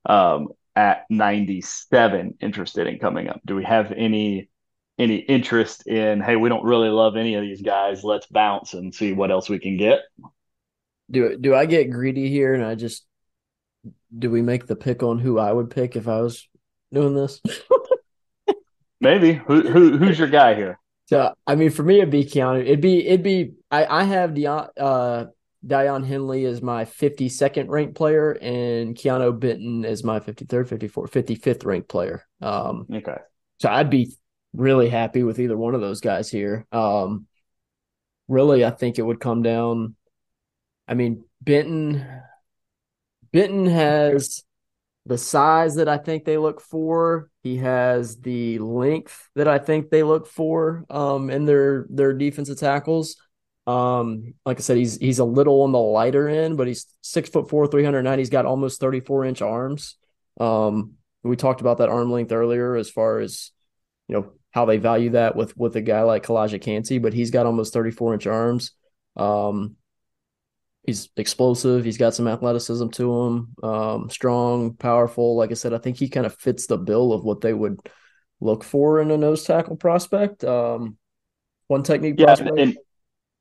um, 0.06 0.50
at 0.78 1.04
97 1.10 2.38
interested 2.40 2.86
in 2.86 3.00
coming 3.00 3.26
up. 3.26 3.40
Do 3.44 3.56
we 3.56 3.64
have 3.64 3.90
any 3.90 4.48
any 4.96 5.16
interest 5.16 5.88
in 5.88 6.20
hey, 6.20 6.36
we 6.36 6.48
don't 6.48 6.64
really 6.64 6.88
love 6.88 7.16
any 7.16 7.34
of 7.34 7.42
these 7.42 7.62
guys, 7.62 8.04
let's 8.04 8.26
bounce 8.26 8.74
and 8.74 8.94
see 8.94 9.12
what 9.12 9.32
else 9.32 9.48
we 9.48 9.58
can 9.58 9.76
get? 9.76 10.02
Do 11.10 11.36
do 11.36 11.52
I 11.52 11.66
get 11.66 11.90
greedy 11.90 12.30
here 12.30 12.54
and 12.54 12.64
I 12.64 12.76
just 12.76 13.04
do 14.16 14.30
we 14.30 14.40
make 14.40 14.68
the 14.68 14.76
pick 14.76 15.02
on 15.02 15.18
who 15.18 15.36
I 15.40 15.52
would 15.52 15.70
pick 15.70 15.96
if 15.96 16.06
I 16.06 16.20
was 16.20 16.48
doing 16.92 17.16
this? 17.16 17.40
Maybe. 19.00 19.32
Who, 19.32 19.62
who 19.62 19.98
who's 19.98 20.16
your 20.16 20.28
guy 20.28 20.54
here? 20.54 20.78
So 21.06 21.34
I 21.44 21.56
mean, 21.56 21.70
for 21.70 21.82
me, 21.82 21.96
it'd 21.98 22.10
be 22.10 22.24
Keanu. 22.24 22.60
It'd 22.60 22.80
be 22.80 23.04
it'd 23.04 23.24
be. 23.24 23.54
I 23.68 23.84
I 23.86 24.04
have 24.04 24.30
Deion 24.30 24.68
uh 24.78 25.24
Daiyan 25.66 26.06
Henley 26.06 26.44
is 26.44 26.62
my 26.62 26.84
52nd 26.84 27.68
ranked 27.68 27.94
player, 27.94 28.32
and 28.32 28.94
Keanu 28.94 29.38
Benton 29.38 29.84
is 29.84 30.04
my 30.04 30.20
53rd, 30.20 30.68
54th, 30.68 31.10
55th 31.10 31.64
ranked 31.64 31.88
player. 31.88 32.24
Um, 32.40 32.86
okay. 32.92 33.18
So 33.60 33.68
I'd 33.68 33.90
be 33.90 34.12
really 34.52 34.88
happy 34.88 35.22
with 35.24 35.40
either 35.40 35.56
one 35.56 35.74
of 35.74 35.80
those 35.80 36.00
guys 36.00 36.30
here. 36.30 36.66
Um, 36.70 37.26
really, 38.28 38.64
I 38.64 38.70
think 38.70 38.98
it 38.98 39.02
would 39.02 39.20
come 39.20 39.42
down. 39.42 39.96
I 40.86 40.94
mean, 40.94 41.24
Benton. 41.40 42.06
Benton 43.30 43.66
has 43.66 44.42
the 45.04 45.18
size 45.18 45.76
that 45.76 45.88
I 45.88 45.98
think 45.98 46.24
they 46.24 46.38
look 46.38 46.60
for. 46.60 47.30
He 47.42 47.56
has 47.58 48.16
the 48.18 48.58
length 48.58 49.28
that 49.34 49.48
I 49.48 49.58
think 49.58 49.90
they 49.90 50.02
look 50.02 50.26
for 50.26 50.84
um, 50.88 51.30
in 51.30 51.44
their 51.44 51.86
their 51.90 52.12
defensive 52.12 52.58
tackles. 52.58 53.16
Um, 53.68 54.32
like 54.46 54.56
I 54.56 54.60
said, 54.60 54.78
he's 54.78 54.96
he's 54.96 55.18
a 55.18 55.24
little 55.24 55.60
on 55.62 55.72
the 55.72 55.78
lighter 55.78 56.26
end, 56.26 56.56
but 56.56 56.66
he's 56.66 56.86
six 57.02 57.28
foot 57.28 57.50
four, 57.50 57.66
three 57.66 57.84
hundred 57.84 58.02
nine. 58.02 58.18
He's 58.18 58.30
got 58.30 58.46
almost 58.46 58.80
thirty 58.80 59.00
four 59.00 59.26
inch 59.26 59.42
arms. 59.42 59.96
Um, 60.40 60.94
we 61.22 61.36
talked 61.36 61.60
about 61.60 61.78
that 61.78 61.90
arm 61.90 62.10
length 62.10 62.32
earlier, 62.32 62.76
as 62.76 62.88
far 62.88 63.18
as 63.18 63.50
you 64.08 64.16
know 64.16 64.32
how 64.52 64.64
they 64.64 64.78
value 64.78 65.10
that 65.10 65.36
with 65.36 65.54
with 65.54 65.76
a 65.76 65.82
guy 65.82 66.00
like 66.02 66.24
Calijah 66.24 66.62
Kancey, 66.62 66.98
but 66.98 67.12
he's 67.12 67.30
got 67.30 67.44
almost 67.44 67.74
thirty 67.74 67.90
four 67.90 68.14
inch 68.14 68.26
arms. 68.26 68.72
Um, 69.16 69.76
he's 70.86 71.10
explosive. 71.18 71.84
He's 71.84 71.98
got 71.98 72.14
some 72.14 72.26
athleticism 72.26 72.88
to 72.88 73.22
him. 73.22 73.54
Um, 73.62 74.08
strong, 74.08 74.76
powerful. 74.76 75.36
Like 75.36 75.50
I 75.50 75.54
said, 75.54 75.74
I 75.74 75.78
think 75.78 75.98
he 75.98 76.08
kind 76.08 76.24
of 76.24 76.34
fits 76.36 76.66
the 76.66 76.78
bill 76.78 77.12
of 77.12 77.22
what 77.22 77.42
they 77.42 77.52
would 77.52 77.80
look 78.40 78.64
for 78.64 79.02
in 79.02 79.10
a 79.10 79.18
nose 79.18 79.44
tackle 79.44 79.76
prospect. 79.76 80.42
Um, 80.42 80.96
one 81.66 81.82
technique 81.82 82.14
yeah, 82.16 82.24
prospect. 82.24 82.58
And, 82.58 82.78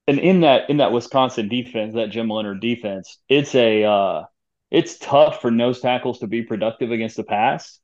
and 0.07 0.19
in 0.19 0.41
that 0.41 0.69
in 0.69 0.77
that 0.77 0.91
Wisconsin 0.91 1.49
defense, 1.49 1.95
that 1.95 2.09
Jim 2.09 2.29
Leonhard 2.29 2.61
defense, 2.61 3.19
it's 3.27 3.53
a 3.55 3.83
uh, 3.83 4.23
it's 4.71 4.97
tough 4.97 5.41
for 5.41 5.51
nose 5.51 5.81
tackles 5.81 6.19
to 6.19 6.27
be 6.27 6.43
productive 6.43 6.91
against 6.91 7.17
the 7.17 7.23
pass, 7.23 7.79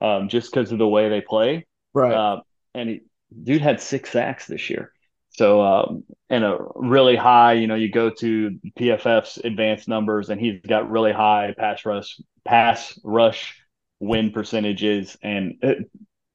um, 0.00 0.28
just 0.28 0.50
because 0.50 0.72
of 0.72 0.78
the 0.78 0.88
way 0.88 1.08
they 1.08 1.20
play. 1.20 1.66
Right. 1.92 2.12
Uh, 2.12 2.40
and 2.74 2.88
he, 2.88 3.00
dude 3.42 3.62
had 3.62 3.80
six 3.80 4.10
sacks 4.10 4.46
this 4.46 4.70
year. 4.70 4.92
So, 5.30 5.60
um, 5.60 6.04
and 6.30 6.44
a 6.44 6.58
really 6.74 7.14
high, 7.14 7.54
you 7.54 7.66
know, 7.66 7.74
you 7.74 7.90
go 7.90 8.08
to 8.08 8.58
PFF's 8.78 9.36
advanced 9.36 9.86
numbers, 9.86 10.30
and 10.30 10.40
he's 10.40 10.60
got 10.66 10.90
really 10.90 11.12
high 11.12 11.54
pass 11.58 11.84
rush, 11.84 12.18
pass 12.46 12.98
rush 13.04 13.60
win 14.00 14.30
percentages, 14.30 15.18
and 15.22 15.56
it 15.60 15.90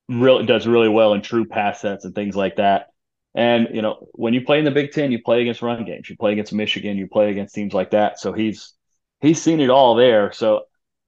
really 0.08 0.46
does 0.46 0.68
really 0.68 0.90
well 0.90 1.14
in 1.14 1.24
true 1.24 1.46
pass 1.46 1.82
sets 1.82 2.06
and 2.06 2.14
things 2.14 2.36
like 2.36 2.58
that. 2.58 2.91
And 3.34 3.70
you 3.74 3.82
know, 3.82 4.08
when 4.14 4.34
you 4.34 4.42
play 4.42 4.60
in 4.60 4.66
the 4.66 4.72
Big 4.72 4.92
Ten, 4.92 5.12
you 5.12 5.22
play 5.22 5.42
against 5.42 5.62
run 5.62 5.86
games, 5.86 6.10
you 6.10 6.18
play 6.18 6.34
against 6.34 6.54
Michigan, 6.54 6.98
you 6.98 7.08
play 7.08 7.32
against 7.32 7.56
teams 7.56 7.74
like 7.74 7.92
that. 7.92 8.20
So 8.20 8.34
he's 8.34 8.74
he's 9.22 9.42
seen 9.42 9.60
it 9.60 9.70
all 9.70 9.96
there. 9.96 10.32
So 10.32 10.64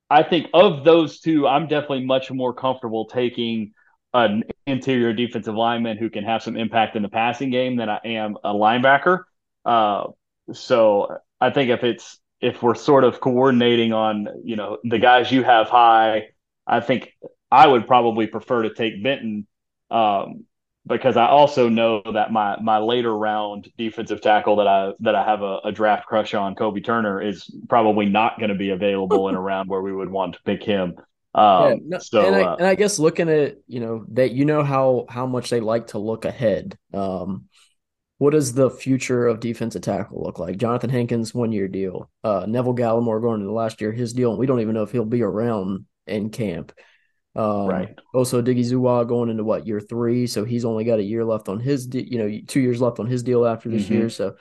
I 0.10 0.24
think 0.24 0.48
of 0.54 0.84
those 0.84 1.20
two, 1.20 1.48
I'm 1.48 1.68
definitely 1.68 2.06
much 2.06 2.32
more 2.32 2.54
comfortable 2.54 3.08
taking 3.08 3.74
an 4.14 4.44
interior 4.68 5.12
defensive 5.12 5.56
lineman 5.56 5.98
who 5.98 6.10
can 6.10 6.24
have 6.24 6.44
some 6.44 6.56
impact 6.56 6.96
in 6.96 7.02
the 7.02 7.10
passing 7.10 7.50
game 7.50 7.78
than 7.78 7.90
I 7.90 8.00
am 8.06 8.38
a 8.44 8.54
linebacker. 8.54 9.24
Uh, 9.66 10.08
so 10.52 11.18
I 11.42 11.50
think 11.50 11.72
if 11.72 11.84
it's 11.84 12.20
if 12.40 12.62
we're 12.62 12.76
sort 12.76 13.06
of 13.06 13.20
coordinating 13.20 13.94
on 13.94 14.28
you 14.44 14.56
know 14.56 14.78
the 14.84 15.00
guys 15.00 15.32
you 15.32 15.44
have 15.44 15.68
high, 15.68 16.30
I 16.68 16.80
think 16.80 17.12
I 17.52 17.68
would 17.68 17.88
probably 17.88 18.28
prefer 18.28 18.64
to 18.64 18.74
take 18.74 19.04
Benton 19.04 19.48
um, 19.90 20.46
because 20.86 21.16
I 21.16 21.28
also 21.28 21.70
know 21.70 22.02
that 22.14 22.32
my 22.32 22.60
my 22.60 22.78
later 22.78 23.16
round 23.16 23.70
defensive 23.78 24.22
tackle 24.22 24.58
that 24.58 24.68
I 24.68 24.92
that 25.00 25.16
I 25.16 25.24
have 25.24 25.42
a, 25.42 25.60
a 25.66 25.72
draft 25.72 26.08
crush 26.08 26.34
on, 26.34 26.56
Kobe 26.56 26.82
Turner, 26.82 27.22
is 27.22 27.50
probably 27.70 28.06
not 28.06 28.38
going 28.38 28.50
to 28.50 28.56
be 28.56 28.72
available 28.72 29.30
in 29.30 29.36
a 29.36 29.42
round 29.42 29.70
where 29.70 29.82
we 29.82 29.94
would 29.94 30.10
want 30.10 30.34
to 30.34 30.42
pick 30.44 30.64
him. 30.64 30.96
Um, 31.36 31.70
yeah, 31.70 31.76
no, 31.84 31.98
so, 32.00 32.26
and 32.26 32.36
I, 32.36 32.44
uh, 32.44 32.56
and 32.58 32.68
I, 32.68 32.76
guess 32.76 33.00
looking 33.00 33.30
at 33.30 33.58
you 33.68 33.80
know 33.80 34.06
that 34.10 34.32
you 34.32 34.46
know 34.46 34.64
how 34.64 35.06
how 35.10 35.26
much 35.26 35.50
they 35.50 35.62
like 35.62 35.88
to 35.88 36.00
look 36.00 36.26
ahead. 36.26 36.78
Um, 36.94 37.46
what 38.20 38.32
does 38.32 38.54
the 38.54 38.70
future 38.70 39.28
of 39.28 39.40
defensive 39.40 39.82
tackle 39.82 40.22
look 40.24 40.38
like? 40.38 40.58
Jonathan 40.58 40.90
Hankins 40.90 41.34
one 41.34 41.52
year 41.52 41.68
deal. 41.68 42.10
Uh, 42.24 42.46
Neville 42.48 42.76
Gallimore 42.76 43.22
going 43.22 43.36
into 43.36 43.48
the 43.48 43.52
last 43.52 43.82
year 43.82 43.92
his 43.92 44.14
deal. 44.14 44.38
We 44.38 44.46
don't 44.46 44.62
even 44.62 44.76
know 44.76 44.84
if 44.84 44.92
he'll 44.92 45.06
be 45.06 45.24
around 45.24 45.86
in 46.08 46.30
camp. 46.30 46.72
Um, 47.36 47.68
right. 47.68 48.00
Also, 48.14 48.42
Odighizuwa 48.42 49.08
going 49.08 49.30
into 49.30 49.44
what 49.44 49.66
year 49.66 49.80
three, 49.80 50.28
so 50.28 50.46
he's 50.46 50.66
only 50.66 50.84
got 50.84 51.00
a 51.00 51.04
year 51.04 51.26
left 51.26 51.50
on 51.50 51.60
his, 51.60 51.88
de- 51.88 52.08
you 52.12 52.20
know, 52.20 52.40
two 52.48 52.60
years 52.60 52.80
left 52.80 53.00
on 53.00 53.08
his 53.08 53.24
deal 53.24 53.46
after 53.46 53.70
this 53.70 53.86
mm-hmm. 53.86 53.94
year. 53.94 54.10
So, 54.10 54.36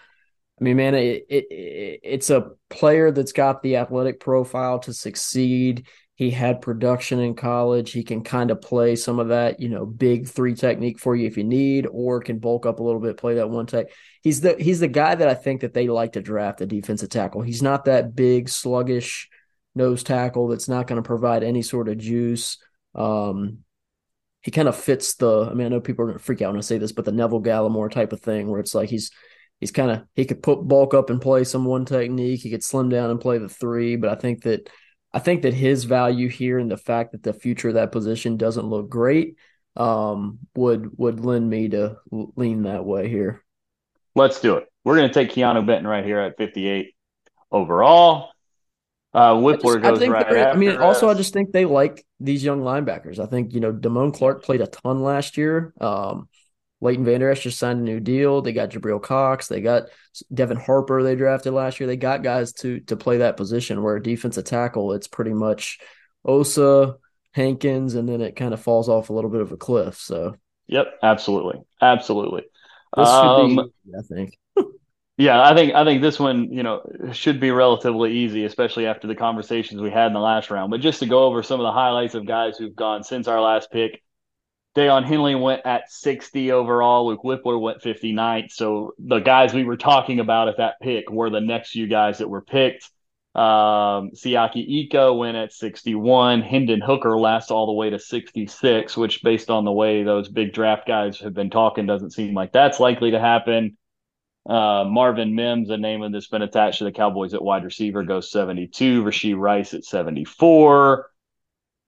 I 0.61 0.64
mean, 0.64 0.76
man, 0.76 0.94
it, 0.94 1.24
it, 1.28 1.44
it 1.50 2.00
it's 2.02 2.31
a 2.31 2.50
player 2.68 3.11
that's 3.11 3.33
got 3.33 3.62
the 3.62 3.76
athletic 3.76 4.20
profile 4.20 4.78
to 4.81 4.92
succeed. 4.92 5.87
He 6.14 6.31
had 6.31 6.61
production 6.61 7.18
in 7.18 7.35
college. 7.35 7.92
He 7.92 8.05
can 8.05 8.22
kind 8.22 8.50
of 8.50 8.61
play 8.61 8.94
some 8.94 9.18
of 9.18 9.28
that, 9.28 9.59
you 9.59 9.70
know, 9.70 9.87
big 9.87 10.28
three 10.28 10.55
technique 10.55 11.00
for 11.00 11.16
you 11.16 11.26
if 11.26 11.38
you 11.38 11.44
need, 11.44 11.87
or 11.90 12.20
can 12.20 12.38
bulk 12.38 12.66
up 12.66 12.78
a 12.78 12.83
little 12.83 13.00
bit, 13.00 13.16
play 13.16 13.37
that 13.37 13.48
one 13.48 13.66
tech. 13.66 13.87
He's 14.22 14.42
the 14.42 14.55
he's 14.59 14.81
the 14.81 14.88
guy 14.88 15.14
that 15.14 15.28
I 15.28 15.35
think 15.35 15.62
that 15.62 15.72
they 15.72 15.88
like 15.88 16.12
to 16.12 16.20
draft 16.20 16.61
a 16.61 16.66
defensive 16.66 17.09
tackle. 17.09 17.40
He's 17.40 17.62
not 17.62 17.87
that 17.87 18.14
big, 18.14 18.50
sluggish 18.50 19.31
nose 19.74 20.02
tackle 20.02 20.48
that's 20.48 20.68
not 20.68 20.87
going 20.87 21.02
to 21.02 21.07
provide 21.07 21.42
any 21.42 21.62
sort 21.62 21.88
of 21.88 21.96
juice. 21.96 22.59
Um, 22.94 23.59
he 24.42 24.50
kind 24.50 24.68
of 24.68 24.76
fits 24.76 25.14
the. 25.14 25.48
I 25.50 25.55
mean, 25.55 25.66
I 25.66 25.70
know 25.70 25.81
people 25.81 26.09
are 26.09 26.12
to 26.12 26.18
freak 26.18 26.42
out 26.42 26.50
when 26.50 26.59
I 26.59 26.62
say 26.62 26.78
this, 26.78 26.92
but 26.92 27.05
the 27.05 27.12
Neville 27.12 27.42
Gallimore 27.42 27.90
type 27.90 28.12
of 28.12 28.20
thing, 28.20 28.48
where 28.48 28.61
it's 28.61 28.74
like 28.74 28.90
he's 28.90 29.11
he's 29.61 29.70
kind 29.70 29.90
of 29.90 30.02
he 30.14 30.24
could 30.24 30.42
put 30.42 30.66
bulk 30.66 30.94
up 30.94 31.11
and 31.11 31.20
play 31.20 31.44
some 31.44 31.64
one 31.64 31.85
technique. 31.85 32.40
He 32.40 32.50
could 32.50 32.64
slim 32.64 32.88
down 32.88 33.11
and 33.11 33.20
play 33.20 33.38
the 33.38 33.48
three, 33.48 33.96
but 33.96 34.11
I 34.11 34.16
think 34.16 34.42
that 34.42 34.68
I 35.12 35.20
think 35.20 35.42
that 35.42 35.55
his 35.55 35.85
value 35.85 36.28
here 36.28 36.59
and 36.59 36.70
the 36.70 36.76
fact 36.76 37.12
that 37.12 37.22
the 37.22 37.33
future 37.33 37.68
of 37.68 37.74
that 37.74 37.92
position 37.92 38.37
doesn't 38.37 38.66
look 38.66 38.88
great 38.88 39.37
um, 39.76 40.38
would 40.57 40.98
would 40.98 41.20
lend 41.20 41.48
me 41.48 41.68
to 41.68 41.96
lean 42.11 42.62
that 42.62 42.85
way 42.85 43.09
here. 43.09 43.44
Let's 44.14 44.40
do 44.40 44.57
it. 44.57 44.66
We're 44.85 44.96
going 44.96 45.09
to 45.09 45.14
take 45.14 45.31
Keanu 45.31 45.64
Benton 45.66 45.87
right 45.87 46.05
here 46.05 46.18
at 46.18 46.37
58 46.37 46.94
overall. 47.50 48.32
Uh, 49.14 49.35
Wypler 49.35 49.79
I, 49.79 49.90
just, 49.90 50.01
goes 50.01 50.03
I 50.03 50.09
right 50.09 50.46
I 50.48 50.57
mean, 50.57 50.77
also, 50.79 51.09
I 51.09 51.14
just 51.14 51.35
think 51.35 51.53
they 51.53 51.66
like 51.66 52.05
these 52.18 52.42
young 52.42 52.62
linebackers. 52.62 53.18
I 53.18 53.27
think 53.27 53.53
you 53.53 53.61
know 53.61 53.72
Damone 53.72 54.14
Clark 54.14 54.42
played 54.42 54.62
a 54.62 54.66
ton 54.66 55.03
last 55.03 55.37
year. 55.37 55.75
Um, 55.81 56.29
Leighton 56.81 57.05
Vander 57.05 57.31
Esch 57.31 57.42
just 57.42 57.59
signed 57.59 57.81
a 57.81 57.85
new 57.85 58.01
deal. 58.01 58.42
They 58.42 58.53
got 58.53 58.70
Jabril 58.70 59.01
Cox. 59.01 59.46
They 59.48 59.61
got 59.61 59.85
Devin 60.33 60.57
Harper. 60.57 61.03
They 61.03 61.14
drafted 61.14 61.53
last 61.53 61.79
year. 61.79 61.87
They 61.87 61.96
got 61.96 62.22
guys 62.22 62.53
to 62.55 62.81
to 62.81 62.96
play 62.96 63.18
that 63.18 63.37
position 63.37 63.83
where 63.83 63.96
a 63.96 64.03
defensive 64.03 64.44
tackle. 64.44 64.92
It's 64.92 65.09
pretty 65.09 65.35
much 65.35 65.79
Osa, 66.25 66.96
Hankins, 67.33 67.94
and 67.94 68.09
then 68.09 68.20
it 68.20 68.35
kind 68.35 68.55
of 68.55 68.61
falls 68.61 68.88
off 68.88 69.11
a 69.11 69.12
little 69.12 69.31
bit 69.31 69.42
of 69.42 69.53
a 69.53 69.57
cliff. 69.57 69.96
So. 69.98 70.37
Yep, 70.68 70.87
absolutely, 71.03 71.61
absolutely. 71.83 72.44
This 72.96 73.09
um, 73.09 73.57
be, 73.57 73.62
I 73.98 74.03
think. 74.03 74.38
Yeah, 75.23 75.41
I 75.41 75.55
think 75.55 75.73
I 75.73 75.85
think 75.85 76.03
this 76.03 76.19
one, 76.19 76.53
you 76.53 76.65
know, 76.65 76.83
should 77.13 77.39
be 77.39 77.53
relatively 77.53 78.11
easy, 78.11 78.45
especially 78.45 78.87
after 78.87 79.07
the 79.07 79.15
conversations 79.15 79.81
we 79.81 79.89
had 79.89 80.09
in 80.09 80.15
the 80.15 80.19
last 80.19 80.51
round. 80.51 80.73
But 80.73 80.81
just 80.81 80.99
to 80.99 81.07
go 81.07 81.23
over 81.27 81.45
some 81.45 81.61
of 81.61 81.65
the 81.65 81.71
highlights 81.71 82.17
of 82.17 82.27
guys 82.27 82.59
who've 82.59 82.75
gone 82.75 83.05
since 83.05 83.29
our 83.29 83.41
last 83.41 83.71
pick. 83.71 84.03
Daiyan 84.75 85.05
Henley 85.05 85.37
went 85.37 85.65
at 85.65 85.93
60 85.93 86.51
overall. 86.51 87.07
Luke 87.07 87.23
Wypler 87.23 87.61
went 87.61 87.83
59. 87.83 88.49
So 88.49 88.95
the 88.99 89.21
guys 89.21 89.55
we 89.55 89.63
were 89.65 89.77
talking 89.77 90.19
about 90.19 90.49
at 90.49 90.57
that 90.57 90.81
pick 90.83 91.09
were 91.09 91.31
the 91.31 91.43
next 91.43 91.71
few 91.71 91.87
guys 91.87 92.19
that 92.19 92.29
were 92.29 92.41
picked. 92.41 92.91
Um, 93.37 94.11
Siaki 94.17 94.87
Ika 94.87 95.13
went 95.13 95.37
at 95.37 95.53
61. 95.53 96.41
Hendon 96.41 96.81
Hooker 96.81 97.17
lasts 97.17 97.53
all 97.53 97.67
the 97.67 97.73
way 97.75 97.91
to 97.91 97.99
66, 97.99 98.97
which, 98.97 99.23
based 99.23 99.51
on 99.51 99.67
the 99.67 99.71
way 99.71 100.03
those 100.03 100.29
big 100.29 100.53
draft 100.53 100.89
guys 100.89 101.21
have 101.21 101.35
been 101.35 101.51
talking, 101.51 101.87
doesn't 101.87 102.11
seem 102.11 102.35
like 102.35 102.51
that's 102.51 102.81
likely 102.81 103.13
to 103.13 103.21
happen. 103.21 103.77
Uh, 104.48 104.85
Marvin 104.85 105.35
Mims, 105.35 105.70
a 105.70 105.76
name 105.76 106.11
that's 106.11 106.28
been 106.28 106.42
attached 106.42 106.78
to 106.78 106.85
the 106.85 106.92
Cowboys 106.92 107.35
at 107.35 107.42
wide 107.42 107.64
receiver, 107.64 108.02
goes 108.02 108.31
72. 108.31 109.05
Rashee 109.05 109.38
Rice 109.38 109.74
at 109.74 109.85
74. 109.85 111.09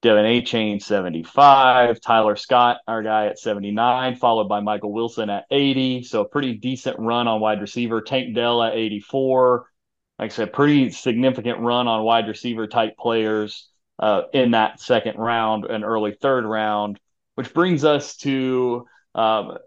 De'Von 0.02 0.42
Achane 0.42 0.82
75. 0.82 2.00
Tyler 2.00 2.36
Scott, 2.36 2.78
our 2.86 3.02
guy 3.02 3.26
at 3.26 3.38
79, 3.38 4.16
followed 4.16 4.48
by 4.48 4.60
Michael 4.60 4.92
Wilson 4.92 5.30
at 5.30 5.46
80. 5.50 6.04
So 6.04 6.20
a 6.20 6.28
pretty 6.28 6.54
decent 6.54 6.98
run 6.98 7.26
on 7.26 7.40
wide 7.40 7.60
receiver. 7.60 8.02
Tank 8.02 8.34
Dell 8.34 8.62
at 8.62 8.74
84 8.74 9.66
like 10.18 10.30
I 10.30 10.34
said, 10.34 10.52
pretty 10.52 10.90
significant 10.90 11.60
run 11.60 11.88
on 11.88 12.04
wide 12.04 12.28
receiver 12.28 12.66
type 12.66 12.96
players 12.96 13.68
uh, 13.98 14.22
in 14.32 14.52
that 14.52 14.80
second 14.80 15.16
round 15.16 15.64
and 15.64 15.84
early 15.84 16.12
third 16.20 16.44
round, 16.44 17.00
which 17.34 17.52
brings 17.52 17.84
us 17.84 18.16
to 18.18 18.86
um, 19.14 19.58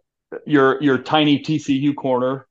your 0.46 0.82
your 0.82 0.98
tiny 1.00 1.40
TCU 1.40 1.96
corner, 1.96 2.47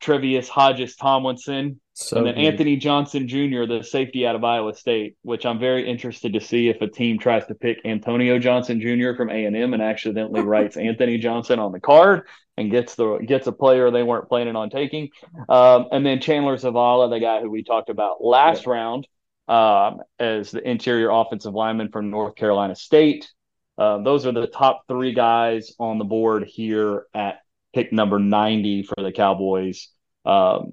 Tre'Vius 0.00 0.48
Hodges 0.48 0.96
Tomlinson, 0.96 1.80
so 1.94 2.18
and 2.18 2.26
then 2.26 2.34
good. 2.34 2.44
Anthony 2.44 2.76
Johnson 2.76 3.26
Jr., 3.26 3.66
the 3.66 3.82
safety 3.82 4.26
out 4.26 4.36
of 4.36 4.44
Iowa 4.44 4.74
State, 4.74 5.16
which 5.22 5.44
I'm 5.44 5.58
very 5.58 5.88
interested 5.88 6.32
to 6.34 6.40
see 6.40 6.68
if 6.68 6.80
a 6.80 6.86
team 6.86 7.18
tries 7.18 7.46
to 7.46 7.54
pick 7.54 7.78
Antonio 7.84 8.38
Johnson 8.38 8.80
Jr. 8.80 9.16
from 9.16 9.30
A 9.30 9.44
and 9.44 9.56
M 9.56 9.74
and 9.74 9.82
accidentally 9.82 10.40
writes 10.42 10.76
Anthony 10.76 11.18
Johnson 11.18 11.58
on 11.58 11.72
the 11.72 11.80
card 11.80 12.28
and 12.56 12.70
gets 12.70 12.94
the 12.94 13.18
gets 13.18 13.46
a 13.46 13.52
player 13.52 13.90
they 13.90 14.02
weren't 14.02 14.28
planning 14.28 14.56
on 14.56 14.70
taking. 14.70 15.10
Um, 15.48 15.86
and 15.90 16.06
then 16.06 16.20
Chandler 16.20 16.56
Zavala, 16.56 17.10
the 17.10 17.20
guy 17.20 17.40
who 17.40 17.50
we 17.50 17.64
talked 17.64 17.90
about 17.90 18.22
last 18.22 18.66
yeah. 18.66 18.72
round, 18.72 19.08
um, 19.48 20.00
as 20.18 20.50
the 20.50 20.68
interior 20.68 21.10
offensive 21.10 21.54
lineman 21.54 21.90
from 21.90 22.10
North 22.10 22.36
Carolina 22.36 22.76
State. 22.76 23.28
Uh, 23.76 23.98
those 24.02 24.26
are 24.26 24.32
the 24.32 24.46
top 24.46 24.82
three 24.88 25.14
guys 25.14 25.72
on 25.78 25.98
the 25.98 26.04
board 26.04 26.44
here 26.44 27.06
at 27.14 27.38
pick 27.74 27.92
number 27.92 28.18
90 28.18 28.84
for 28.84 29.02
the 29.02 29.12
Cowboys. 29.12 29.88
Um, 30.24 30.72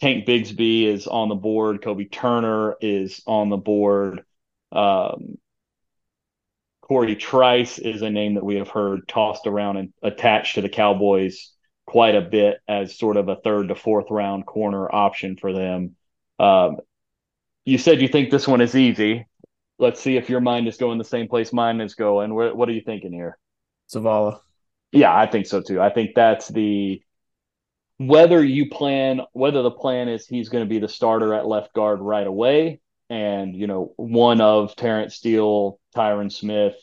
Tank 0.00 0.26
Bigsby 0.26 0.86
is 0.86 1.06
on 1.06 1.28
the 1.28 1.34
board. 1.34 1.80
Kobie 1.82 2.10
Turner 2.10 2.76
is 2.80 3.22
on 3.26 3.48
the 3.48 3.56
board. 3.56 4.24
Um, 4.72 5.38
Corey 6.82 7.16
Trice 7.16 7.78
is 7.78 8.02
a 8.02 8.10
name 8.10 8.34
that 8.34 8.44
we 8.44 8.56
have 8.56 8.68
heard 8.68 9.08
tossed 9.08 9.46
around 9.46 9.78
and 9.78 9.92
attached 10.02 10.56
to 10.56 10.60
the 10.60 10.68
Cowboys 10.68 11.52
quite 11.86 12.14
a 12.14 12.20
bit 12.20 12.58
as 12.68 12.98
sort 12.98 13.16
of 13.16 13.28
a 13.28 13.36
third 13.36 13.68
to 13.68 13.74
fourth 13.74 14.10
round 14.10 14.46
corner 14.46 14.92
option 14.92 15.36
for 15.36 15.52
them. 15.52 15.96
Um, 16.38 16.76
you 17.64 17.78
said 17.78 18.02
you 18.02 18.08
think 18.08 18.30
this 18.30 18.48
one 18.48 18.60
is 18.60 18.74
easy. 18.74 19.26
Let's 19.78 20.00
see 20.00 20.16
if 20.16 20.28
your 20.28 20.40
mind 20.40 20.68
is 20.68 20.76
going 20.76 20.98
the 20.98 21.04
same 21.04 21.28
place 21.28 21.52
mine 21.52 21.80
is 21.80 21.94
going. 21.94 22.34
What, 22.34 22.56
what 22.56 22.68
are 22.68 22.72
you 22.72 22.82
thinking 22.82 23.12
here? 23.12 23.38
Zavala. 23.92 24.40
Yeah, 24.94 25.14
I 25.14 25.26
think 25.26 25.46
so 25.46 25.60
too. 25.60 25.80
I 25.80 25.90
think 25.90 26.14
that's 26.14 26.48
the 26.48 27.02
whether 27.98 28.42
you 28.42 28.70
plan 28.70 29.20
whether 29.32 29.62
the 29.62 29.70
plan 29.70 30.08
is 30.08 30.26
he's 30.26 30.48
going 30.48 30.64
to 30.64 30.68
be 30.68 30.78
the 30.78 30.88
starter 30.88 31.34
at 31.34 31.46
left 31.46 31.72
guard 31.74 32.00
right 32.00 32.26
away 32.26 32.80
and 33.10 33.56
you 33.56 33.66
know 33.66 33.92
one 33.96 34.40
of 34.40 34.74
Terence 34.76 35.16
Steele, 35.16 35.78
Tyron 35.96 36.30
Smith, 36.30 36.74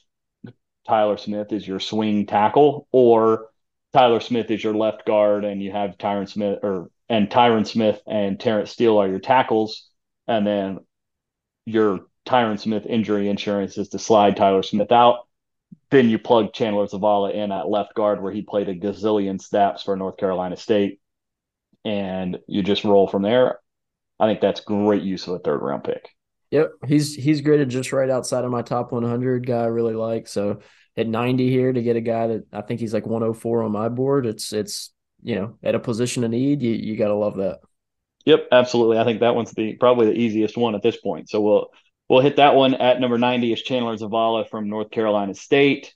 Tyler 0.85 1.17
Smith 1.17 1.53
is 1.53 1.67
your 1.67 1.79
swing 1.79 2.25
tackle 2.25 2.87
or 2.91 3.47
Tyler 3.93 4.19
Smith 4.19 4.51
is 4.51 4.63
your 4.63 4.73
left 4.75 5.05
guard 5.05 5.45
and 5.45 5.61
you 5.61 5.71
have 5.71 5.97
Tyron 5.97 6.27
Smith 6.29 6.59
or 6.63 6.89
and 7.09 7.29
Tyron 7.29 7.65
Smith 7.65 8.01
and 8.07 8.39
Terence 8.39 8.71
Steele 8.71 8.97
are 8.97 9.07
your 9.07 9.19
tackles 9.19 9.89
and 10.27 10.45
then 10.45 10.79
your 11.65 12.01
Tyron 12.25 12.59
Smith 12.59 12.85
injury 12.85 13.29
insurance 13.29 13.77
is 13.77 13.89
to 13.89 13.99
slide 13.99 14.35
Tyler 14.35 14.63
Smith 14.63 14.91
out 14.91 15.27
then 15.89 16.09
you 16.09 16.17
plug 16.17 16.53
Chandler 16.53 16.87
Zavala 16.87 17.33
in 17.33 17.51
at 17.51 17.69
left 17.69 17.93
guard 17.93 18.21
where 18.21 18.31
he 18.31 18.41
played 18.41 18.69
a 18.69 18.75
gazillion 18.75 19.41
snaps 19.41 19.83
for 19.83 19.95
North 19.95 20.17
Carolina 20.17 20.55
State 20.55 20.99
and 21.83 22.39
you 22.47 22.63
just 22.63 22.83
roll 22.83 23.07
from 23.07 23.21
there. 23.21 23.59
I 24.19 24.27
think 24.27 24.41
that's 24.41 24.61
great 24.61 25.03
use 25.03 25.27
of 25.27 25.33
a 25.33 25.39
third 25.39 25.61
round 25.61 25.83
pick. 25.83 26.09
Yep, 26.51 26.71
he's 26.85 27.15
he's 27.15 27.41
graded 27.41 27.69
just 27.69 27.91
right 27.91 28.09
outside 28.09 28.43
of 28.43 28.51
my 28.51 28.61
top 28.61 28.91
100 28.91 29.47
guy. 29.47 29.63
I 29.63 29.67
really 29.67 29.95
like 29.95 30.27
so 30.27 30.59
at 30.97 31.07
90 31.07 31.49
here 31.49 31.71
to 31.71 31.81
get 31.81 31.95
a 31.95 32.01
guy 32.01 32.27
that 32.27 32.45
I 32.51 32.61
think 32.61 32.79
he's 32.79 32.93
like 32.93 33.05
104 33.05 33.63
on 33.63 33.71
my 33.71 33.89
board. 33.89 34.25
It's 34.25 34.53
it's 34.53 34.93
you 35.23 35.35
know 35.35 35.57
at 35.63 35.75
a 35.75 35.79
position 35.79 36.23
of 36.23 36.31
need. 36.31 36.61
You 36.61 36.71
you 36.71 36.97
got 36.97 37.07
to 37.07 37.15
love 37.15 37.37
that. 37.37 37.59
Yep, 38.25 38.49
absolutely. 38.51 38.99
I 38.99 39.03
think 39.03 39.21
that 39.21 39.33
one's 39.33 39.51
the 39.51 39.75
probably 39.75 40.07
the 40.07 40.19
easiest 40.19 40.57
one 40.57 40.75
at 40.75 40.83
this 40.83 40.97
point. 40.97 41.29
So 41.29 41.41
we'll 41.41 41.71
we'll 42.11 42.19
hit 42.19 42.35
that 42.35 42.55
one 42.55 42.73
at 42.73 42.99
number 42.99 43.17
90 43.17 43.53
is 43.53 43.61
Chandler 43.61 43.95
Zavala 43.95 44.49
from 44.49 44.67
North 44.67 44.91
Carolina 44.91 45.33
State. 45.33 45.95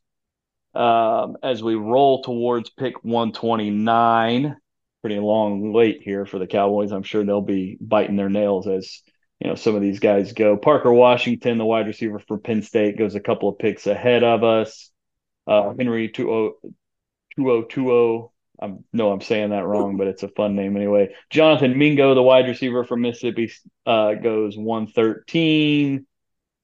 Um, 0.73 1.35
as 1.43 1.61
we 1.61 1.75
roll 1.75 2.23
towards 2.23 2.69
pick 2.69 3.03
129, 3.03 4.55
pretty 5.01 5.19
long 5.19 5.73
wait 5.73 5.99
here 6.01 6.25
for 6.25 6.39
the 6.39 6.47
Cowboys. 6.47 6.93
I'm 6.93 7.03
sure 7.03 7.25
they'll 7.25 7.41
be 7.41 7.77
biting 7.81 8.15
their 8.15 8.29
nails 8.29 8.65
as 8.65 9.01
you 9.41 9.49
know 9.49 9.55
some 9.55 9.75
of 9.75 9.81
these 9.81 9.99
guys 9.99 10.31
go. 10.31 10.55
Parker 10.55 10.93
Washington, 10.93 11.57
the 11.57 11.65
wide 11.65 11.87
receiver 11.87 12.19
for 12.19 12.37
Penn 12.37 12.61
State, 12.61 12.97
goes 12.97 13.15
a 13.15 13.19
couple 13.19 13.49
of 13.49 13.59
picks 13.59 13.85
ahead 13.85 14.23
of 14.23 14.45
us. 14.45 14.89
Uh, 15.45 15.73
Henry 15.77 16.07
To'oTo'o. 16.07 18.31
I 18.61 18.73
know 18.93 19.11
I'm 19.11 19.21
saying 19.21 19.49
that 19.49 19.65
wrong, 19.65 19.97
but 19.97 20.07
it's 20.07 20.23
a 20.23 20.29
fun 20.29 20.55
name 20.55 20.77
anyway. 20.77 21.13
Jonathan 21.29 21.77
Mingo, 21.77 22.15
the 22.15 22.23
wide 22.23 22.47
receiver 22.47 22.83
from 22.83 23.01
Mississippi, 23.01 23.51
uh, 23.85 24.15
goes 24.15 24.57
113. 24.57 26.07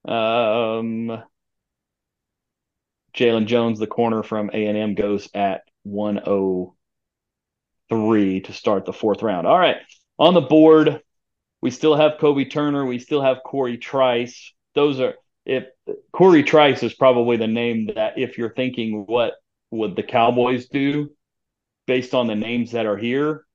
Um, 0.05 1.23
Jaylon 3.13 3.45
Jones, 3.45 3.79
the 3.79 3.87
corner 3.87 4.23
from 4.23 4.49
A&M, 4.53 4.95
goes 4.95 5.29
at 5.33 5.63
103 5.83 8.41
to 8.41 8.53
start 8.53 8.85
the 8.85 8.93
fourth 8.93 9.21
round. 9.21 9.47
All 9.47 9.59
right. 9.59 9.77
On 10.17 10.33
the 10.33 10.41
board, 10.41 11.01
we 11.61 11.71
still 11.71 11.95
have 11.95 12.19
Kobie 12.19 12.49
Turner. 12.49 12.85
We 12.85 12.99
still 12.99 13.21
have 13.21 13.43
Corey 13.45 13.77
Trice. 13.77 14.53
Those 14.75 14.99
are 14.99 15.15
if 15.45 15.63
Corey 16.11 16.43
Trice 16.43 16.83
is 16.83 16.93
probably 16.93 17.37
the 17.37 17.47
name 17.47 17.91
that 17.95 18.17
if 18.17 18.37
you're 18.37 18.53
thinking 18.53 19.05
what 19.07 19.35
would 19.71 19.95
the 19.95 20.03
Cowboys 20.03 20.67
do 20.67 21.09
based 21.87 22.13
on 22.13 22.27
the 22.27 22.35
names 22.35 22.71
that 22.71 22.85
are 22.85 22.97
here, 22.97 23.45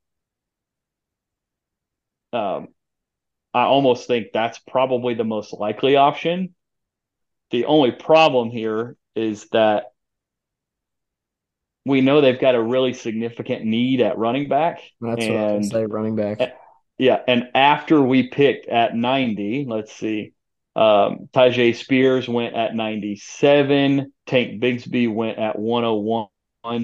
um, 2.33 2.69
I 3.55 3.62
almost 3.62 4.07
think 4.07 4.29
that's 4.33 4.59
probably 4.59 5.15
the 5.15 5.25
most 5.25 5.53
likely 5.53 5.97
option. 5.97 6.55
The 7.51 7.65
only 7.65 7.93
problem 7.93 8.51
here 8.51 8.97
is 9.15 9.49
that 9.51 9.93
we 11.87 12.01
know 12.01 12.21
they've 12.21 12.39
got 12.39 12.55
a 12.55 12.62
really 12.62 12.93
significant 12.93 13.65
need 13.65 14.01
at 14.01 14.19
running 14.19 14.49
back. 14.49 14.81
That's 15.01 15.25
and, 15.25 15.35
what 15.35 15.45
I 15.45 15.53
can 15.53 15.65
say, 15.65 15.87
running 15.87 16.17
back. 16.17 16.57
Yeah, 16.99 17.21
and 17.29 17.49
after 17.55 18.03
we 18.03 18.29
picked 18.29 18.69
at 18.69 18.97
90, 18.97 19.67
let's 19.69 19.93
see, 19.93 20.33
um, 20.75 21.29
Tyjae 21.33 21.77
Spears 21.77 22.29
went 22.29 22.55
at 22.55 22.75
97. 22.75 24.12
Tank 24.27 24.61
Bigsby 24.61 25.12
went 25.12 25.39
at 25.39 25.59
101 25.59 26.27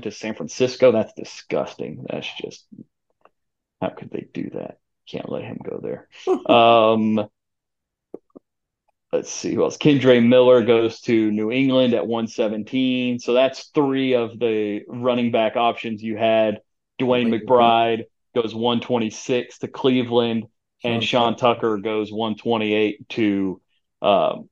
to 0.03 0.11
San 0.11 0.35
Francisco. 0.35 0.93
That's 0.93 1.13
disgusting. 1.13 2.05
That's 2.09 2.29
just 2.41 2.67
how 3.81 3.91
could 3.91 4.11
they 4.11 4.27
do 4.33 4.51
that? 4.55 4.79
Can't 5.09 5.31
let 5.31 5.45
him 5.45 5.59
go 5.63 5.81
there. 5.83 6.09
um, 6.51 7.29
let's 9.13 9.31
see 9.31 9.55
who 9.55 9.65
else. 9.65 9.77
Kendre 9.77 10.25
Miller 10.25 10.65
goes 10.65 11.01
to 11.03 11.31
New 11.31 11.51
England 11.51 11.95
at 11.95 12.07
117. 12.07 13.19
So 13.19 13.35
that's 13.35 13.69
three 13.75 14.15
of 14.15 14.39
the 14.39 14.83
running 14.89 15.31
back 15.33 15.57
options 15.57 16.03
you 16.03 16.17
had. 16.17 16.61
DeWayne 17.01 17.29
McBride 17.29 18.05
goes 18.35 18.55
126 18.55 19.59
to 19.59 19.69
Cleveland, 19.69 20.47
and 20.85 21.03
Sean 21.03 21.37
Tucker 21.37 21.79
goes 21.79 22.13
128 22.13 23.09
to 23.11 23.61
um, 24.01 24.49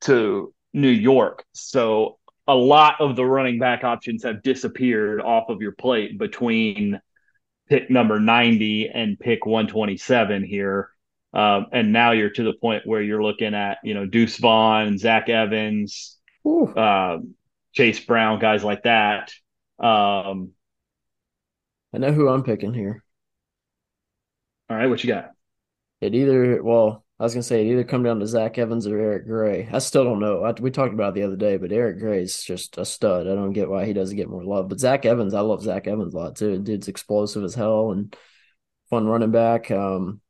to 0.00 0.52
New 0.72 0.88
York. 0.88 1.44
So 1.52 2.18
a 2.46 2.54
lot 2.54 3.00
of 3.00 3.16
the 3.16 3.24
running 3.24 3.58
back 3.58 3.84
options 3.84 4.22
have 4.24 4.42
disappeared 4.42 5.20
off 5.20 5.48
of 5.48 5.62
your 5.62 5.72
plate 5.72 6.18
between 6.18 7.00
pick 7.68 7.90
number 7.90 8.20
90 8.20 8.90
and 8.90 9.18
pick 9.18 9.46
127 9.46 10.44
here. 10.44 10.90
Um, 11.32 11.66
and 11.72 11.92
now 11.92 12.12
you're 12.12 12.30
to 12.30 12.44
the 12.44 12.52
point 12.52 12.86
where 12.86 13.02
you're 13.02 13.22
looking 13.22 13.54
at, 13.54 13.78
you 13.82 13.94
know, 13.94 14.06
Deuce 14.06 14.36
Vaughn, 14.36 14.98
Zach 14.98 15.28
Evans, 15.28 16.18
uh, 16.46 17.18
Chase 17.72 18.00
Brown, 18.00 18.38
guys 18.38 18.62
like 18.62 18.84
that. 18.84 19.32
Um, 19.78 20.52
I 21.92 21.98
know 21.98 22.12
who 22.12 22.28
I'm 22.28 22.44
picking 22.44 22.74
here. 22.74 23.02
All 24.68 24.76
right, 24.76 24.86
what 24.86 25.02
you 25.02 25.12
got? 25.12 25.30
It 26.00 26.14
either, 26.14 26.62
well, 26.62 27.03
I 27.18 27.22
was 27.22 27.32
gonna 27.32 27.44
say 27.44 27.64
it 27.64 27.70
either 27.70 27.84
come 27.84 28.02
down 28.02 28.18
to 28.20 28.26
Zach 28.26 28.58
Evans 28.58 28.86
or 28.86 28.98
Eric 28.98 29.26
Gray. 29.26 29.68
I 29.72 29.78
still 29.78 30.04
don't 30.04 30.18
know. 30.18 30.42
I, 30.42 30.52
we 30.52 30.70
talked 30.70 30.92
about 30.92 31.10
it 31.10 31.14
the 31.14 31.26
other 31.26 31.36
day, 31.36 31.56
but 31.56 31.70
Eric 31.70 32.00
Gray 32.00 32.22
is 32.22 32.42
just 32.42 32.76
a 32.76 32.84
stud. 32.84 33.28
I 33.28 33.34
don't 33.34 33.52
get 33.52 33.68
why 33.68 33.84
he 33.84 33.92
doesn't 33.92 34.16
get 34.16 34.28
more 34.28 34.44
love. 34.44 34.68
But 34.68 34.80
Zach 34.80 35.06
Evans, 35.06 35.32
I 35.32 35.40
love 35.40 35.62
Zach 35.62 35.86
Evans 35.86 36.12
a 36.12 36.16
lot 36.16 36.36
too. 36.36 36.58
Dude's 36.58 36.88
explosive 36.88 37.44
as 37.44 37.54
hell 37.54 37.92
and 37.92 38.16
fun 38.90 39.06
running 39.06 39.30
back. 39.30 39.70
Um, 39.70 40.20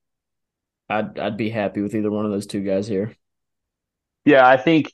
I'd 0.89 1.19
I'd 1.19 1.37
be 1.39 1.49
happy 1.49 1.81
with 1.81 1.95
either 1.95 2.11
one 2.11 2.27
of 2.27 2.33
those 2.33 2.47
two 2.47 2.63
guys 2.63 2.87
here. 2.87 3.15
Yeah, 4.27 4.47
I 4.47 4.59
think 4.59 4.93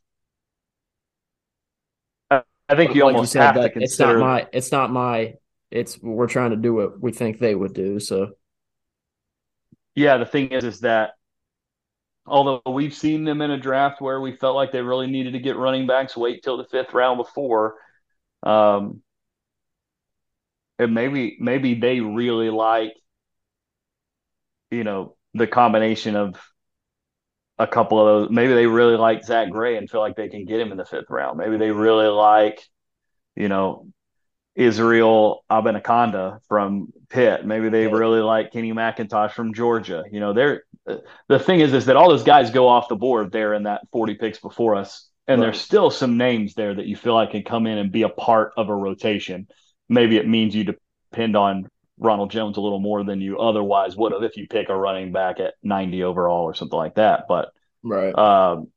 I 2.31 2.77
think 2.77 2.95
you 2.95 3.05
like 3.05 3.15
almost 3.15 3.35
you 3.35 3.41
said, 3.41 3.47
have 3.47 3.55
that, 3.57 3.63
to 3.63 3.71
consider. 3.71 3.83
It's 3.83 3.99
not 3.99 4.19
my. 4.19 4.47
It's 4.53 4.73
not 4.73 4.93
my. 4.93 5.35
It's 5.73 6.01
we're 6.01 6.29
trying 6.29 6.51
to 6.51 6.57
do 6.57 6.73
what 6.73 7.01
we 7.01 7.11
think 7.11 7.39
they 7.39 7.55
would 7.55 7.75
do. 7.75 7.99
So 7.99 8.31
yeah, 9.97 10.19
the 10.19 10.27
thing 10.27 10.53
is, 10.53 10.63
is 10.63 10.81
that 10.81 11.15
although 12.27 12.63
we've 12.67 12.95
seen 12.95 13.25
them 13.25 13.41
in 13.43 13.51
a 13.51 13.59
draft 13.59 14.01
where 14.01 14.21
we 14.21 14.37
felt 14.37 14.57
like 14.57 14.73
they 14.73 14.83
really 14.83 15.07
needed 15.07 15.33
to 15.33 15.39
get 15.41 15.57
running 15.57 15.87
backs, 15.87 16.17
wait 16.17 16.43
till 16.43 16.57
the 16.57 16.65
fifth 16.65 16.95
round 16.95 17.19
before. 17.19 17.77
Um, 18.43 19.03
and 20.79 20.95
maybe 20.95 21.37
maybe 21.41 21.75
they 21.75 22.01
really 22.01 22.51
like, 22.51 22.95
you 24.71 24.85
know, 24.85 25.17
the 25.35 25.47
combination 25.47 26.17
of 26.17 26.41
a 27.59 27.67
couple 27.67 28.01
of 28.01 28.07
those. 28.07 28.35
Maybe 28.35 28.55
they 28.55 28.67
really 28.67 28.97
like 28.97 29.25
Zach 29.25 29.51
Gray 29.51 29.77
and 29.77 29.89
feel 29.91 30.01
like 30.01 30.17
they 30.17 30.29
can 30.29 30.47
get 30.47 30.61
him 30.61 30.73
in 30.73 30.79
the 30.79 30.87
fifth 30.87 31.11
round. 31.11 31.39
Maybe 31.39 31.59
they 31.59 31.71
really 31.71 32.07
like, 32.07 32.61
you 33.37 33.49
know, 33.49 33.87
Israel 34.55 35.45
Abanikanda 35.51 36.41
from 36.49 36.93
Pitt. 37.09 37.47
Maybe 37.47 37.69
they 37.69 37.87
really 37.87 38.21
like 38.21 38.53
Kenny 38.53 38.73
McIntosh 38.73 39.33
from 39.33 39.55
Georgia. 39.55 40.05
You 40.11 40.21
know, 40.21 40.33
they're 40.33 40.65
the 41.29 41.39
thing 41.39 41.61
is 41.61 41.73
is 41.73 41.87
that 41.87 41.97
all 41.97 42.09
those 42.09 42.25
guys 42.25 42.51
go 42.51 42.69
off 42.69 42.89
the 42.89 42.97
board 42.97 43.33
there 43.33 43.55
in 43.55 43.65
that 43.65 43.83
40 43.93 44.15
picks 44.15 44.39
before 44.39 44.77
us. 44.77 45.09
And 45.29 45.41
right. 45.41 45.47
there's 45.47 45.61
still 45.61 45.91
some 45.91 46.17
names 46.17 46.55
there 46.55 46.75
that 46.75 46.87
you 46.87 46.97
feel 46.97 47.15
like 47.15 47.31
can 47.31 47.45
come 47.45 47.67
in 47.67 47.79
and 47.79 47.93
be 47.93 48.03
a 48.03 48.09
part 48.09 48.53
of 48.57 48.69
a 48.69 48.75
rotation. 48.75 49.47
Maybe 49.89 50.17
it 50.17 50.27
means 50.27 50.55
you 50.55 50.65
depend 50.65 51.37
on 51.37 51.69
Ronald 51.99 52.31
Jones 52.31 52.57
a 52.57 52.61
little 52.61 52.81
more 52.81 53.05
than 53.05 53.21
you 53.21 53.39
otherwise 53.39 53.97
would 53.97 54.13
have 54.13 54.23
if 54.23 54.37
you 54.37 54.49
pick 54.49 54.71
a 54.71 54.77
running 54.77 55.13
back 55.13 55.39
at 55.39 55.55
90 55.63 56.03
overall 56.03 56.43
or 56.43 56.55
something 56.55 56.77
like 56.77 56.97
that. 56.97 57.27
But 57.29 57.53
right. 57.85 58.13
Um, 58.13 58.69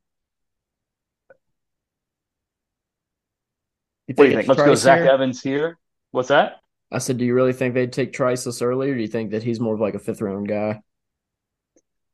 what 4.08 4.16
do 4.18 4.24
you 4.26 4.36
think? 4.36 4.48
Let's 4.48 4.60
Trice 4.60 4.68
go 4.68 4.76
Zach 4.76 5.00
here? 5.00 5.12
Evans 5.12 5.42
here. 5.42 5.78
What's 6.12 6.30
that? 6.30 6.58
I 6.92 7.00
said, 7.00 7.18
do 7.18 7.26
you 7.26 7.34
really 7.34 7.54
think 7.54 7.74
they'd 7.74 7.92
take 7.92 8.14
Trice 8.14 8.44
this 8.44 8.62
early, 8.62 8.92
or 8.92 8.96
do 8.96 9.02
you 9.02 9.08
think 9.08 9.32
that 9.32 9.44
he's 9.44 9.60
more 9.60 9.74
of 9.74 9.80
like 9.80 9.96
a 9.96 10.00
fifth 10.00 10.22
round 10.22 10.48
guy? 10.48 10.82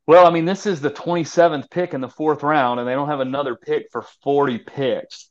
Well, 0.06 0.26
I 0.26 0.30
mean, 0.30 0.44
this 0.44 0.66
is 0.66 0.80
the 0.80 0.90
27th 0.90 1.70
pick 1.70 1.94
in 1.94 2.00
the 2.00 2.08
fourth 2.08 2.42
round, 2.42 2.80
and 2.80 2.88
they 2.88 2.94
don't 2.94 3.08
have 3.08 3.20
another 3.20 3.54
pick 3.54 3.88
for 3.92 4.02
40 4.22 4.58
picks. 4.58 5.28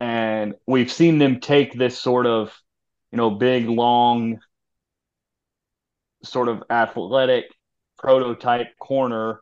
And 0.00 0.54
we've 0.66 0.90
seen 0.90 1.18
them 1.18 1.38
take 1.38 1.74
this 1.74 1.98
sort 1.98 2.26
of, 2.26 2.52
you 3.12 3.18
know, 3.18 3.30
big, 3.30 3.68
long, 3.68 4.40
sort 6.24 6.48
of 6.48 6.64
athletic 6.70 7.44
prototype 7.98 8.76
corner 8.78 9.40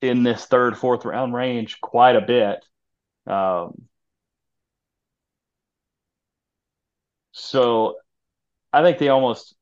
in 0.00 0.22
this 0.22 0.46
third, 0.46 0.76
fourth 0.78 1.04
round 1.04 1.34
range 1.34 1.80
quite 1.80 2.16
a 2.16 2.20
bit. 2.20 2.64
Um, 3.26 3.88
so 7.34 7.96
I 8.72 8.82
think 8.82 8.98
they 8.98 9.08
almost 9.08 9.54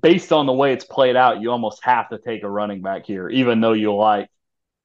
based 0.00 0.32
on 0.32 0.46
the 0.46 0.52
way 0.52 0.72
it's 0.72 0.84
played 0.84 1.16
out, 1.16 1.40
you 1.40 1.50
almost 1.50 1.84
have 1.84 2.08
to 2.08 2.18
take 2.18 2.42
a 2.42 2.50
running 2.50 2.82
back 2.82 3.06
here, 3.06 3.28
even 3.28 3.60
though 3.60 3.74
you 3.74 3.94
like 3.94 4.28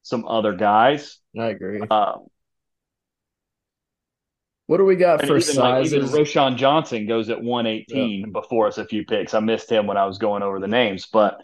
some 0.03 0.26
other 0.28 0.53
guys. 0.53 1.17
I 1.38 1.47
agree. 1.47 1.82
Um, 1.89 2.28
what 4.67 4.78
do 4.78 4.86
we 4.86 4.97
got 4.97 5.22
for 5.22 5.38
even 5.38 5.41
sizes? 5.41 5.93
Like 5.93 6.03
even 6.03 6.09
Roschon 6.09 6.55
Johnson 6.57 7.07
goes 7.07 7.30
at 7.30 7.41
118 7.41 8.20
yeah. 8.20 8.26
before 8.32 8.67
us 8.67 8.78
a 8.78 8.86
few 8.86 9.03
picks. 9.03 9.34
I 9.34 9.39
missed 9.39 9.72
him 9.72 9.88
when 9.88 9.97
I 9.97 10.05
was 10.05 10.20
going 10.20 10.43
over 10.43 10.59
the 10.59 10.67
names, 10.67 11.07
but 11.11 11.41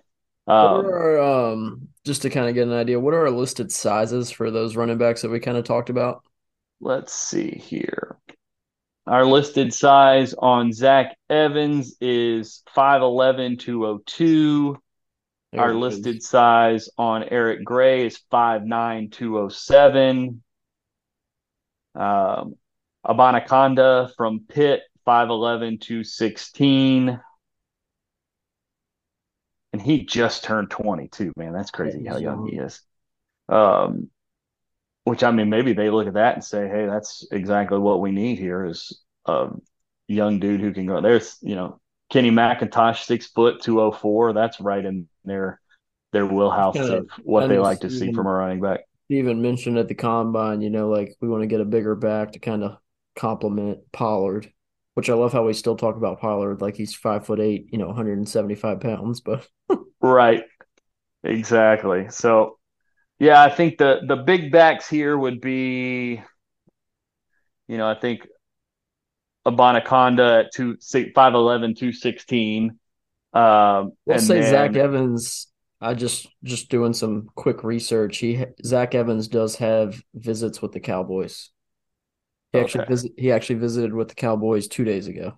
um, 0.48 0.86
our, 0.86 1.20
um, 1.20 1.88
just 2.04 2.22
to 2.22 2.30
kind 2.30 2.48
of 2.48 2.54
get 2.54 2.68
an 2.68 2.74
idea, 2.74 3.00
what 3.00 3.16
are 3.16 3.22
our 3.22 3.32
listed 3.32 3.72
sizes 3.72 4.30
for 4.30 4.52
those 4.52 4.76
running 4.76 5.00
backs 5.00 5.24
that 5.24 5.32
we 5.32 5.40
kind 5.40 5.58
of 5.58 5.64
talked 5.64 5.90
about? 5.90 6.22
Let's 6.80 7.14
see 7.14 7.50
here. 7.50 8.18
Our 9.08 9.26
listed 9.26 9.72
size 9.72 10.34
on 10.34 10.74
Zach 10.74 11.16
Evans 11.30 11.96
is 12.02 12.64
5'11, 12.76 13.60
202. 13.60 14.78
There 15.52 15.62
Our 15.62 15.74
listed 15.76 16.18
is. 16.18 16.28
size 16.28 16.90
on 16.98 17.24
Eric 17.24 17.64
Gray 17.64 18.08
is 18.08 18.20
5'9, 18.32 19.12
207. 19.12 20.42
Um, 21.94 22.56
Abanikanda 23.06 24.14
from 24.18 24.40
Pitt, 24.40 24.82
5'11, 25.06 25.80
216. 25.80 27.22
And 29.72 29.82
he 29.82 30.04
just 30.04 30.44
turned 30.44 30.72
22, 30.72 31.34
man. 31.38 31.54
That's 31.54 31.70
crazy 31.70 32.06
how 32.06 32.18
young 32.18 32.48
he 32.48 32.58
is. 32.58 32.82
Um, 33.50 34.10
which 35.06 35.24
I 35.24 35.32
mean, 35.32 35.50
maybe 35.50 35.74
they 35.74 35.90
look 35.90 36.08
at 36.08 36.16
that 36.16 36.36
and 36.36 36.44
say, 36.44 36.68
"Hey, 36.68 36.88
that's 36.88 37.28
exactly 37.32 37.80
what 37.80 38.02
we 38.02 38.12
need 38.12 38.40
here 38.40 38.66
is 38.66 39.02
a 39.26 39.50
young 40.08 40.40
dude 40.40 40.62
who 40.62 40.74
can 40.74 40.88
go." 40.88 41.02
There's, 41.02 41.38
you 41.42 41.56
know, 41.56 41.80
Kenny 42.12 42.32
McIntosh, 42.32 43.06
six 43.06 43.28
foot, 43.28 43.62
two 43.62 43.82
oh 43.82 43.92
four. 43.92 44.34
That's 44.34 44.60
right 44.60 44.84
in 44.84 45.08
their 45.24 45.62
their 46.12 46.26
wheelhouse 46.26 46.78
of 46.78 47.08
what 47.24 47.48
they 47.48 47.60
like 47.60 47.82
to 47.82 47.90
see 47.90 48.12
from 48.12 48.28
a 48.28 48.32
running 48.34 48.62
back. 48.62 48.82
Even 49.10 49.42
mentioned 49.42 49.78
at 49.78 49.88
the 49.88 49.96
combine, 49.96 50.62
you 50.62 50.70
know, 50.70 50.90
like 50.90 51.16
we 51.22 51.30
want 51.30 51.44
to 51.44 51.48
get 51.48 51.62
a 51.62 51.66
bigger 51.66 51.96
back 51.96 52.32
to 52.32 52.40
kind 52.40 52.64
of 52.64 52.78
complement 53.16 53.80
Pollard, 53.92 54.52
which 54.96 55.10
I 55.10 55.14
love 55.14 55.34
how 55.34 55.46
we 55.46 55.54
still 55.54 55.78
talk 55.78 55.96
about 55.96 56.20
Pollard 56.20 56.62
like 56.62 56.76
he's 56.76 56.96
five 56.96 57.26
foot 57.26 57.40
eight, 57.40 57.68
you 57.72 57.78
know, 57.78 57.88
175 57.88 58.80
pounds, 58.80 59.22
but 59.22 59.48
right, 60.02 60.44
exactly. 61.24 62.08
So 62.10 62.58
yeah, 63.20 63.42
I 63.42 63.50
think 63.50 63.78
the 63.78 64.02
the 64.08 64.18
big 64.18 64.52
backs 64.52 64.90
here 64.90 65.18
would 65.18 65.42
be, 65.42 66.22
you 67.68 67.78
know, 67.78 67.90
I 67.90 67.96
think 67.96 68.28
a 69.46 69.52
Abanikanda 69.52 70.46
at 70.46 70.54
two 70.54 70.78
five 71.14 71.34
eleven 71.34 71.76
two 71.76 71.92
sixteen. 71.92 72.80
Um, 73.34 73.94
we'll 74.06 74.20
say 74.20 74.42
then, 74.42 74.50
Zach 74.50 74.76
Evans. 74.76 75.48
I 75.82 75.94
just 75.94 76.28
just 76.44 76.70
doing 76.70 76.94
some 76.94 77.30
quick 77.36 77.64
research. 77.64 78.18
He 78.18 78.44
Zach 78.66 78.96
Evans 78.96 79.28
does 79.28 79.58
have 79.58 80.02
visits 80.14 80.62
with 80.62 80.72
the 80.72 80.80
Cowboys. 80.80 81.52
He 82.52 82.60
okay. 82.60 82.66
actually 82.66 82.86
visit, 82.86 83.12
he 83.18 83.32
actually 83.32 83.60
visited 83.60 83.94
with 83.94 84.10
the 84.10 84.16
Cowboys 84.16 84.68
two 84.68 84.84
days 84.84 85.08
ago. 85.08 85.38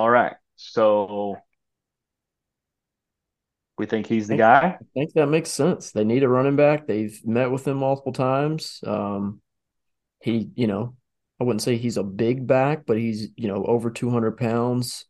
All 0.00 0.08
right. 0.08 0.34
So 0.56 1.36
we 3.78 3.86
think 3.86 4.06
he's 4.06 4.28
the 4.28 4.34
I 4.34 4.36
think, 4.36 4.40
guy. 4.40 4.78
I 4.80 4.84
think 4.94 5.12
that 5.14 5.26
makes 5.26 5.50
sense. 5.50 5.90
They 5.92 6.04
need 6.04 6.22
a 6.22 6.28
running 6.28 6.56
back. 6.56 6.86
They've 6.86 7.18
met 7.26 7.50
with 7.50 7.66
him 7.66 7.78
multiple 7.78 8.12
times. 8.12 8.80
Um, 8.86 9.40
he, 10.22 10.50
you 10.54 10.66
know, 10.66 10.96
I 11.40 11.44
wouldn't 11.44 11.62
say 11.62 11.76
he's 11.76 11.96
a 11.98 12.02
big 12.02 12.46
back, 12.46 12.86
but 12.86 12.98
he's, 12.98 13.28
you 13.36 13.48
know, 13.48 13.64
over 13.64 13.90
200 13.90 14.38
pounds. 14.38 15.06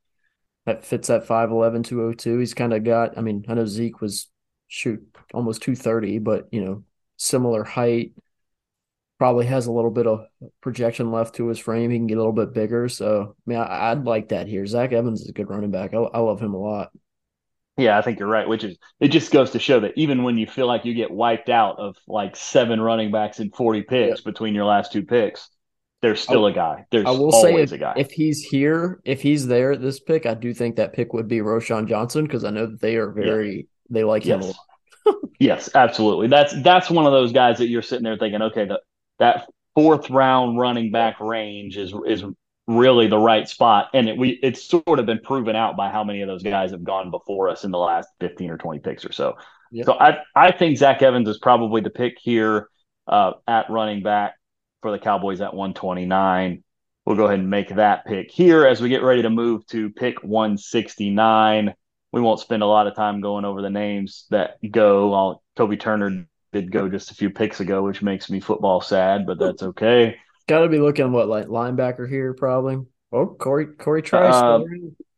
That 0.67 0.85
fits 0.85 1.09
that 1.09 1.27
5'11, 1.27 1.83
202. 1.83 2.39
He's 2.39 2.55
kind 2.55 2.73
of 2.73 2.85
got, 2.85 3.19
I 3.19 3.23
mean, 3.23 3.45
I 3.49 3.55
know 3.55 3.67
Zeke 3.67 4.01
was 4.01 4.29
shoot 4.69 5.01
almost 5.35 5.63
230, 5.63 6.19
but, 6.19 6.49
you 6.53 6.65
know, 6.65 6.85
similar 7.17 7.65
height. 7.65 8.13
Probably 9.21 9.45
has 9.45 9.67
a 9.67 9.73
little 9.73 9.91
bit 9.91 10.07
of 10.07 10.25
projection 10.63 11.13
left 11.13 11.35
to 11.35 11.49
his 11.49 11.59
frame. 11.59 11.91
He 11.91 11.99
can 11.99 12.07
get 12.07 12.17
a 12.17 12.21
little 12.21 12.33
bit 12.33 12.55
bigger. 12.55 12.89
So, 12.89 13.37
I 13.37 13.51
mean, 13.51 13.59
I, 13.59 13.93
would 13.93 14.07
like 14.07 14.31
that 14.31 14.47
here. 14.47 14.65
Zach 14.67 14.93
Evans 14.93 15.21
is 15.21 15.29
a 15.29 15.35
good 15.35 15.51
running 15.51 15.71
back. 15.71 15.93
I, 15.93 15.99
I 15.99 16.21
love 16.21 16.41
him 16.41 16.55
a 16.55 16.59
lot. 16.59 16.91
Yeah, 17.77 17.99
I 17.99 18.03
think 18.03 18.19
you're 18.19 18.29
right. 18.29 18.49
Which 18.49 18.65
is 18.65 18.79
it 18.99 19.09
just 19.09 19.31
goes 19.31 19.51
to 19.51 19.59
show 19.59 19.81
that 19.81 19.93
even 19.97 20.23
when 20.23 20.39
you 20.39 20.47
feel 20.47 20.67
like 20.67 20.87
you 20.87 20.95
get 20.95 21.11
wiped 21.11 21.51
out 21.51 21.79
of 21.79 21.97
like 22.09 22.35
seven 22.35 22.81
running 22.81 23.11
backs 23.11 23.41
and 23.41 23.55
40 23.55 23.83
picks 23.83 24.21
yeah. 24.21 24.25
between 24.25 24.55
your 24.55 24.65
last 24.65 24.91
two 24.91 25.03
picks, 25.03 25.51
there's 26.01 26.23
still 26.23 26.47
a 26.47 26.53
guy. 26.53 26.87
There's 26.91 27.05
I 27.05 27.11
will 27.11 27.31
say 27.31 27.57
if, 27.57 27.73
a 27.73 27.79
guy. 27.79 27.93
If 27.99 28.13
he's 28.13 28.43
here, 28.43 29.03
if 29.05 29.21
he's 29.21 29.47
there 29.47 29.73
at 29.73 29.83
this 29.83 30.01
pick, 30.01 30.25
I 30.25 30.33
do 30.33 30.55
think 30.55 30.77
that 30.77 30.95
pick 30.95 31.13
would 31.13 31.29
be 31.29 31.41
Roschon 31.41 31.87
Johnson 31.87 32.25
because 32.25 32.45
I 32.45 32.51
know 32.51 32.65
that 32.69 32.81
they 32.81 32.97
are 32.97 33.11
very 33.11 33.57
yeah. 33.57 33.63
they 33.91 34.05
like 34.05 34.25
yes. 34.25 34.43
him 34.43 34.51
a 34.51 35.11
lot. 35.13 35.17
yes, 35.39 35.69
absolutely. 35.75 36.29
That's 36.29 36.55
that's 36.63 36.89
one 36.89 37.05
of 37.05 37.13
those 37.13 37.33
guys 37.33 37.59
that 37.59 37.69
you're 37.69 37.83
sitting 37.83 38.05
there 38.05 38.17
thinking, 38.17 38.41
okay, 38.41 38.65
the, 38.65 38.81
that 39.21 39.49
fourth 39.77 40.11
round 40.11 40.59
running 40.59 40.91
back 40.91 41.21
range 41.21 41.77
is 41.77 41.95
is 42.07 42.25
really 42.67 43.07
the 43.07 43.19
right 43.19 43.49
spot. 43.49 43.89
And 43.95 44.09
it, 44.09 44.17
we 44.17 44.41
it's 44.43 44.63
sort 44.65 44.99
of 44.99 45.07
been 45.07 45.21
proven 45.21 45.55
out 45.55 45.77
by 45.77 45.91
how 45.91 46.03
many 46.03 46.23
of 46.23 46.29
those 46.29 46.43
guys 46.43 46.73
have 46.73 46.83
gone 46.83 47.11
before 47.11 47.49
us 47.49 47.65
in 47.65 47.71
the 47.71 47.79
last 47.79 48.09
15 48.21 48.51
or 48.51 48.59
20 48.59 48.81
picks 48.81 49.05
or 49.05 49.13
so. 49.13 49.37
Yep. 49.71 49.87
So 49.87 49.93
I 49.95 50.19
I 50.35 50.51
think 50.51 50.79
Zach 50.79 51.03
Evans 51.03 51.29
is 51.29 51.39
probably 51.39 51.81
the 51.81 51.91
pick 51.91 52.19
here 52.21 52.69
uh, 53.07 53.33
at 53.47 53.71
running 53.71 54.03
back 54.03 54.35
for 54.83 54.91
the 54.91 54.99
Cowboys 54.99 55.41
at 55.41 55.55
129. 55.55 56.65
We'll 57.07 57.17
go 57.17 57.27
ahead 57.27 57.39
and 57.39 57.51
make 57.51 57.75
that 57.77 58.05
pick 58.07 58.31
here 58.31 58.67
as 58.67 58.81
we 58.81 58.89
get 58.89 59.03
ready 59.03 59.23
to 59.23 59.31
move 59.31 59.67
to 59.69 59.91
pick 59.91 60.23
169. 60.23 61.75
We 62.13 62.21
won't 62.21 62.41
spend 62.41 62.63
a 62.63 62.67
lot 62.67 62.87
of 62.87 62.95
time 62.95 63.21
going 63.21 63.45
over 63.45 63.63
the 63.63 63.71
names 63.71 64.27
that 64.31 64.59
go. 64.71 65.15
I'll, 65.15 65.43
Kobie 65.57 65.81
Turner 65.81 66.27
did 66.53 66.73
go 66.73 66.89
just 66.89 67.11
a 67.11 67.15
few 67.15 67.31
picks 67.31 67.61
ago, 67.61 67.83
which 67.83 68.03
makes 68.03 68.31
me 68.31 68.41
football 68.41 68.81
sad, 68.81 69.27
but 69.27 69.39
that's 69.39 69.63
okay. 69.63 70.17
Got 70.49 70.61
to 70.61 70.69
be 70.69 70.79
looking 70.81 71.13
what 71.13 71.29
like 71.29 71.47
linebacker 71.47 72.09
here, 72.09 72.35
probably. 72.35 72.79
Oh, 73.13 73.27
Corey 73.27 73.67
Corey 73.67 74.03
Trice. 74.03 74.35
Uh, 74.35 74.61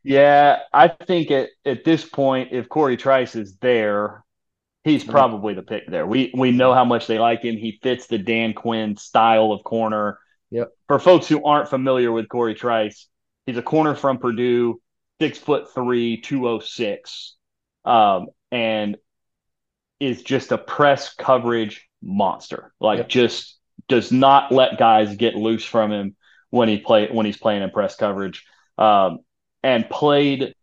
yeah, 0.03 0.61
I 0.73 0.89
think 0.89 1.31
at 1.31 1.51
at 1.65 1.85
this 1.85 2.05
point, 2.05 2.51
if 2.53 2.69
Corey 2.69 2.97
Trice 2.97 3.37
is 3.37 3.57
there, 3.57 4.25
he's 4.85 5.05
probably 5.05 5.55
the 5.55 5.63
pick 5.63 5.87
there. 5.89 6.07
We 6.07 6.33
we 6.37 6.51
know 6.51 6.75
how 6.75 6.85
much 6.85 7.07
they 7.07 7.19
like 7.19 7.43
him. 7.43 7.57
He 7.57 7.79
fits 7.83 8.07
the 8.07 8.19
Dan 8.19 8.53
Quinn 8.53 8.97
style 8.97 9.53
of 9.53 9.65
corner. 9.65 10.19
Yep. 10.51 10.71
For 10.89 10.99
folks 10.99 11.29
who 11.29 11.45
aren't 11.45 11.69
familiar 11.69 12.13
with 12.13 12.29
Corey 12.29 12.55
Trice, 12.55 13.09
he's 13.47 13.57
a 13.57 13.63
corner 13.63 13.95
from 13.95 14.19
Purdue, 14.19 14.81
six 15.21 15.39
foot 15.39 15.73
three, 15.73 16.21
two 16.21 16.49
oh 16.49 16.59
six, 16.59 17.37
um, 17.85 18.27
and 18.51 18.97
is 20.03 20.21
just 20.21 20.51
a 20.51 20.59
press 20.59 21.15
coverage 21.15 21.89
monster. 22.03 22.73
Like 22.81 22.99
yep. 22.99 23.09
just 23.09 23.57
does 23.87 24.11
not 24.11 24.51
let 24.51 24.77
guys 24.77 25.15
get 25.15 25.37
loose 25.37 25.65
from 25.65 25.93
him 25.93 26.17
when 26.51 26.69
he 26.69 26.79
play 26.79 27.09
when 27.09 27.25
he's 27.25 27.37
playing 27.37 27.63
in 27.63 27.71
press 27.71 27.95
coverage, 27.95 28.45
um, 28.79 29.21
and 29.63 29.89
played 29.89 30.55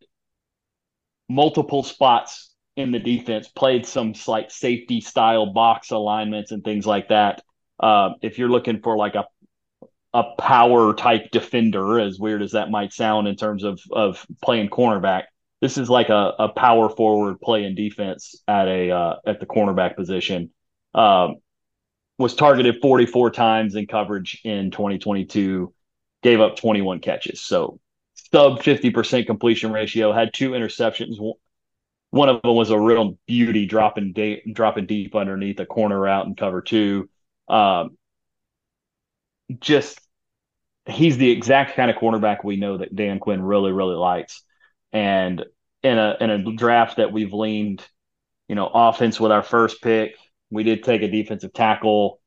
multiple 1.29 1.83
spots 1.83 2.53
in 2.75 2.91
the 2.91 2.99
defense. 2.99 3.47
Played 3.47 3.85
some 3.85 4.13
like 4.27 4.51
safety 4.51 4.99
style 4.99 5.53
box 5.53 5.91
alignments 5.91 6.51
and 6.51 6.61
things 6.61 6.85
like 6.85 7.07
that. 7.07 7.41
Uh, 7.79 8.09
if 8.21 8.39
you're 8.39 8.49
looking 8.49 8.81
for 8.81 8.97
like 8.97 9.15
a 9.15 9.23
a 10.13 10.23
power 10.37 10.93
type 10.93 11.31
defender, 11.31 11.97
as 11.97 12.19
weird 12.19 12.41
as 12.41 12.51
that 12.51 12.69
might 12.69 12.91
sound 12.91 13.29
in 13.29 13.37
terms 13.37 13.63
of 13.63 13.79
of 13.89 14.25
playing 14.43 14.67
cornerback, 14.67 15.23
this 15.61 15.77
is 15.77 15.89
like 15.89 16.09
a, 16.09 16.33
a 16.39 16.49
power 16.49 16.89
forward 16.89 17.41
playing 17.41 17.75
defense 17.75 18.35
at 18.47 18.67
a 18.67 18.91
uh, 18.91 19.15
at 19.25 19.39
the 19.39 19.45
cornerback 19.45 19.95
position. 19.95 20.51
Um, 20.93 21.35
was 22.17 22.35
targeted 22.35 22.81
44 22.81 23.31
times 23.31 23.75
in 23.75 23.87
coverage 23.87 24.41
in 24.43 24.71
2022, 24.71 25.73
gave 26.21 26.41
up 26.41 26.57
21 26.57 26.99
catches. 26.99 27.41
So 27.41 27.79
sub 28.31 28.59
50% 28.59 29.25
completion 29.25 29.71
ratio, 29.71 30.11
had 30.11 30.33
two 30.33 30.51
interceptions. 30.51 31.17
One 32.11 32.29
of 32.29 32.41
them 32.41 32.55
was 32.55 32.71
a 32.71 32.79
real 32.79 33.17
beauty 33.25 33.65
dropping 33.65 34.11
de- 34.13 34.43
dropping 34.51 34.85
deep 34.85 35.15
underneath 35.15 35.59
a 35.59 35.65
corner 35.65 35.99
route 35.99 36.25
and 36.25 36.35
cover 36.35 36.61
two. 36.61 37.09
Um, 37.47 37.97
just 39.59 39.99
he's 40.87 41.17
the 41.17 41.31
exact 41.31 41.75
kind 41.75 41.89
of 41.89 41.97
cornerback 41.97 42.43
we 42.43 42.57
know 42.57 42.77
that 42.77 42.95
Dan 42.95 43.19
Quinn 43.19 43.41
really 43.41 43.71
really 43.71 43.95
likes. 43.95 44.43
And 44.91 45.45
in 45.83 45.97
a 45.97 46.17
in 46.19 46.29
a 46.29 46.55
draft 46.55 46.97
that 46.97 47.11
we've 47.11 47.33
leaned, 47.33 47.85
you 48.47 48.55
know, 48.55 48.69
offense 48.73 49.19
with 49.19 49.31
our 49.31 49.43
first 49.43 49.81
pick, 49.81 50.15
we 50.49 50.63
did 50.63 50.83
take 50.83 51.01
a 51.01 51.07
defensive 51.11 51.53
tackle, 51.53 52.19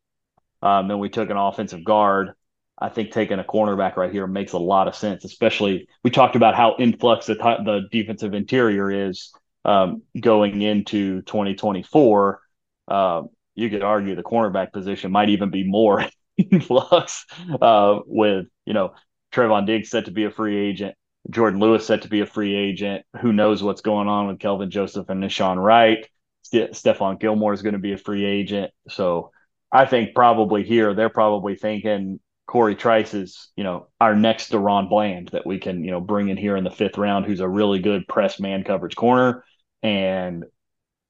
um, 0.63 0.91
and 0.91 1.01
we 1.01 1.09
took 1.09 1.31
an 1.31 1.37
offensive 1.37 1.85
guard. 1.85 2.33
I 2.79 2.89
think 2.89 3.13
taking 3.13 3.39
a 3.39 3.45
cornerback 3.45 3.97
right 3.97 4.11
here 4.11 4.27
makes 4.27 4.53
a 4.53 4.59
lot 4.59 4.89
of 4.89 4.97
sense, 4.97 5.25
especially 5.25 5.87
we 6.03 6.11
talked 6.11 6.35
about 6.35 6.57
how 6.57 6.75
influx 6.79 7.27
the, 7.27 7.35
the 7.35 7.83
defensive 7.93 8.35
interior 8.35 8.91
is 8.91 9.33
um, 9.65 10.03
going 10.19 10.63
into 10.63 11.23
2024. 11.23 12.41
Uh, 12.89 13.23
you 13.55 13.71
could 13.71 13.83
argue 13.83 14.15
the 14.15 14.23
cornerback 14.23 14.73
position 14.73 15.13
might 15.13 15.29
even 15.29 15.51
be 15.51 15.65
more 15.65 16.05
influx 16.37 17.25
uh, 17.61 17.99
with, 18.07 18.47
you 18.67 18.73
know, 18.73 18.95
Trevon 19.33 19.67
Diggs 19.67 19.91
set 19.91 20.07
to 20.07 20.11
be 20.11 20.25
a 20.25 20.31
free 20.31 20.57
agent, 20.57 20.95
Jourdan 21.31 21.61
Lewis 21.61 21.87
set 21.87 22.03
to 22.03 22.09
be 22.09 22.21
a 22.21 22.27
free 22.27 22.55
agent. 22.55 23.05
Who 23.21 23.33
knows 23.33 23.63
what's 23.63 23.81
going 23.81 24.09
on 24.09 24.27
with 24.27 24.41
Kelvin 24.41 24.71
Joseph 24.71 25.09
and 25.09 25.23
Nahshon 25.23 25.63
Wright? 25.63 26.07
St- 26.43 26.73
Stephon 26.73 27.21
Gilmore 27.21 27.53
is 27.53 27.63
going 27.63 27.75
to 27.75 27.79
be 27.79 27.93
a 27.93 27.99
free 27.99 28.25
agent. 28.25 28.73
So 28.89 29.31
I 29.71 29.87
think 29.87 30.15
probably 30.15 30.65
here 30.65 30.95
they're 30.95 31.09
probably 31.09 31.57
thinking 31.57 32.21
Corey 32.47 32.75
Trice 32.75 33.15
is, 33.15 33.51
you 33.57 33.65
know, 33.65 33.87
our 34.01 34.15
next 34.15 34.51
DaRon 34.51 34.89
Bland 34.89 35.29
that 35.29 35.47
we 35.47 35.59
can, 35.59 35.85
you 35.85 35.91
know, 35.91 36.01
bring 36.01 36.29
in 36.29 36.37
here 36.37 36.57
in 36.57 36.65
the 36.65 36.71
fifth 36.71 36.99
round, 36.99 37.25
who's 37.25 37.41
a 37.41 37.49
really 37.49 37.79
good 37.79 38.07
press 38.09 38.41
man 38.41 38.65
coverage 38.65 38.97
corner. 38.97 39.45
And 39.83 40.45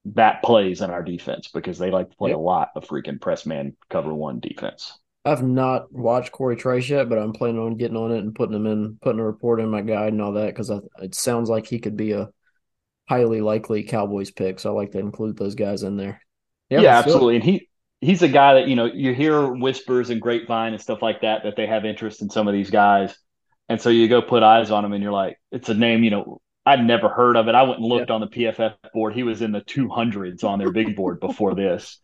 that 0.05 0.43
plays 0.43 0.81
in 0.81 0.89
our 0.89 1.03
defense 1.03 1.49
because 1.53 1.77
they 1.77 1.89
like 1.89 2.11
to 2.11 2.17
play 2.17 2.29
yep. 2.29 2.37
a 2.37 2.41
lot 2.41 2.69
of 2.75 2.85
freaking 2.85 3.19
press 3.19 3.45
man 3.45 3.75
cover 3.89 4.13
one 4.13 4.39
defense. 4.39 4.97
I've 5.25 5.43
not 5.43 5.91
watched 5.91 6.31
Corey 6.31 6.57
Trice 6.57 6.89
yet, 6.89 7.07
but 7.07 7.17
I'm 7.17 7.31
planning 7.31 7.59
on 7.59 7.77
getting 7.77 7.95
on 7.95 8.11
it 8.11 8.19
and 8.19 8.35
putting 8.35 8.55
him 8.55 8.65
in, 8.65 8.97
putting 9.01 9.21
a 9.21 9.25
report 9.25 9.61
in 9.61 9.69
my 9.69 9.81
guide 9.81 10.11
and 10.11 10.21
all 10.21 10.33
that 10.33 10.47
because 10.47 10.69
it 10.69 11.15
sounds 11.15 11.49
like 11.49 11.65
he 11.65 11.79
could 11.79 11.95
be 11.95 12.11
a 12.11 12.29
highly 13.07 13.39
likely 13.41 13.83
Cowboys 13.83 14.31
pick. 14.31 14.59
So 14.59 14.71
I 14.71 14.73
like 14.73 14.91
to 14.91 14.99
include 14.99 15.37
those 15.37 15.55
guys 15.55 15.83
in 15.83 15.95
there. 15.95 16.21
Yeah, 16.69 16.81
yeah 16.81 16.97
absolutely. 16.97 17.35
And 17.35 17.43
he 17.43 17.69
he's 18.01 18.21
a 18.21 18.27
guy 18.27 18.55
that 18.55 18.67
you 18.67 18.75
know 18.75 18.85
you 18.85 19.13
hear 19.13 19.47
whispers 19.47 20.09
and 20.09 20.21
grapevine 20.21 20.73
and 20.73 20.81
stuff 20.81 21.01
like 21.01 21.21
that 21.21 21.43
that 21.43 21.55
they 21.55 21.67
have 21.67 21.85
interest 21.85 22.21
in 22.21 22.29
some 22.29 22.47
of 22.49 22.53
these 22.53 22.69
guys, 22.69 23.17
and 23.69 23.79
so 23.79 23.89
you 23.89 24.09
go 24.09 24.21
put 24.21 24.43
eyes 24.43 24.71
on 24.71 24.83
him 24.83 24.91
and 24.91 25.01
you're 25.01 25.13
like, 25.13 25.37
it's 25.51 25.69
a 25.69 25.73
name 25.73 26.03
you 26.03 26.11
know 26.11 26.41
I'd 26.65 26.85
never 26.85 27.09
heard 27.09 27.35
of 27.35 27.47
it. 27.47 27.55
I 27.55 27.63
went 27.63 27.79
and 27.79 27.87
looked 27.87 28.09
yeah. 28.09 28.15
on 28.15 28.21
the 28.21 28.27
PFF 28.27 28.75
board. 28.93 29.13
He 29.13 29.23
was 29.23 29.41
in 29.41 29.51
the 29.51 29.61
200s 29.61 30.43
on 30.43 30.59
their 30.59 30.71
big 30.71 30.95
board 30.95 31.19
before 31.19 31.55
this. 31.55 31.99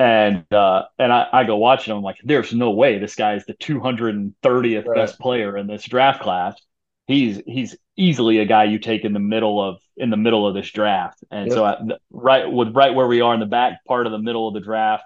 And 0.00 0.50
uh, 0.50 0.84
and 0.98 1.12
I, 1.12 1.26
I 1.30 1.44
go 1.44 1.58
watching 1.58 1.92
him. 1.92 1.98
I'm 1.98 2.02
like, 2.02 2.16
there's 2.24 2.54
no 2.54 2.70
way 2.70 2.98
this 2.98 3.14
guy 3.14 3.34
is 3.34 3.44
the 3.44 3.52
230th 3.52 4.86
right. 4.86 4.96
best 4.96 5.18
player 5.18 5.58
in 5.58 5.66
this 5.66 5.84
draft 5.84 6.22
class. 6.22 6.58
He's 7.06 7.42
he's 7.46 7.76
easily 7.98 8.38
a 8.38 8.46
guy 8.46 8.64
you 8.64 8.78
take 8.78 9.04
in 9.04 9.12
the 9.12 9.20
middle 9.20 9.62
of 9.62 9.78
in 9.98 10.08
the 10.08 10.16
middle 10.16 10.48
of 10.48 10.54
this 10.54 10.70
draft. 10.70 11.22
And 11.30 11.48
yep. 11.48 11.54
so 11.54 11.64
I, 11.66 11.76
right 12.10 12.50
with 12.50 12.74
right 12.74 12.94
where 12.94 13.06
we 13.06 13.20
are 13.20 13.34
in 13.34 13.40
the 13.40 13.46
back 13.46 13.84
part 13.86 14.06
of 14.06 14.12
the 14.12 14.18
middle 14.18 14.48
of 14.48 14.54
the 14.54 14.60
draft, 14.60 15.04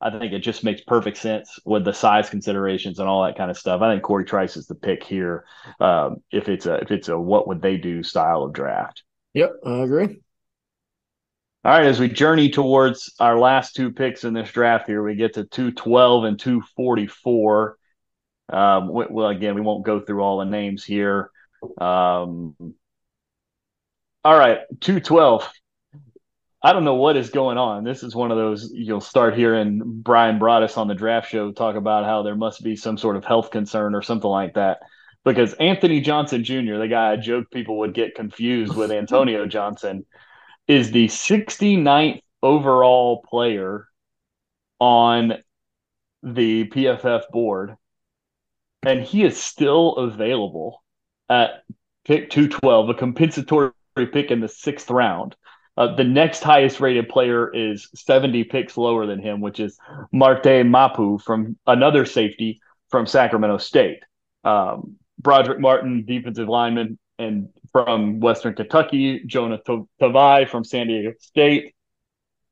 I 0.00 0.16
think 0.16 0.32
it 0.32 0.38
just 0.38 0.62
makes 0.62 0.82
perfect 0.82 1.16
sense 1.16 1.58
with 1.64 1.84
the 1.84 1.92
size 1.92 2.30
considerations 2.30 3.00
and 3.00 3.08
all 3.08 3.24
that 3.24 3.36
kind 3.36 3.50
of 3.50 3.58
stuff. 3.58 3.82
I 3.82 3.92
think 3.92 4.04
Corey 4.04 4.24
Trice 4.24 4.56
is 4.56 4.68
the 4.68 4.76
pick 4.76 5.02
here 5.02 5.46
um, 5.80 6.22
if 6.30 6.48
it's 6.48 6.66
a 6.66 6.74
if 6.76 6.92
it's 6.92 7.08
a 7.08 7.18
what 7.18 7.48
would 7.48 7.60
they 7.60 7.76
do 7.76 8.04
style 8.04 8.44
of 8.44 8.52
draft. 8.52 9.02
Yep, 9.34 9.50
I 9.66 9.78
agree. 9.78 10.20
All 11.64 11.72
right, 11.72 11.86
as 11.86 11.98
we 11.98 12.08
journey 12.08 12.50
towards 12.50 13.12
our 13.18 13.36
last 13.36 13.74
two 13.74 13.90
picks 13.90 14.22
in 14.22 14.32
this 14.32 14.50
draft 14.52 14.86
here, 14.86 15.02
we 15.02 15.16
get 15.16 15.34
to 15.34 15.44
212 15.44 16.24
and 16.24 16.38
244. 16.38 17.78
Um, 18.50 18.88
well, 18.88 19.28
again, 19.28 19.56
we 19.56 19.60
won't 19.60 19.84
go 19.84 20.00
through 20.00 20.22
all 20.22 20.38
the 20.38 20.44
names 20.44 20.84
here. 20.84 21.30
Um, 21.80 22.54
all 24.24 24.38
right, 24.38 24.60
212. 24.80 25.50
I 26.62 26.72
don't 26.72 26.84
know 26.84 26.94
what 26.94 27.16
is 27.16 27.30
going 27.30 27.58
on. 27.58 27.82
This 27.82 28.04
is 28.04 28.14
one 28.14 28.30
of 28.30 28.36
those 28.36 28.70
you'll 28.72 29.00
start 29.00 29.36
hearing 29.36 29.80
Bryan 29.84 30.38
Broaddus 30.38 30.78
on 30.78 30.86
the 30.86 30.94
draft 30.94 31.28
show 31.28 31.50
talk 31.50 31.74
about 31.74 32.04
how 32.04 32.22
there 32.22 32.36
must 32.36 32.62
be 32.62 32.76
some 32.76 32.98
sort 32.98 33.16
of 33.16 33.24
health 33.24 33.50
concern 33.50 33.94
or 33.94 34.02
something 34.02 34.30
like 34.30 34.54
that. 34.54 34.78
Because 35.24 35.54
Anthony 35.54 36.00
Johnson 36.00 36.44
Jr., 36.44 36.78
the 36.78 36.88
guy 36.88 37.12
I 37.12 37.16
joke 37.16 37.50
people 37.50 37.78
would 37.78 37.94
get 37.94 38.14
confused 38.14 38.76
with 38.76 38.92
Antonio 38.92 39.46
Johnson, 39.46 40.06
is 40.68 40.90
the 40.90 41.06
69th 41.06 42.20
overall 42.42 43.24
player 43.28 43.88
on 44.78 45.34
the 46.22 46.68
PFF 46.68 47.28
board. 47.30 47.76
And 48.84 49.02
he 49.02 49.24
is 49.24 49.42
still 49.42 49.96
available 49.96 50.82
at 51.28 51.64
pick 52.04 52.30
212, 52.30 52.90
a 52.90 52.94
compensatory 52.94 53.72
pick 53.96 54.30
in 54.30 54.40
the 54.40 54.48
sixth 54.48 54.90
round. 54.90 55.34
Uh, 55.76 55.94
the 55.94 56.04
next 56.04 56.42
highest 56.42 56.80
rated 56.80 57.08
player 57.08 57.54
is 57.54 57.88
70 57.94 58.44
picks 58.44 58.76
lower 58.76 59.06
than 59.06 59.20
him, 59.20 59.40
which 59.40 59.60
is 59.60 59.78
Marte 60.12 60.66
Mapu 60.66 61.18
from 61.18 61.56
another 61.66 62.04
safety 62.04 62.60
from 62.88 63.06
Sacramento 63.06 63.58
State. 63.58 64.02
Um, 64.44 64.96
Brodric 65.20 65.60
Martin, 65.60 66.04
defensive 66.04 66.48
lineman, 66.48 66.98
and 67.18 67.48
from 67.72 68.20
Western 68.20 68.54
Kentucky, 68.54 69.22
Jonah 69.26 69.58
Tavai 70.00 70.48
from 70.48 70.64
San 70.64 70.86
Diego 70.86 71.12
State, 71.20 71.74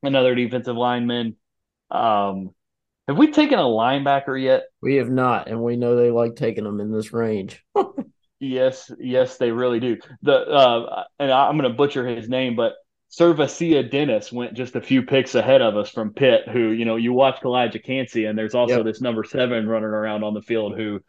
another 0.03 0.35
defensive 0.35 0.77
lineman. 0.77 1.37
Um, 1.91 2.51
have 3.09 3.19
we 3.19 3.31
taken 3.31 3.59
a 3.59 3.63
linebacker 3.63 4.41
yet? 4.41 4.65
We 4.83 4.97
have 4.97 5.11
not, 5.11 5.49
and 5.49 5.63
we 5.63 5.77
know 5.77 5.97
they 5.97 6.11
like 6.11 6.35
taking 6.35 6.65
them 6.65 6.81
in 6.81 6.91
this 6.91 7.13
range. 7.13 7.65
yes, 8.41 8.91
yes, 8.99 9.37
they 9.37 9.53
really 9.53 9.81
do. 9.81 9.99
The 10.23 10.35
uh, 10.35 11.05
and 11.19 11.31
I'm 11.31 11.57
going 11.57 11.71
to 11.71 11.77
butcher 11.77 12.07
his 12.07 12.29
name, 12.29 12.57
but 12.57 12.75
SirVocea 13.11 13.91
Dennis 13.91 14.33
went 14.33 14.55
just 14.55 14.75
a 14.75 14.81
few 14.81 15.03
picks 15.03 15.35
ahead 15.35 15.63
of 15.63 15.77
us 15.77 15.89
from 15.89 16.13
Pitt, 16.13 16.49
who, 16.49 16.71
you 16.71 16.85
know, 16.85 16.97
you 16.97 17.13
watch 17.13 17.41
Calijah 17.41 17.83
Kancey, 17.83 18.25
and 18.25 18.37
there's 18.37 18.55
also 18.55 18.79
yep. 18.79 18.85
this 18.85 19.01
number 19.01 19.23
seven 19.25 19.69
running 19.69 19.85
around 19.85 20.25
on 20.25 20.35
the 20.35 20.43
field 20.43 20.77
who 20.77 21.01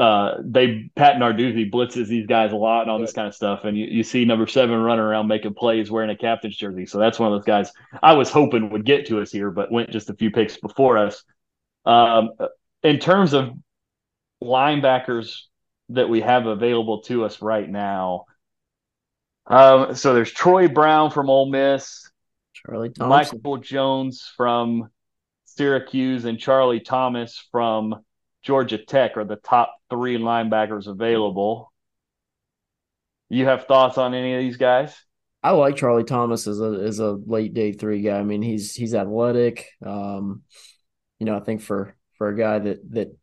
uh, 0.00 0.38
they 0.42 0.90
Pat 0.96 1.16
Narduzzi 1.16 1.70
blitzes 1.70 2.08
these 2.08 2.26
guys 2.26 2.52
a 2.52 2.56
lot 2.56 2.80
and 2.80 2.90
all 2.90 2.98
this 2.98 3.12
kind 3.12 3.28
of 3.28 3.34
stuff. 3.34 3.64
And 3.64 3.76
you, 3.76 3.84
you 3.84 4.02
see 4.02 4.24
number 4.24 4.46
seven 4.46 4.80
running 4.80 5.04
around 5.04 5.26
making 5.26 5.52
plays 5.52 5.90
wearing 5.90 6.08
a 6.08 6.16
captain's 6.16 6.56
jersey. 6.56 6.86
So 6.86 6.98
that's 6.98 7.18
one 7.18 7.30
of 7.30 7.38
those 7.38 7.44
guys 7.44 7.70
I 8.02 8.14
was 8.14 8.30
hoping 8.30 8.70
would 8.70 8.86
get 8.86 9.08
to 9.08 9.20
us 9.20 9.30
here, 9.30 9.50
but 9.50 9.70
went 9.70 9.90
just 9.90 10.08
a 10.08 10.14
few 10.14 10.30
picks 10.30 10.56
before 10.56 10.96
us. 10.96 11.22
Um, 11.84 12.30
in 12.82 12.98
terms 12.98 13.34
of 13.34 13.50
linebackers 14.42 15.42
that 15.90 16.08
we 16.08 16.22
have 16.22 16.46
available 16.46 17.02
to 17.02 17.26
us 17.26 17.42
right 17.42 17.68
now, 17.68 18.24
um, 19.48 19.94
so 19.94 20.14
there's 20.14 20.32
Troy 20.32 20.68
Brown 20.68 21.10
from 21.10 21.28
Ole 21.28 21.50
Miss, 21.50 22.10
Charlie 22.54 22.88
Thompson. 22.88 23.36
Mikel 23.36 23.58
Jones 23.58 24.32
from 24.34 24.88
Syracuse, 25.44 26.24
and 26.24 26.38
Charlie 26.38 26.80
Thomas 26.80 27.46
from 27.52 28.02
Georgia 28.42 28.78
Tech 28.78 29.16
are 29.16 29.24
the 29.24 29.36
top 29.36 29.74
three 29.90 30.18
linebackers 30.18 30.86
available. 30.86 31.72
You 33.28 33.46
have 33.46 33.66
thoughts 33.66 33.98
on 33.98 34.14
any 34.14 34.34
of 34.34 34.40
these 34.40 34.56
guys? 34.56 34.96
I 35.42 35.52
like 35.52 35.76
Charlie 35.76 36.04
Thomas 36.04 36.46
as 36.46 36.60
a 36.60 36.82
as 36.84 36.98
a 36.98 37.12
late 37.12 37.54
day 37.54 37.72
three 37.72 38.02
guy. 38.02 38.18
I 38.18 38.24
mean, 38.24 38.42
he's 38.42 38.74
he's 38.74 38.94
athletic. 38.94 39.68
Um, 39.84 40.42
you 41.18 41.26
know, 41.26 41.36
I 41.36 41.40
think 41.40 41.62
for 41.62 41.96
for 42.18 42.28
a 42.28 42.36
guy 42.36 42.58
that 42.58 42.78
that 42.92 43.16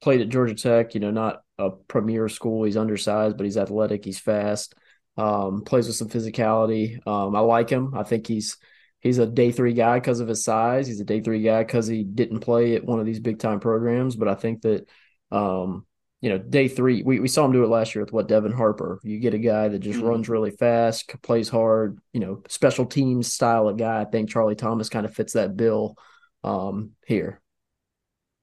played 0.00 0.20
at 0.20 0.28
Georgia 0.28 0.54
Tech, 0.54 0.94
you 0.94 1.00
know, 1.00 1.10
not 1.10 1.42
a 1.58 1.70
premier 1.70 2.28
school, 2.28 2.64
he's 2.64 2.76
undersized, 2.76 3.36
but 3.36 3.44
he's 3.44 3.58
athletic, 3.58 4.04
he's 4.04 4.18
fast, 4.18 4.74
um, 5.16 5.62
plays 5.62 5.86
with 5.86 5.96
some 5.96 6.08
physicality. 6.08 7.06
Um, 7.06 7.36
I 7.36 7.40
like 7.40 7.70
him. 7.70 7.94
I 7.94 8.02
think 8.02 8.26
he's 8.26 8.56
he's 9.00 9.18
a 9.18 9.26
day 9.26 9.50
three 9.50 9.72
guy 9.72 9.98
because 9.98 10.20
of 10.20 10.28
his 10.28 10.44
size. 10.44 10.86
He's 10.86 11.00
a 11.00 11.04
day 11.04 11.20
three 11.20 11.42
guy 11.42 11.64
because 11.64 11.86
he 11.86 12.04
didn't 12.04 12.40
play 12.40 12.76
at 12.76 12.84
one 12.84 13.00
of 13.00 13.06
these 13.06 13.20
big 13.20 13.38
time 13.38 13.60
programs. 13.60 14.16
But 14.16 14.28
I 14.28 14.34
think 14.34 14.62
that, 14.62 14.88
um, 15.30 15.86
you 16.20 16.28
know, 16.28 16.38
day 16.38 16.68
three, 16.68 17.02
we, 17.02 17.18
we 17.18 17.28
saw 17.28 17.46
him 17.46 17.52
do 17.52 17.64
it 17.64 17.68
last 17.68 17.94
year 17.94 18.04
with 18.04 18.12
what 18.12 18.28
Devin 18.28 18.52
Harper. 18.52 19.00
You 19.02 19.18
get 19.18 19.34
a 19.34 19.38
guy 19.38 19.68
that 19.68 19.78
just 19.78 19.98
mm-hmm. 19.98 20.08
runs 20.08 20.28
really 20.28 20.50
fast, 20.50 21.10
plays 21.22 21.48
hard, 21.48 21.98
you 22.12 22.20
know, 22.20 22.42
special 22.48 22.84
teams 22.84 23.32
style 23.32 23.68
of 23.68 23.78
guy. 23.78 24.02
I 24.02 24.04
think 24.04 24.28
Charlie 24.28 24.54
Thomas 24.54 24.90
kind 24.90 25.06
of 25.06 25.14
fits 25.14 25.32
that 25.32 25.56
bill 25.56 25.96
um, 26.44 26.92
here. 27.06 27.40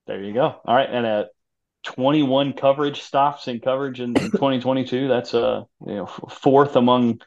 There 0.07 0.23
you 0.23 0.33
go. 0.33 0.55
All 0.65 0.75
right. 0.75 0.89
And 0.89 1.05
at 1.05 1.27
21 1.83 2.53
coverage 2.53 3.01
stops 3.01 3.47
in 3.47 3.59
coverage 3.59 3.99
in 3.99 4.13
2022, 4.15 5.07
that's 5.07 5.33
uh, 5.33 5.63
you 5.85 5.95
know, 5.95 6.05
fourth 6.05 6.75
among 6.75 7.21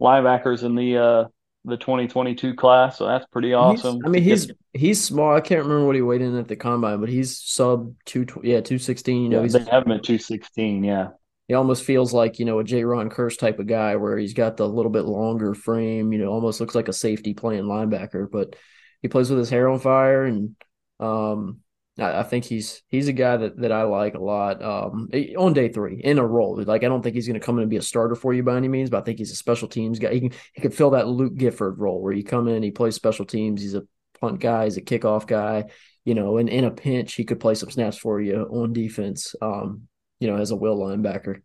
linebackers 0.00 0.62
in 0.62 0.74
the 0.74 0.98
uh, 0.98 1.24
the 1.66 1.76
2022 1.76 2.54
class, 2.54 2.98
so 2.98 3.06
that's 3.06 3.26
pretty 3.26 3.52
awesome. 3.52 3.96
He's, 3.96 4.02
I 4.04 4.08
mean, 4.08 4.22
he's 4.22 4.50
he's 4.72 5.02
small. 5.02 5.34
I 5.34 5.40
can't 5.40 5.64
remember 5.64 5.84
what 5.84 5.96
he 5.96 6.02
weighed 6.02 6.22
in 6.22 6.36
at 6.38 6.48
the 6.48 6.56
combine, 6.56 7.00
but 7.00 7.08
he's 7.08 7.38
sub 7.38 7.94
two 8.04 8.24
yeah 8.42 8.60
two 8.60 8.78
sixteen. 8.78 9.22
You 9.24 9.28
know, 9.28 9.36
yeah, 9.38 9.42
he's 9.42 9.52
they 9.54 9.64
have 9.70 9.84
him 9.84 9.92
at 9.92 10.04
two 10.04 10.18
sixteen. 10.18 10.84
Yeah, 10.84 11.08
he 11.48 11.54
almost 11.54 11.84
feels 11.84 12.12
like 12.12 12.38
you 12.38 12.44
know 12.44 12.60
a 12.60 12.64
Jayron 12.64 13.12
Kearse 13.12 13.36
type 13.36 13.58
of 13.58 13.66
guy, 13.66 13.96
where 13.96 14.16
he's 14.16 14.34
got 14.34 14.56
the 14.56 14.68
little 14.68 14.92
bit 14.92 15.04
longer 15.04 15.54
frame. 15.54 16.12
You 16.12 16.20
know, 16.20 16.30
almost 16.30 16.60
looks 16.60 16.76
like 16.76 16.88
a 16.88 16.92
safety 16.92 17.34
playing 17.34 17.64
linebacker, 17.64 18.30
but 18.30 18.54
he 19.02 19.08
plays 19.08 19.28
with 19.28 19.40
his 19.40 19.50
hair 19.50 19.68
on 19.68 19.80
fire 19.80 20.24
and 20.24 20.54
um 20.98 21.60
I, 21.98 22.22
think 22.24 22.44
he's 22.44 22.82
he's 22.88 23.08
a 23.08 23.12
guy 23.12 23.38
that, 23.38 23.56
that 23.58 23.72
I 23.72 23.84
like 23.84 24.14
a 24.14 24.22
lot. 24.22 24.62
Um, 24.62 25.08
on 25.38 25.54
day 25.54 25.68
three 25.68 26.00
in 26.02 26.18
a 26.18 26.26
role, 26.26 26.62
like 26.62 26.84
I 26.84 26.88
don't 26.88 27.02
think 27.02 27.14
he's 27.14 27.26
going 27.26 27.40
to 27.40 27.44
come 27.44 27.56
in 27.56 27.62
and 27.62 27.70
be 27.70 27.78
a 27.78 27.82
starter 27.82 28.14
for 28.14 28.34
you 28.34 28.42
by 28.42 28.56
any 28.56 28.68
means, 28.68 28.90
but 28.90 28.98
I 28.98 29.00
think 29.02 29.18
he's 29.18 29.32
a 29.32 29.36
special 29.36 29.66
teams 29.66 29.98
guy. 29.98 30.12
He 30.12 30.20
can 30.20 30.32
he 30.52 30.60
could 30.60 30.74
fill 30.74 30.90
that 30.90 31.08
Luke 31.08 31.36
Gifford 31.36 31.78
role 31.78 32.02
where 32.02 32.12
you 32.12 32.22
come 32.22 32.48
in, 32.48 32.62
he 32.62 32.70
plays 32.70 32.94
special 32.94 33.24
teams. 33.24 33.62
He's 33.62 33.74
a 33.74 33.86
punt 34.20 34.40
guy, 34.40 34.64
he's 34.64 34.76
a 34.76 34.82
kickoff 34.82 35.26
guy. 35.26 35.64
You 36.04 36.14
know, 36.14 36.36
and 36.36 36.48
in 36.48 36.64
a 36.64 36.70
pinch, 36.70 37.14
he 37.14 37.24
could 37.24 37.40
play 37.40 37.54
some 37.54 37.70
snaps 37.70 37.98
for 37.98 38.20
you 38.20 38.42
on 38.42 38.72
defense. 38.72 39.34
Um, 39.40 39.88
you 40.20 40.28
know, 40.28 40.36
as 40.36 40.50
a 40.50 40.56
will 40.56 40.78
linebacker. 40.78 41.42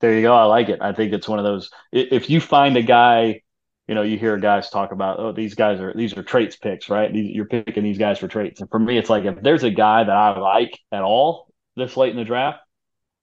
There 0.00 0.14
you 0.14 0.22
go. 0.22 0.34
I 0.34 0.44
like 0.44 0.68
it. 0.68 0.80
I 0.82 0.92
think 0.92 1.12
it's 1.12 1.26
one 1.26 1.38
of 1.38 1.44
those. 1.44 1.70
If 1.90 2.28
you 2.28 2.40
find 2.40 2.76
a 2.76 2.82
guy 2.82 3.40
you 3.86 3.94
know, 3.94 4.02
you 4.02 4.18
hear 4.18 4.36
guys 4.38 4.70
talk 4.70 4.92
about, 4.92 5.18
oh, 5.18 5.32
these 5.32 5.54
guys 5.54 5.80
are 5.80 5.92
these 5.94 6.16
are 6.16 6.22
traits 6.22 6.56
picks, 6.56 6.88
right? 6.88 7.12
These, 7.12 7.34
you're 7.34 7.44
picking 7.44 7.84
these 7.84 7.98
guys 7.98 8.18
for 8.18 8.28
traits. 8.28 8.60
And 8.60 8.70
for 8.70 8.78
me, 8.78 8.96
it's 8.96 9.10
like 9.10 9.24
if 9.24 9.42
there's 9.42 9.62
a 9.62 9.70
guy 9.70 10.04
that 10.04 10.16
I 10.16 10.38
like 10.38 10.78
at 10.90 11.02
all 11.02 11.52
this 11.76 11.96
late 11.96 12.10
in 12.10 12.16
the 12.16 12.24
draft, 12.24 12.60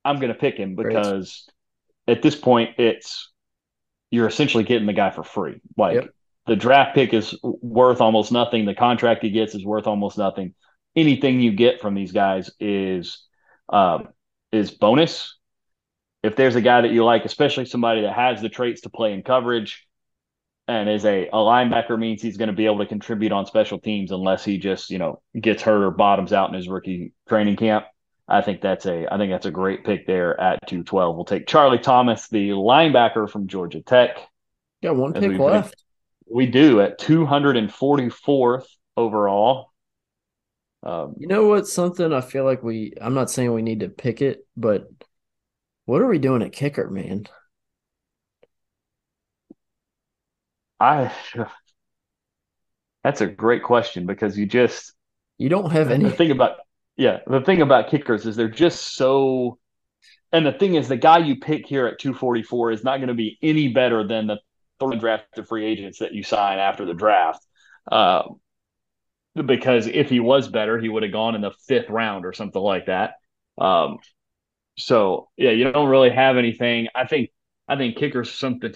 I'm 0.05 0.18
going 0.18 0.32
to 0.32 0.38
pick 0.38 0.57
him 0.57 0.76
because 0.76 1.47
at 2.07 2.22
this 2.22 2.36
point, 2.36 2.78
it's 2.78 3.32
you're 4.12 4.28
essentially 4.28 4.64
getting 4.64 4.88
the 4.88 4.93
guy 4.93 5.09
for 5.09 5.24
free. 5.24 5.62
Like 5.78 5.95
yep. 5.95 6.09
the 6.45 6.55
draft 6.55 6.93
pick 6.93 7.14
is 7.14 7.36
worth 7.41 8.01
almost 8.01 8.32
nothing. 8.32 8.66
The 8.66 8.76
contract 8.76 9.24
he 9.24 9.32
gets 9.32 9.55
is 9.55 9.66
worth 9.66 9.88
almost 9.88 10.18
nothing. 10.18 10.53
Anything 10.95 11.39
you 11.39 11.53
get 11.53 11.82
from 11.82 11.95
these 11.95 12.12
guys 12.12 12.51
is 12.59 13.24
uh, 13.70 13.99
is 14.51 14.70
bonus. 14.70 15.38
If 16.22 16.36
there's 16.36 16.55
a 16.55 16.62
guy 16.62 16.82
that 16.82 16.91
you 16.91 17.03
like, 17.03 17.26
especially 17.26 17.66
somebody 17.66 18.01
that 18.01 18.14
has 18.14 18.41
the 18.41 18.49
traits 18.49 18.82
to 18.82 18.91
play 18.91 19.14
in 19.14 19.24
coverage 19.24 19.88
and 20.72 20.89
is 20.89 21.05
a, 21.05 21.28
a 21.28 21.36
linebacker 21.36 21.99
means 21.99 22.22
he's 22.22 22.38
going 22.38 22.49
to 22.49 22.55
be 22.55 22.65
able 22.65 22.80
to 22.80 22.86
contribute 22.86 23.32
on 23.32 23.45
special 23.45 23.80
teams 23.80 24.11
unless 24.11 24.43
he 24.45 24.57
just 24.57 24.89
you 24.89 24.97
know 24.97 25.22
gets 25.39 25.61
hurt 25.61 25.84
or 25.84 25.91
bottoms 25.91 26.34
out 26.34 26.49
in 26.49 26.55
his 26.55 26.69
rookie 26.69 27.13
training 27.28 27.57
camp. 27.57 27.86
I 28.28 28.41
think 28.41 28.61
that's 28.61 28.86
a 28.86 29.13
I 29.13 29.17
think 29.17 29.32
that's 29.32 29.45
a 29.45 29.51
great 29.51 29.84
pick 29.84 30.07
there 30.07 30.39
at 30.39 30.65
212. 30.67 31.15
We'll 31.15 31.26
take 31.26 31.47
Charlie 31.47 31.80
Thomas, 31.80 32.30
the 32.30 32.49
linebacker 32.49 33.30
from 33.30 33.47
Georgia 33.47 33.82
Tech. 33.82 34.17
Got 34.82 34.95
one 34.95 35.13
pick 35.13 35.38
left. 35.38 35.76
We 36.30 36.45
do 36.45 36.80
at 36.80 36.99
244th 36.99 38.65
overall. 38.95 39.72
Um, 40.84 41.15
you 41.17 41.28
know 41.28 41.47
what? 41.47 41.67
Something 41.67 42.13
I 42.13 42.22
feel 42.22 42.45
like 42.45 42.63
we. 42.63 42.93
I'm 42.99 43.13
not 43.13 43.30
saying 43.30 43.53
we 43.53 43.61
need 43.61 43.82
to 43.82 43.89
pick 43.89 44.22
it, 44.22 44.47
but 44.55 44.88
what 45.86 46.01
are 46.01 46.07
we 46.07 46.17
doing 46.17 46.41
at 46.41 46.53
kicker, 46.53 46.89
man? 46.89 47.26
I 50.82 51.12
that's 53.04 53.22
a 53.22 53.28
great 53.28 53.64
question 53.64 54.06
because 54.06 54.38
you 54.38 54.48
just 54.48 54.94
you 55.38 55.48
don't 55.48 55.72
have 55.72 55.92
any. 55.92 56.06
the 56.06 56.12
thing 56.12 56.32
about 56.32 56.58
yeah 56.98 57.20
the 57.28 57.42
thing 57.42 57.62
about 57.62 57.90
kickers 57.90 58.26
is 58.26 58.36
they're 58.36 58.50
just 58.50 58.96
so 58.96 59.60
and 60.32 60.46
the 60.46 60.52
thing 60.52 60.76
is 60.76 60.88
the 60.88 60.98
guy 60.98 61.20
you 61.20 61.38
pick 61.38 61.68
here 61.68 61.86
at 61.86 62.00
244 62.00 62.72
is 62.72 62.84
not 62.84 62.98
going 62.98 63.10
to 63.10 63.14
be 63.14 63.38
any 63.44 63.68
better 63.68 64.08
than 64.08 64.28
the 64.28 64.40
three 64.80 64.98
drafted 64.98 65.48
free 65.48 65.66
agents 65.66 66.00
that 66.00 66.14
you 66.14 66.24
sign 66.24 66.58
after 66.58 66.86
the 66.86 66.94
draft. 66.94 67.46
Uh, 67.92 68.24
because 69.46 69.88
if 69.88 70.10
he 70.10 70.20
was 70.20 70.48
better 70.48 70.80
he 70.80 70.90
would 70.90 71.04
have 71.04 71.12
gone 71.12 71.36
in 71.36 71.42
the 71.42 71.52
fifth 71.68 71.90
round 71.90 72.26
or 72.26 72.34
something 72.34 72.62
like 72.62 72.88
that. 72.88 73.14
Um, 73.58 74.00
so 74.78 75.30
yeah 75.38 75.52
you 75.52 75.72
don't 75.72 75.90
really 75.90 76.10
have 76.10 76.38
anything. 76.38 76.88
I 76.96 77.06
think 77.06 77.30
i 77.68 77.76
think 77.78 77.96
kickers 77.98 78.32
something 78.32 78.74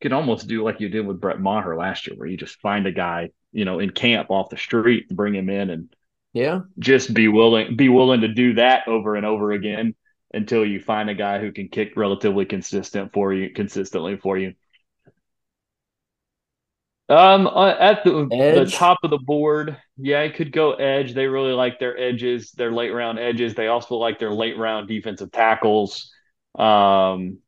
could 0.00 0.12
almost 0.12 0.46
do 0.46 0.62
like 0.62 0.80
you 0.80 0.88
did 0.88 1.06
with 1.06 1.20
Brett 1.20 1.40
Maher 1.40 1.76
last 1.76 2.06
year, 2.06 2.16
where 2.16 2.28
you 2.28 2.36
just 2.36 2.60
find 2.60 2.86
a 2.86 2.92
guy, 2.92 3.30
you 3.52 3.64
know, 3.64 3.78
in 3.78 3.90
camp 3.90 4.30
off 4.30 4.50
the 4.50 4.56
street, 4.56 5.08
to 5.08 5.14
bring 5.14 5.34
him 5.34 5.48
in, 5.48 5.70
and 5.70 5.94
yeah, 6.32 6.60
just 6.78 7.14
be 7.14 7.28
willing 7.28 7.76
be 7.76 7.88
willing 7.88 8.20
to 8.22 8.28
do 8.28 8.54
that 8.54 8.88
over 8.88 9.16
and 9.16 9.24
over 9.24 9.52
again 9.52 9.94
until 10.34 10.64
you 10.64 10.80
find 10.80 11.08
a 11.08 11.14
guy 11.14 11.38
who 11.40 11.52
can 11.52 11.68
kick 11.68 11.92
relatively 11.96 12.44
consistent 12.44 13.12
for 13.12 13.32
you, 13.32 13.50
consistently 13.54 14.16
for 14.16 14.36
you. 14.36 14.54
Um, 17.08 17.46
uh, 17.46 17.68
at 17.78 18.02
the 18.02 18.26
the 18.28 18.68
top 18.70 18.98
of 19.04 19.10
the 19.10 19.18
board, 19.18 19.76
yeah, 19.96 20.22
I 20.22 20.28
could 20.28 20.50
go 20.50 20.72
edge. 20.72 21.14
They 21.14 21.26
really 21.26 21.52
like 21.52 21.78
their 21.78 21.96
edges, 21.96 22.50
their 22.52 22.72
late 22.72 22.90
round 22.90 23.18
edges. 23.20 23.54
They 23.54 23.68
also 23.68 23.94
like 23.96 24.18
their 24.18 24.32
late 24.32 24.58
round 24.58 24.88
defensive 24.88 25.30
tackles. 25.30 26.12
Um, 26.58 27.38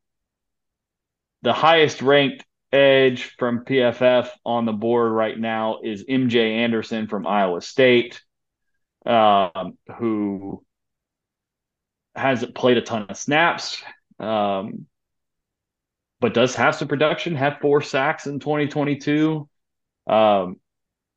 the 1.41 1.53
highest 1.53 2.01
ranked 2.01 2.45
edge 2.71 3.35
from 3.37 3.65
PFF 3.65 4.29
on 4.45 4.65
the 4.65 4.73
board 4.73 5.11
right 5.11 5.37
now 5.37 5.79
is 5.83 6.05
MJ 6.05 6.57
Anderson 6.57 7.07
from 7.07 7.25
Iowa 7.25 7.61
State, 7.61 8.21
um, 9.05 9.77
who 9.97 10.63
hasn't 12.15 12.55
played 12.55 12.77
a 12.77 12.81
ton 12.81 13.07
of 13.09 13.17
snaps. 13.17 13.81
Um, 14.19 14.85
but 16.19 16.33
does 16.33 16.55
have 16.55 16.75
some 16.75 16.87
production. 16.87 17.35
Had 17.35 17.61
four 17.61 17.81
sacks 17.81 18.27
in 18.27 18.39
2022. 18.39 19.47
Um, 20.07 20.57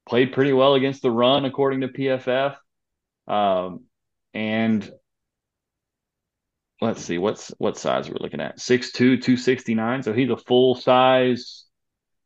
played 0.09 0.33
pretty 0.33 0.53
well 0.53 0.75
against 0.75 1.03
the 1.03 1.11
run, 1.11 1.45
according 1.45 1.81
to 1.81 1.89
PFF. 1.89 2.57
Um, 3.27 3.85
and 4.35 4.89
let's 6.83 7.03
see 7.03 7.17
what's 7.17 7.49
what 7.59 7.79
size 7.79 8.11
we're 8.11 8.17
looking 8.21 8.41
at? 8.41 8.59
6'2 8.59 8.93
269 8.93 10.03
so 10.03 10.13
he's 10.13 10.31
a 10.31 10.37
full 10.37 10.75
size 10.75 11.65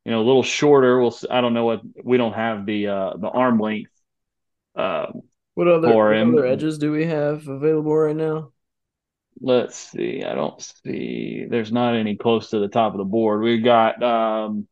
you 0.05 0.11
know 0.11 0.21
a 0.21 0.25
little 0.25 0.43
shorter. 0.43 0.99
We'll 0.99 1.17
i 1.31 1.41
don't 1.41 1.55
know 1.55 1.67
what 1.67 1.83
we 2.03 2.17
don't 2.17 2.33
have 2.33 2.65
the 2.65 2.89
uh 2.89 3.17
the 3.19 3.29
arm 3.29 3.61
length 3.61 3.91
uh 4.75 5.07
what 5.55 5.69
other, 5.69 5.89
what 5.95 6.17
other 6.17 6.47
edges 6.47 6.79
do 6.79 6.91
we 6.91 7.05
have 7.05 7.47
available 7.49 7.95
right 7.95 8.17
now? 8.17 8.53
Let's 9.41 9.77
see 9.77 10.25
i 10.25 10.35
don't 10.35 10.61
see 10.63 11.47
there's 11.49 11.71
not 11.71 11.95
any 11.95 12.17
close 12.17 12.51
to 12.51 12.59
the 12.59 12.69
top 12.69 12.93
of 12.93 12.99
the 12.99 13.05
board. 13.05 13.43
We've 13.43 13.65
got 13.65 14.03
um 14.03 14.67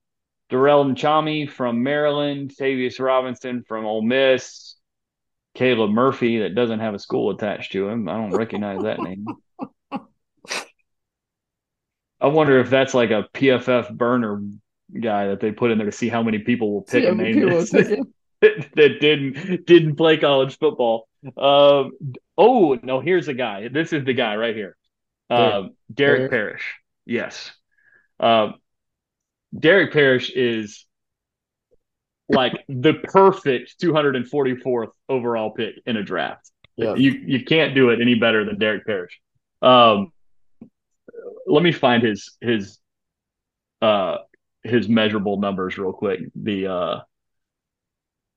Durell 0.50 0.84
Nchami 0.84 1.50
from 1.50 1.82
Maryland, 1.82 2.52
Tavius 2.58 3.00
Robinson 3.00 3.64
from 3.66 3.86
Ole 3.86 4.02
Miss, 4.02 4.76
Caleb 5.54 5.90
Murphy 5.90 6.40
that 6.40 6.54
doesn't 6.54 6.80
have 6.80 6.94
a 6.94 6.98
school 6.98 7.30
attached 7.30 7.72
to 7.72 7.88
him. 7.88 8.08
I 8.08 8.14
don't 8.14 8.30
recognize 8.30 8.82
that 8.82 9.00
name. 9.00 9.26
I 12.24 12.28
wonder 12.28 12.58
if 12.58 12.70
that's 12.70 12.94
like 12.94 13.10
a 13.10 13.28
PFF 13.34 13.94
burner 13.94 14.40
guy 14.98 15.26
that 15.26 15.40
they 15.40 15.52
put 15.52 15.70
in 15.70 15.76
there 15.76 15.90
to 15.90 15.92
see 15.92 16.08
how 16.08 16.22
many 16.22 16.38
people 16.38 16.72
will 16.72 16.80
pick 16.80 17.04
a 17.04 17.14
name 17.14 17.50
that, 17.50 18.06
that 18.40 18.98
didn't 18.98 19.66
didn't 19.66 19.96
play 19.96 20.16
college 20.16 20.58
football. 20.58 21.06
Um, 21.36 21.92
oh 22.38 22.78
no, 22.82 23.00
here's 23.00 23.28
a 23.28 23.34
guy. 23.34 23.68
This 23.68 23.92
is 23.92 24.06
the 24.06 24.14
guy 24.14 24.36
right 24.36 24.56
here. 24.56 24.74
Um, 25.28 25.74
Derek 25.92 26.30
Parish. 26.30 26.76
Yes. 27.04 27.52
Um, 28.18 28.54
Derek 29.54 29.92
Parish 29.92 30.30
is 30.30 30.86
like 32.30 32.54
the 32.70 32.94
perfect 32.94 33.78
244th 33.82 34.92
overall 35.10 35.50
pick 35.50 35.74
in 35.84 35.98
a 35.98 36.02
draft. 36.02 36.50
Yeah. 36.76 36.94
You 36.94 37.10
you 37.10 37.44
can't 37.44 37.74
do 37.74 37.90
it 37.90 38.00
any 38.00 38.14
better 38.14 38.46
than 38.46 38.58
Derek 38.58 38.86
Parish. 38.86 39.20
Um, 39.60 40.10
let 41.46 41.62
me 41.62 41.72
find 41.72 42.02
his 42.02 42.36
his 42.40 42.78
uh 43.82 44.18
his 44.62 44.88
measurable 44.88 45.38
numbers 45.38 45.78
real 45.78 45.92
quick. 45.92 46.20
The 46.34 46.66
uh 46.66 47.00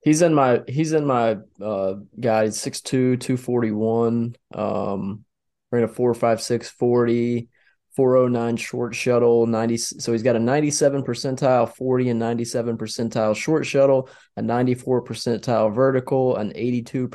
he's 0.02 0.22
in 0.22 0.34
my 0.34 0.62
he's 0.66 0.92
in 0.92 1.06
my 1.06 1.38
uh 1.60 1.94
guide 2.18 2.50
6'2 2.50 3.20
241 3.20 4.36
um 4.54 5.24
ran 5.70 5.84
a 5.84 5.88
456 5.88 6.70
40 6.70 7.48
409 7.96 8.56
short 8.56 8.94
shuttle 8.94 9.46
90 9.46 9.76
so 9.76 10.12
he's 10.12 10.22
got 10.22 10.36
a 10.36 10.38
97 10.38 11.02
percentile 11.02 11.74
40 11.74 12.10
and 12.10 12.18
97 12.20 12.78
percentile 12.78 13.34
short 13.34 13.66
shuttle 13.66 14.08
a 14.36 14.42
94 14.42 15.04
percentile 15.04 15.74
vertical 15.74 16.36
an 16.36 16.52
82 16.54 17.08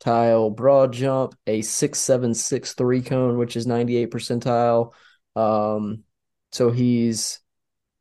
percentile 0.00 0.54
broad 0.54 0.92
jump 0.92 1.34
a 1.46 1.62
6763 1.62 2.74
three 2.76 3.02
cone 3.02 3.38
which 3.38 3.56
is 3.56 3.66
98 3.66 4.10
percentile 4.10 4.92
um 5.36 6.04
so 6.52 6.70
he's 6.70 7.40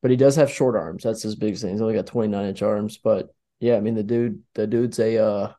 but 0.01 0.11
he 0.11 0.17
does 0.17 0.35
have 0.35 0.51
short 0.51 0.75
arms 0.75 1.03
that's 1.03 1.23
his 1.23 1.35
big 1.35 1.57
thing 1.57 1.71
he's 1.71 1.81
only 1.81 1.93
got 1.93 2.07
29 2.07 2.45
inch 2.45 2.61
arms 2.61 2.97
but 2.97 3.33
yeah 3.59 3.75
i 3.75 3.79
mean 3.79 3.95
the 3.95 4.03
dude 4.03 4.41
the 4.53 4.67
dude's 4.67 4.99
a 4.99 5.17
uh 5.17 5.51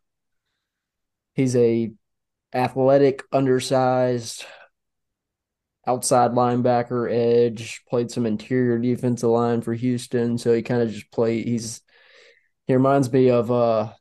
he's 1.35 1.57
a 1.57 1.93
athletic 2.53 3.22
undersized 3.32 4.45
outside 5.87 6.32
linebacker, 6.32 7.12
edge, 7.12 7.82
played 7.89 8.11
some 8.11 8.26
interior 8.26 8.78
defensive 8.78 9.28
line 9.28 9.61
for 9.61 9.74
Houston. 9.74 10.39
So 10.39 10.53
he 10.53 10.62
kind 10.62 10.82
of 10.82 10.91
just 10.91 11.11
played. 11.11 11.47
He's 11.47 11.80
he 12.66 12.74
reminds 12.74 13.12
me 13.12 13.30
of 13.30 13.51
uh 13.51 13.93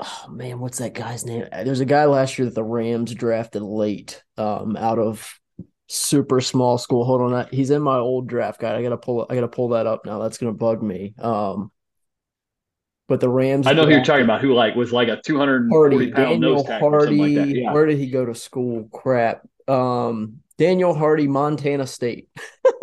oh 0.00 0.26
man, 0.30 0.60
what's 0.60 0.78
that 0.78 0.94
guy's 0.94 1.24
name? 1.24 1.46
There's 1.50 1.80
a 1.80 1.86
guy 1.86 2.04
last 2.06 2.38
year 2.38 2.46
that 2.46 2.54
the 2.54 2.64
Rams 2.64 3.14
drafted 3.14 3.62
late, 3.62 4.22
um, 4.36 4.76
out 4.76 4.98
of 4.98 5.28
super 5.88 6.40
small 6.40 6.78
school. 6.78 7.04
Hold 7.04 7.32
on, 7.32 7.46
he's 7.50 7.70
in 7.70 7.82
my 7.82 7.96
old 7.96 8.28
draft 8.28 8.60
guide. 8.60 8.76
I 8.76 8.82
gotta 8.82 8.96
pull. 8.96 9.26
I 9.28 9.34
gotta 9.34 9.48
pull 9.48 9.70
that 9.70 9.86
up 9.86 10.04
now. 10.06 10.20
That's 10.20 10.38
gonna 10.38 10.52
bug 10.52 10.82
me. 10.82 11.14
Um, 11.18 11.70
but 13.08 13.20
the 13.20 13.28
Rams. 13.28 13.66
I 13.66 13.72
know 13.72 13.84
who 13.84 13.90
you're 13.90 14.04
talking 14.04 14.24
about. 14.24 14.40
Who 14.40 14.54
like 14.54 14.74
was 14.74 14.92
like 14.92 15.08
a 15.08 15.20
240 15.20 15.96
Hardy, 15.96 16.12
pound 16.12 16.42
Daniel 16.42 16.54
nose 16.56 16.66
Hardy. 16.66 17.16
Like 17.36 17.54
yeah. 17.54 17.72
Where 17.72 17.86
did 17.86 17.98
he 17.98 18.10
go 18.10 18.24
to 18.24 18.34
school? 18.34 18.88
Crap. 18.92 19.46
Um, 19.68 20.40
Daniel 20.58 20.94
Hardy, 20.94 21.26
Montana 21.28 21.86
State. 21.86 22.28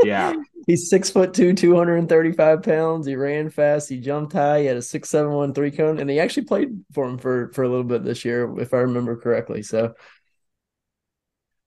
Yeah. 0.03 0.33
He's 0.71 0.89
six 0.89 1.09
foot 1.09 1.33
two, 1.33 1.53
235 1.53 2.63
pounds. 2.63 3.05
He 3.05 3.17
ran 3.17 3.49
fast. 3.49 3.89
He 3.89 3.99
jumped 3.99 4.31
high. 4.31 4.61
He 4.61 4.65
had 4.67 4.77
a 4.77 4.81
six 4.81 5.09
seven 5.09 5.33
one 5.33 5.53
three 5.53 5.69
cone. 5.69 5.99
And 5.99 6.09
he 6.09 6.17
actually 6.17 6.45
played 6.45 6.69
for 6.93 7.05
him 7.05 7.17
for, 7.17 7.51
for 7.51 7.63
a 7.63 7.67
little 7.67 7.83
bit 7.83 8.05
this 8.05 8.23
year, 8.23 8.57
if 8.57 8.73
I 8.73 8.77
remember 8.77 9.17
correctly. 9.17 9.63
So 9.63 9.95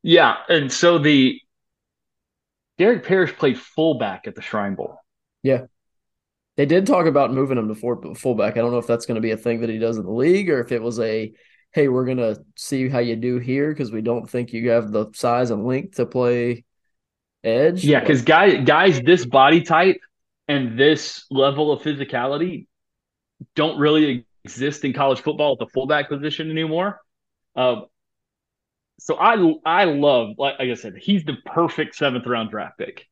Yeah. 0.03 0.37
And 0.49 0.73
so 0.73 0.97
the 0.97 1.39
Derek 2.79 3.05
Parish 3.05 3.37
played 3.37 3.59
fullback 3.59 4.27
at 4.27 4.37
the 4.37 4.41
Shrine 4.41 4.75
Bowl. 4.75 4.97
Yeah. 5.43 5.67
They 6.57 6.65
did 6.65 6.87
talk 6.87 7.05
about 7.05 7.31
moving 7.31 7.59
him 7.59 7.69
to 7.69 8.15
fullback. 8.15 8.57
I 8.57 8.61
don't 8.61 8.73
know 8.73 8.79
if 8.79 8.87
that's 8.87 9.05
going 9.05 9.17
to 9.17 9.21
be 9.21 9.33
a 9.33 9.37
thing 9.37 9.61
that 9.61 9.69
he 9.69 9.79
does 9.79 9.99
in 9.99 10.07
the 10.07 10.13
league 10.13 10.49
or 10.49 10.61
if 10.61 10.73
it 10.73 10.81
was 10.81 10.99
a 10.99 11.31
hey, 11.73 11.89
we're 11.89 12.07
gonna 12.07 12.37
see 12.57 12.89
how 12.89 13.01
you 13.01 13.17
do 13.17 13.39
here 13.39 13.69
because 13.71 13.93
we 13.93 14.01
don't 14.01 14.31
think 14.31 14.53
you 14.53 14.71
have 14.71 14.93
the 14.93 15.11
size 15.13 15.51
and 15.51 15.67
length 15.67 15.97
to 15.97 16.07
play 16.07 16.65
edge. 17.45 17.85
Yeah, 17.85 18.01
because 18.01 18.23
guys, 18.23 18.65
guys, 18.65 19.01
this 19.01 19.25
body 19.25 19.63
type 19.63 20.01
and 20.49 20.79
this 20.79 21.27
level 21.31 21.73
of 21.73 21.83
physicality 21.83 22.67
don't 23.55 23.79
really 23.79 24.27
exist 24.45 24.85
in 24.85 24.93
college 24.93 25.21
football 25.21 25.53
at 25.53 25.59
the 25.59 25.67
fullback 25.73 26.09
position 26.09 26.51
anymore. 26.51 27.01
Uh, 27.57 27.83
so 28.99 29.17
I 29.17 29.35
I 29.65 29.85
love 29.85 30.31
like, 30.39 30.59
like 30.59 30.71
I 30.71 30.75
said, 30.75 30.95
he's 30.97 31.25
the 31.25 31.37
perfect 31.47 31.95
seventh 31.95 32.27
round 32.27 32.51
draft 32.51 32.79
pick 32.79 33.07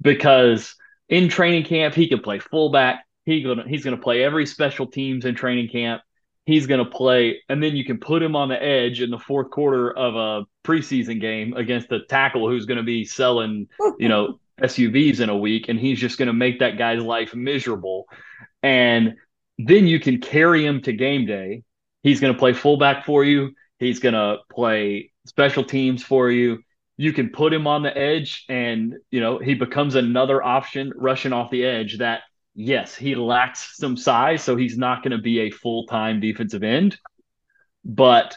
because 0.00 0.74
in 1.08 1.28
training 1.28 1.64
camp 1.64 1.94
he 1.94 2.08
can 2.08 2.20
play 2.20 2.38
fullback. 2.38 3.04
He 3.24 3.42
gonna 3.42 3.64
he's 3.66 3.84
gonna 3.84 3.98
play 3.98 4.22
every 4.22 4.46
special 4.46 4.86
teams 4.86 5.24
in 5.24 5.34
training 5.34 5.68
camp 5.68 6.02
he's 6.48 6.66
going 6.66 6.82
to 6.82 6.90
play, 6.90 7.42
and 7.50 7.62
then 7.62 7.76
you 7.76 7.84
can 7.84 7.98
put 7.98 8.22
him 8.22 8.34
on 8.34 8.48
the 8.48 8.60
edge 8.60 9.02
in 9.02 9.10
the 9.10 9.18
fourth 9.18 9.50
quarter 9.50 9.94
of 9.94 10.16
a 10.16 10.46
preseason 10.66 11.20
game 11.20 11.52
against 11.52 11.90
the 11.90 11.98
tackle 12.08 12.48
who's 12.48 12.64
going 12.64 12.78
to 12.78 12.82
be 12.82 13.04
selling, 13.04 13.68
you 13.98 14.08
know, 14.08 14.40
SUVs 14.62 15.20
in 15.20 15.28
a 15.28 15.36
week, 15.36 15.68
and 15.68 15.78
he's 15.78 16.00
just 16.00 16.16
going 16.16 16.28
to 16.28 16.32
make 16.32 16.60
that 16.60 16.78
guy's 16.78 17.02
life 17.02 17.34
miserable. 17.34 18.06
And 18.62 19.16
then 19.58 19.86
you 19.86 20.00
can 20.00 20.22
carry 20.22 20.64
him 20.64 20.80
to 20.82 20.92
game 20.94 21.26
day. 21.26 21.64
He's 22.02 22.18
going 22.18 22.32
to 22.32 22.38
play 22.38 22.54
fullback 22.54 23.04
for 23.04 23.24
you. 23.24 23.50
He's 23.78 23.98
going 23.98 24.14
to 24.14 24.38
play 24.50 25.12
special 25.26 25.64
teams 25.64 26.02
for 26.02 26.30
you. 26.30 26.60
You 26.96 27.12
can 27.12 27.28
put 27.28 27.52
him 27.52 27.66
on 27.66 27.82
the 27.82 27.94
edge, 27.94 28.46
and 28.48 28.94
you 29.10 29.20
know 29.20 29.38
he 29.38 29.52
becomes 29.52 29.96
another 29.96 30.42
option 30.42 30.94
rushing 30.96 31.34
off 31.34 31.50
the 31.50 31.66
edge 31.66 31.98
that 31.98 32.22
yes, 32.58 32.96
he 32.96 33.14
lacks 33.14 33.76
some 33.76 33.96
size, 33.96 34.42
so 34.42 34.56
he's 34.56 34.76
not 34.76 35.02
going 35.02 35.12
to 35.12 35.22
be 35.22 35.40
a 35.40 35.50
full 35.50 35.86
time 35.86 36.20
defensive 36.20 36.64
end. 36.64 36.98
But 37.84 38.36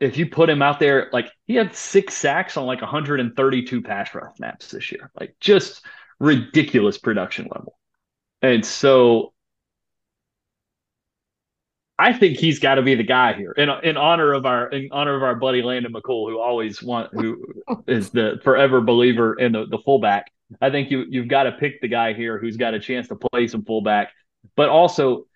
if 0.00 0.16
you 0.16 0.26
put 0.26 0.48
him 0.48 0.62
out 0.62 0.78
there, 0.78 1.10
like 1.12 1.30
he 1.46 1.56
had 1.56 1.74
six 1.74 2.14
sacks 2.14 2.56
on 2.56 2.66
like 2.66 2.80
132 2.80 3.82
pass 3.82 4.14
rush 4.14 4.36
snaps 4.36 4.70
this 4.70 4.92
year, 4.92 5.10
like 5.18 5.34
just 5.40 5.84
ridiculous 6.20 6.98
production 6.98 7.48
level. 7.52 7.76
And 8.40 8.64
so 8.64 9.32
I 11.98 12.12
think 12.12 12.38
he's 12.38 12.60
got 12.60 12.76
to 12.76 12.82
be 12.82 12.94
the 12.94 13.02
guy 13.02 13.34
here 13.34 13.52
in 13.52 13.68
in 13.82 13.96
honor 13.96 14.32
of 14.32 14.46
our 14.46 14.68
in 14.68 14.88
honor 14.92 15.16
of 15.16 15.22
our 15.22 15.34
buddy 15.34 15.62
Landon 15.62 15.92
McCool, 15.92 16.30
who 16.30 16.38
always 16.38 16.82
want 16.82 17.10
who 17.12 17.44
is 17.86 18.10
the 18.10 18.40
forever 18.42 18.80
believer 18.80 19.34
in 19.34 19.52
the, 19.52 19.66
the 19.66 19.78
fullback. 19.78 20.32
I 20.60 20.70
think 20.70 20.90
you 20.90 21.04
you've 21.08 21.28
got 21.28 21.44
to 21.44 21.52
pick 21.52 21.80
the 21.80 21.88
guy 21.88 22.12
here 22.12 22.38
who's 22.38 22.56
got 22.56 22.74
a 22.74 22.80
chance 22.80 23.08
to 23.08 23.16
play 23.16 23.46
some 23.46 23.64
fullback, 23.64 24.12
but 24.56 24.68
also 24.68 25.26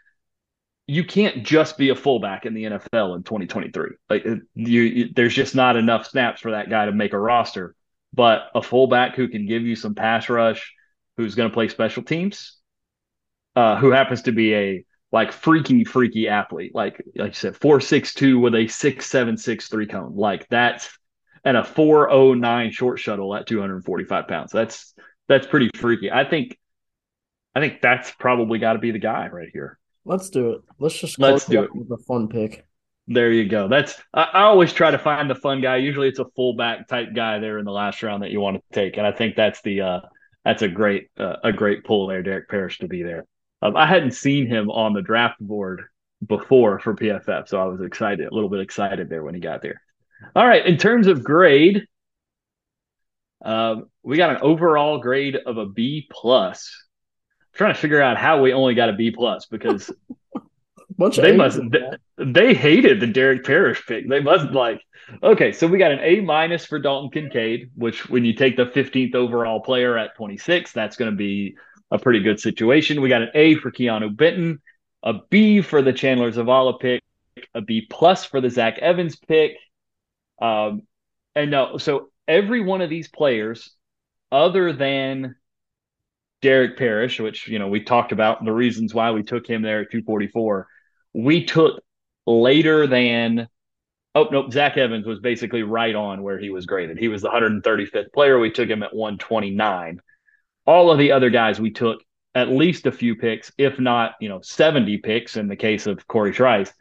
you 0.87 1.05
can't 1.05 1.43
just 1.45 1.79
be 1.79 1.89
a 1.89 1.97
fullback 1.97 2.47
in 2.47 2.55
the 2.55 2.65
NFL 2.65 3.17
in 3.17 3.23
2023. 3.25 3.91
Like 4.09 4.25
you, 4.25 4.83
you, 4.83 5.13
there's 5.15 5.35
just 5.35 5.55
not 5.55 5.77
enough 5.77 6.07
snaps 6.07 6.41
for 6.41 6.53
that 6.53 6.71
guy 6.71 6.87
to 6.87 6.93
make 6.93 7.13
a 7.13 7.19
roster. 7.19 7.75
But 8.15 8.51
a 8.55 8.63
fullback 8.63 9.17
who 9.17 9.29
can 9.29 9.47
give 9.47 9.63
you 9.63 9.75
some 9.75 9.95
pass 9.95 10.29
rush, 10.29 10.73
who's 11.17 11.35
going 11.35 11.51
to 11.51 11.55
play 11.55 11.69
special 11.69 12.03
teams, 12.03 12.57
uh, 13.57 13.77
who 13.77 13.91
happens 13.91 14.23
to 14.23 14.33
be 14.33 14.55
a 14.55 14.85
like 15.13 15.33
freaky, 15.33 15.85
freaky 15.85 16.29
athlete, 16.29 16.75
like 16.75 17.03
like 17.17 17.31
you 17.31 17.35
said, 17.35 17.57
four 17.57 17.81
six 17.81 18.15
two 18.15 18.39
with 18.39 18.55
a 18.55 18.69
six 18.69 19.07
seven 19.07 19.37
six 19.37 19.69
three 19.69 19.87
cone, 19.87 20.15
like 20.15 20.49
that's 20.49 20.97
and 21.47 21.57
a 21.57 21.65
four 21.65 22.11
oh 22.11 22.35
nine 22.35 22.73
short 22.73 22.99
shuttle 22.99 23.35
at 23.35 23.47
245 23.47 24.29
pounds. 24.29 24.53
That's 24.53 24.93
that's 25.29 25.47
pretty 25.47 25.71
freaky. 25.77 26.11
I 26.11 26.29
think 26.29 26.59
I 27.55 27.61
think 27.61 27.81
that's 27.81 28.11
probably 28.11 28.59
got 28.59 28.75
to 28.75 28.81
be 28.81 28.91
the 28.91 28.99
guy 28.99 29.29
right 29.29 29.49
here. 29.51 29.79
Let's 30.05 30.29
do 30.29 30.53
it. 30.53 30.61
Let's 30.79 30.99
just 30.99 31.19
let's 31.19 31.47
do 31.47 31.63
it 31.63 31.75
with 31.75 31.91
a 31.91 32.03
fun 32.03 32.29
pick. 32.29 32.67
There 33.07 33.31
you 33.31 33.49
go. 33.49 33.69
That's 33.69 33.95
I, 34.13 34.25
I, 34.25 34.43
always 34.43 34.73
try 34.73 34.91
to 34.91 34.99
find 34.99 35.31
the 35.31 35.37
fun 35.37 35.61
guy. 35.61 35.77
Usually 35.77 36.09
it's 36.09 36.19
a 36.19 36.27
fullback 36.35 36.89
type 36.89 37.15
guy 37.15 37.39
there 37.39 37.59
in 37.59 37.65
the 37.65 37.71
last 37.71 38.03
round 38.03 38.25
that 38.25 38.33
you 38.33 38.41
want 38.41 38.57
to 38.57 38.63
take, 38.75 38.97
and 38.97 39.07
I 39.07 39.13
think 39.13 39.37
that's 39.37 39.63
the 39.63 39.81
uh, 39.81 40.01
that's 40.45 40.63
a 40.63 40.69
great 40.69 41.11
uh, 41.17 41.37
a 41.45 41.53
great 41.53 41.85
pull 41.85 42.09
there, 42.09 42.25
Derek 42.25 42.49
Parish 42.49 42.79
to 42.81 42.89
be 42.89 43.05
there. 43.05 43.25
Um, 43.63 43.77
I 43.77 43.87
hadn't 43.87 44.13
seen 44.13 44.49
him 44.49 44.69
on 44.69 44.93
the 44.93 45.03
draft 45.03 45.39
board 45.41 45.85
before 46.27 46.81
for 46.81 46.97
PFF, 46.97 47.47
so 47.47 47.61
I 47.61 47.67
was 47.67 47.81
excited, 47.81 48.27
a 48.27 48.35
little 48.35 48.51
bit 48.51 48.61
excited 48.61 49.09
there 49.09 49.23
when 49.23 49.35
he 49.35 49.41
got 49.41 49.63
there. 49.63 49.81
All 50.35 50.47
right, 50.47 50.65
in 50.65 50.77
terms 50.77 51.07
of 51.07 51.23
grade, 51.23 51.87
um, 53.45 53.89
we 54.03 54.17
got 54.17 54.31
an 54.31 54.39
overall 54.43 54.99
grade 54.99 55.37
of 55.37 55.59
a 55.59 55.67
B 55.67 56.09
plus. 56.11 56.85
trying 57.55 57.75
to 57.75 57.81
figure 57.81 58.01
out 58.01 58.17
how 58.17 58.41
we 58.41 58.53
only 58.53 58.75
got 58.75 58.89
a 58.89 58.93
B 58.93 59.11
plus 59.11 59.47
because 59.47 59.91
Bunch 60.99 61.17
they 61.17 61.37
must 61.37 61.61
they, 61.71 62.25
they, 62.25 62.55
hated 62.55 63.01
the 63.01 63.07
Derek 63.07 63.45
Parish 63.45 63.85
pick. 63.87 64.09
They 64.09 64.21
must 64.21 64.53
like 64.53 64.81
okay, 65.23 65.53
so 65.53 65.67
we 65.67 65.79
got 65.79 65.93
an 65.93 66.01
A 66.01 66.21
minus 66.21 66.65
for 66.65 66.79
Dalton 66.79 67.11
Kincaid, 67.11 67.71
which 67.75 68.09
when 68.09 68.25
you 68.25 68.33
take 68.33 68.57
the 68.57 68.67
15th 68.67 69.15
overall 69.15 69.61
player 69.61 69.99
at 69.99 70.17
26, 70.17 70.73
that's 70.73 70.97
going 70.97 71.11
to 71.11 71.17
be 71.17 71.57
a 71.91 71.99
pretty 71.99 72.21
good 72.21 72.41
situation. 72.41 73.03
We 73.03 73.09
got 73.09 73.23
an 73.23 73.31
A 73.35 73.57
for 73.57 73.71
Keanu 73.71 74.17
Benton, 74.17 74.61
a 75.03 75.15
B 75.29 75.61
for 75.61 75.83
the 75.83 75.93
Chandler 75.93 76.33
Zavala 76.33 76.81
pick, 76.81 77.03
a 77.55 77.61
B 77.61 77.87
plus 77.89 78.25
for 78.25 78.41
the 78.41 78.51
Zach 78.51 78.79
Evans 78.79 79.17
pick. 79.17 79.57
Um, 80.41 80.83
and 81.35 81.51
no, 81.51 81.79
so 81.79 82.11
every 82.27 82.61
one 82.61 82.81
of 82.81 82.91
these 82.91 83.09
players, 83.09 83.71
other 84.31 84.73
than 84.73 85.37
Derek 86.43 86.77
Parish, 86.77 87.21
which 87.21 87.49
you 87.49 87.59
know 87.59 87.69
we 87.69 87.83
talked 87.83 88.13
about 88.13 88.45
the 88.45 88.53
reasons 88.53 88.95
why 88.95 89.11
we 89.11 89.23
took 89.23 89.47
him 89.47 89.63
there 89.63 89.81
at 89.81 89.91
244 89.91 90.67
we 91.15 91.45
took 91.45 91.83
later 92.27 92.87
than 92.87 93.49
oh 94.15 94.29
nope 94.31 94.53
zach 94.53 94.77
evans 94.77 95.07
was 95.07 95.19
basically 95.21 95.63
right 95.63 95.95
on 95.95 96.23
where 96.23 96.39
he 96.39 96.51
was 96.51 96.67
graded. 96.67 96.99
He 96.99 97.09
was 97.09 97.23
the 97.23 97.31
135th 97.31 98.13
player. 98.13 98.39
We 98.39 98.51
took 98.51 98.69
him 98.69 98.83
at 98.83 98.95
129 98.95 100.01
all 100.67 100.91
of 100.91 100.99
the 100.99 101.13
other 101.13 101.31
guys 101.31 101.61
we 101.61 101.71
took 101.71 102.01
at 102.35 102.49
least 102.49 102.87
a 102.87 102.93
few 102.93 103.15
picks 103.17 103.51
if 103.57 103.79
not 103.79 104.15
you 104.21 104.29
know 104.29 104.41
70 104.43 104.99
picks 104.99 105.37
in 105.37 105.49
the 105.49 105.57
case 105.57 105.87
of 105.87 106.07
corey 106.07 106.33
trice 106.33 106.73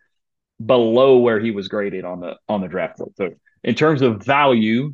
below 0.63 1.19
where 1.19 1.39
he 1.39 1.51
was 1.51 1.67
graded 1.67 2.05
on 2.05 2.19
the 2.19 2.35
on 2.47 2.61
the 2.61 2.67
draft 2.67 2.97
board. 2.97 3.13
So 3.15 3.29
in 3.65 3.75
terms 3.75 4.01
of 4.01 4.23
value 4.23 4.93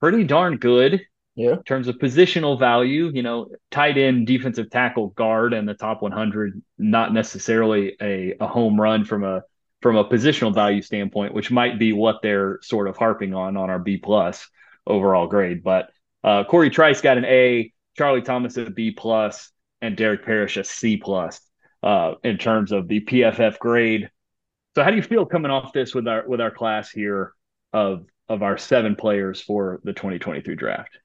pretty 0.00 0.24
darn 0.24 0.58
good 0.58 1.00
yeah. 1.36 1.54
In 1.54 1.62
terms 1.64 1.88
of 1.88 1.96
positional 1.96 2.58
value, 2.58 3.10
you 3.12 3.22
know, 3.22 3.48
tight 3.72 3.98
end, 3.98 4.26
defensive 4.26 4.70
tackle, 4.70 5.08
guard, 5.08 5.52
and 5.52 5.68
the 5.68 5.74
top 5.74 6.00
100, 6.00 6.62
not 6.78 7.12
necessarily 7.12 7.96
a, 8.00 8.34
a 8.40 8.46
home 8.46 8.80
run 8.80 9.04
from 9.04 9.24
a 9.24 9.42
from 9.82 9.96
a 9.96 10.04
positional 10.04 10.54
value 10.54 10.80
standpoint, 10.80 11.34
which 11.34 11.50
might 11.50 11.78
be 11.78 11.92
what 11.92 12.22
they're 12.22 12.58
sort 12.62 12.86
of 12.86 12.96
harping 12.96 13.34
on 13.34 13.56
on 13.56 13.68
our 13.68 13.80
B 13.80 13.96
plus 13.96 14.48
overall 14.86 15.26
grade. 15.26 15.64
But 15.64 15.90
uh, 16.22 16.44
Corey 16.44 16.70
Trice 16.70 17.00
got 17.00 17.18
an 17.18 17.24
A, 17.24 17.72
Charlie 17.98 18.22
Thomas 18.22 18.56
a 18.56 18.70
B 18.70 18.92
plus, 18.92 19.50
and 19.82 19.96
Derek 19.96 20.24
Parish 20.24 20.56
a 20.56 20.62
C 20.62 20.98
plus 20.98 21.40
uh, 21.82 22.14
in 22.22 22.38
terms 22.38 22.70
of 22.70 22.86
the 22.86 23.00
PFF 23.00 23.58
grade. 23.58 24.08
So, 24.76 24.84
how 24.84 24.90
do 24.90 24.96
you 24.96 25.02
feel 25.02 25.26
coming 25.26 25.50
off 25.50 25.72
this 25.72 25.96
with 25.96 26.06
our 26.06 26.28
with 26.28 26.40
our 26.40 26.52
class 26.52 26.90
here 26.90 27.34
of 27.74 28.06
of 28.28 28.42
our 28.42 28.56
seven 28.56 28.96
players 28.96 29.42
for 29.42 29.80
the 29.84 29.92
2023 29.92 30.54
draft? 30.54 30.98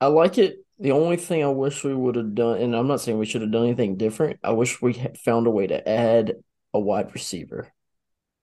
I 0.00 0.06
like 0.06 0.38
it. 0.38 0.58
The 0.78 0.92
only 0.92 1.16
thing 1.16 1.42
I 1.42 1.48
wish 1.48 1.82
we 1.82 1.94
would 1.94 2.14
have 2.14 2.34
done, 2.34 2.60
and 2.60 2.76
I'm 2.76 2.86
not 2.86 3.00
saying 3.00 3.18
we 3.18 3.26
should 3.26 3.42
have 3.42 3.50
done 3.50 3.64
anything 3.64 3.96
different. 3.96 4.38
I 4.44 4.52
wish 4.52 4.80
we 4.80 4.92
had 4.92 5.18
found 5.18 5.46
a 5.46 5.50
way 5.50 5.66
to 5.66 5.88
add 5.88 6.34
a 6.72 6.78
wide 6.78 7.12
receiver. 7.12 7.72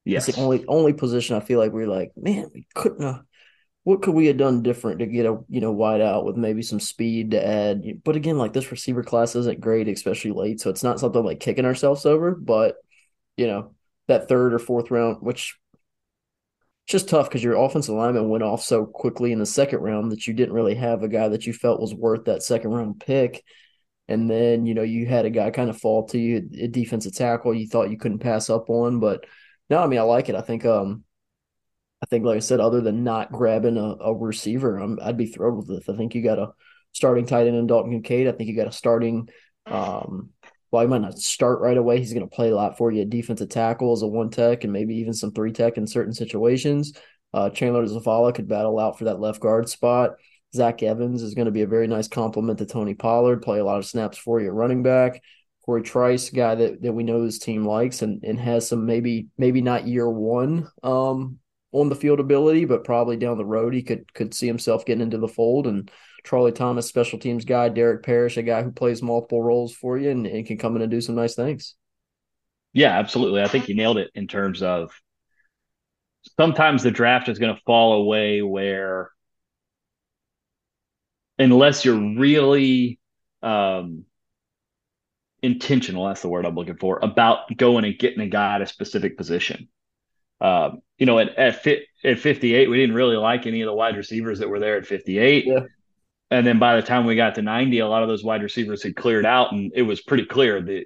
Yes. 0.04 0.28
It's 0.28 0.38
the 0.38 0.44
only 0.44 0.66
only 0.68 0.94
position 0.94 1.36
I 1.36 1.40
feel 1.40 1.60
like 1.60 1.72
we're 1.72 1.88
like, 1.88 2.12
man, 2.16 2.50
we 2.54 2.68
couldn't 2.76 3.02
have. 3.02 3.24
What 3.84 4.02
could 4.02 4.16
we 4.16 4.26
have 4.26 4.38
done 4.38 4.64
different 4.64 5.00
to 5.00 5.06
get 5.06 5.26
a 5.26 5.40
you 5.48 5.62
know 5.62 5.72
wide 5.72 6.02
out 6.02 6.26
with 6.26 6.36
maybe 6.36 6.62
some 6.62 6.80
speed 6.80 7.32
to 7.32 7.46
add? 7.46 7.84
But 8.04 8.16
again, 8.16 8.38
like 8.38 8.54
this 8.54 8.72
receiver 8.72 9.04
class 9.04 9.36
isn't 9.36 9.62
great, 9.62 9.88
especially 9.88 10.32
late, 10.32 10.60
so 10.60 10.70
it's 10.70 10.84
not 10.84 11.00
something 11.00 11.24
like 11.24 11.40
kicking 11.40 11.66
ourselves 11.66 12.06
over. 12.06 12.36
But 12.36 12.76
you 13.38 13.48
know 13.48 13.74
that 14.08 14.28
third 14.28 14.54
or 14.54 14.60
fourth 14.60 14.92
round, 14.92 15.18
which 15.22 15.58
just 16.88 17.10
tough 17.10 17.28
because 17.28 17.44
your 17.44 17.56
offensive 17.56 17.96
lineman 17.96 18.30
went 18.30 18.44
off 18.44 18.64
so 18.64 18.86
quickly 18.86 19.34
in 19.34 19.40
the 19.40 19.46
second 19.46 19.80
round 19.80 20.12
that 20.12 20.26
you 20.26 20.34
didn't 20.34 20.56
really 20.56 20.76
have 20.76 21.04
a 21.04 21.10
guy 21.10 21.28
that 21.28 21.46
you 21.46 21.54
felt 21.54 21.82
was 21.82 21.94
worth 21.94 22.26
that 22.26 22.44
second 22.44 22.72
round 22.72 23.00
pick. 23.00 23.44
And 24.08 24.30
then, 24.30 24.66
you 24.66 24.74
know, 24.74 24.84
you 24.84 25.06
had 25.06 25.26
a 25.26 25.30
guy 25.30 25.52
kind 25.52 25.70
of 25.70 25.78
fall 25.78 26.08
to 26.08 26.18
you, 26.18 26.50
a 26.62 26.68
defensive 26.68 27.14
tackle 27.14 27.54
you 27.54 27.68
thought 27.68 27.92
you 27.92 27.98
couldn't 27.98 28.20
pass 28.20 28.50
up 28.50 28.70
on. 28.70 29.02
But 29.02 29.26
no, 29.70 29.80
I 29.80 29.88
mean, 29.88 30.00
I 30.00 30.04
like 30.04 30.30
it. 30.30 30.36
I 30.36 30.42
think, 30.42 30.66
um, 30.66 31.04
I 32.02 32.06
think, 32.06 32.24
like 32.24 32.38
I 32.38 32.40
said, 32.40 32.62
other 32.62 32.80
than 32.80 33.04
not 33.04 33.34
grabbing 33.34 33.76
a, 33.76 33.96
a 34.02 34.16
receiver, 34.16 34.78
I'm 34.78 34.98
I'd 35.02 35.18
be 35.18 35.26
thrilled 35.26 35.58
with 35.58 35.68
this. 35.68 35.94
I 35.94 35.98
think 35.98 36.16
you 36.16 36.24
got 36.24 36.40
a 36.40 36.52
starting 36.94 37.26
tight 37.26 37.48
end 37.48 37.58
in 37.58 37.68
Dalton 37.68 37.92
Kincaid. 37.92 38.28
I 38.28 38.32
think 38.32 38.50
you 38.50 38.56
got 38.56 38.68
a 38.68 38.72
starting, 38.72 39.28
um, 39.66 40.30
well, 40.72 40.82
he 40.82 40.88
might 40.88 41.02
not 41.02 41.18
start 41.18 41.62
right 41.62 41.78
away. 41.78 42.00
He's 42.00 42.14
going 42.14 42.28
to 42.28 42.36
play 42.36 42.50
a 42.50 42.56
lot 42.56 42.78
for 42.78 42.92
you 42.92 43.06
defensive 43.06 43.50
tackle 43.50 43.94
as 43.94 44.02
a 44.02 44.08
one 44.08 44.30
tech 44.30 44.64
and 44.64 44.74
maybe 44.74 44.96
even 44.96 45.14
some 45.14 45.32
three 45.32 45.52
tech 45.52 45.78
in 45.78 45.88
certain 45.88 46.14
situations. 46.14 46.94
Uh, 47.34 47.50
Chandler 47.50 47.86
Zavala 47.86 48.34
could 48.34 48.48
battle 48.48 48.80
out 48.80 48.98
for 48.98 49.06
that 49.06 49.20
left 49.20 49.40
guard 49.40 49.70
spot. 49.70 50.16
Zach 50.56 50.82
Evans 50.82 51.22
is 51.22 51.34
going 51.34 51.46
to 51.46 51.52
be 51.52 51.62
a 51.62 51.68
very 51.68 51.88
nice 51.88 52.08
complement 52.08 52.60
to 52.60 52.66
Tony 52.66 52.94
Pollard, 52.94 53.42
play 53.42 53.60
a 53.60 53.66
lot 53.66 53.78
of 53.78 53.86
snaps 53.86 54.18
for 54.18 54.40
you 54.40 54.50
running 54.50 54.82
back. 54.82 55.22
Corey 55.66 55.82
Trice, 55.82 56.30
guy 56.30 56.56
that, 56.56 56.82
that 56.82 56.94
we 56.94 57.04
know 57.04 57.24
his 57.24 57.40
team 57.40 57.66
likes 57.66 58.02
and, 58.02 58.24
and 58.24 58.40
has 58.40 58.70
some 58.70 58.86
maybe 58.86 59.28
maybe 59.38 59.62
not 59.62 59.86
year 59.86 60.10
one 60.10 60.70
um, 60.82 61.40
on 61.74 61.90
the 61.90 61.96
field 61.96 62.22
ability, 62.22 62.64
but 62.64 62.86
probably 62.86 63.18
down 63.18 63.38
the 63.38 63.46
road 63.46 63.74
he 63.74 63.84
could 63.84 64.12
could 64.14 64.34
see 64.34 64.48
himself 64.48 64.86
getting 64.86 65.02
into 65.02 65.18
the 65.18 65.28
fold 65.28 65.68
and 65.68 65.92
Charlie 66.28 66.52
Thomas, 66.52 66.88
special 66.88 67.20
teams 67.20 67.46
guy, 67.46 67.70
Derek 67.70 68.04
Parish, 68.04 68.36
a 68.36 68.44
guy 68.44 68.62
who 68.62 68.72
plays 68.72 69.02
multiple 69.02 69.42
roles 69.42 69.74
for 69.74 69.98
you 69.98 70.10
and, 70.10 70.28
and 70.28 70.46
can 70.46 70.58
come 70.58 70.76
in 70.76 70.82
and 70.82 70.92
do 70.92 71.00
some 71.00 71.16
nice 71.16 71.36
things. 71.36 71.76
Yeah, 72.74 73.00
absolutely. 73.00 73.42
I 73.42 73.48
think 73.48 73.70
you 73.70 73.76
nailed 73.76 73.98
it 73.98 74.12
in 74.14 74.28
terms 74.28 74.62
of 74.62 74.92
sometimes 76.38 76.84
the 76.84 76.92
draft 76.92 77.30
is 77.30 77.40
going 77.40 77.56
to 77.56 77.62
fall 77.66 77.94
away 77.94 78.42
where 78.42 79.10
unless 81.40 81.86
you're 81.86 82.18
really 82.18 83.00
um, 83.42 84.04
intentional, 85.42 86.08
that's 86.08 86.22
the 86.22 86.30
word 86.30 86.46
I'm 86.46 86.56
looking 86.56 86.78
for, 86.78 87.00
about 87.02 87.56
going 87.56 87.86
and 87.86 87.98
getting 87.98 88.20
a 88.20 88.28
guy 88.28 88.56
at 88.56 88.62
a 88.62 88.68
specific 88.68 89.18
position. 89.18 89.70
Um, 90.42 90.82
you 90.98 91.06
know, 91.06 91.20
at 91.20 91.36
at, 91.38 91.66
at 92.04 92.20
58, 92.20 92.70
we 92.70 92.78
didn't 92.78 92.96
really 92.96 93.16
like 93.16 93.48
any 93.48 93.62
of 93.62 93.68
the 93.68 93.74
wide 93.74 93.96
receivers 93.96 94.40
that 94.40 94.50
were 94.50 94.60
there 94.60 94.76
at 94.76 94.86
58. 94.86 95.46
Yeah. 95.48 95.60
And 96.30 96.46
then 96.46 96.60
by 96.60 96.76
the 96.76 96.82
time 96.82 97.06
we 97.06 97.16
got 97.16 97.36
to 97.36 97.42
90, 97.42 97.80
a 97.80 97.88
lot 97.88 98.04
of 98.04 98.10
those 98.10 98.24
wide 98.24 98.44
receivers 98.44 98.84
had 98.84 98.96
cleared 98.96 99.26
out, 99.26 99.54
and 99.54 99.72
it 99.74 99.84
was 99.84 100.02
pretty 100.02 100.26
clear 100.26 100.62
the 100.62 100.86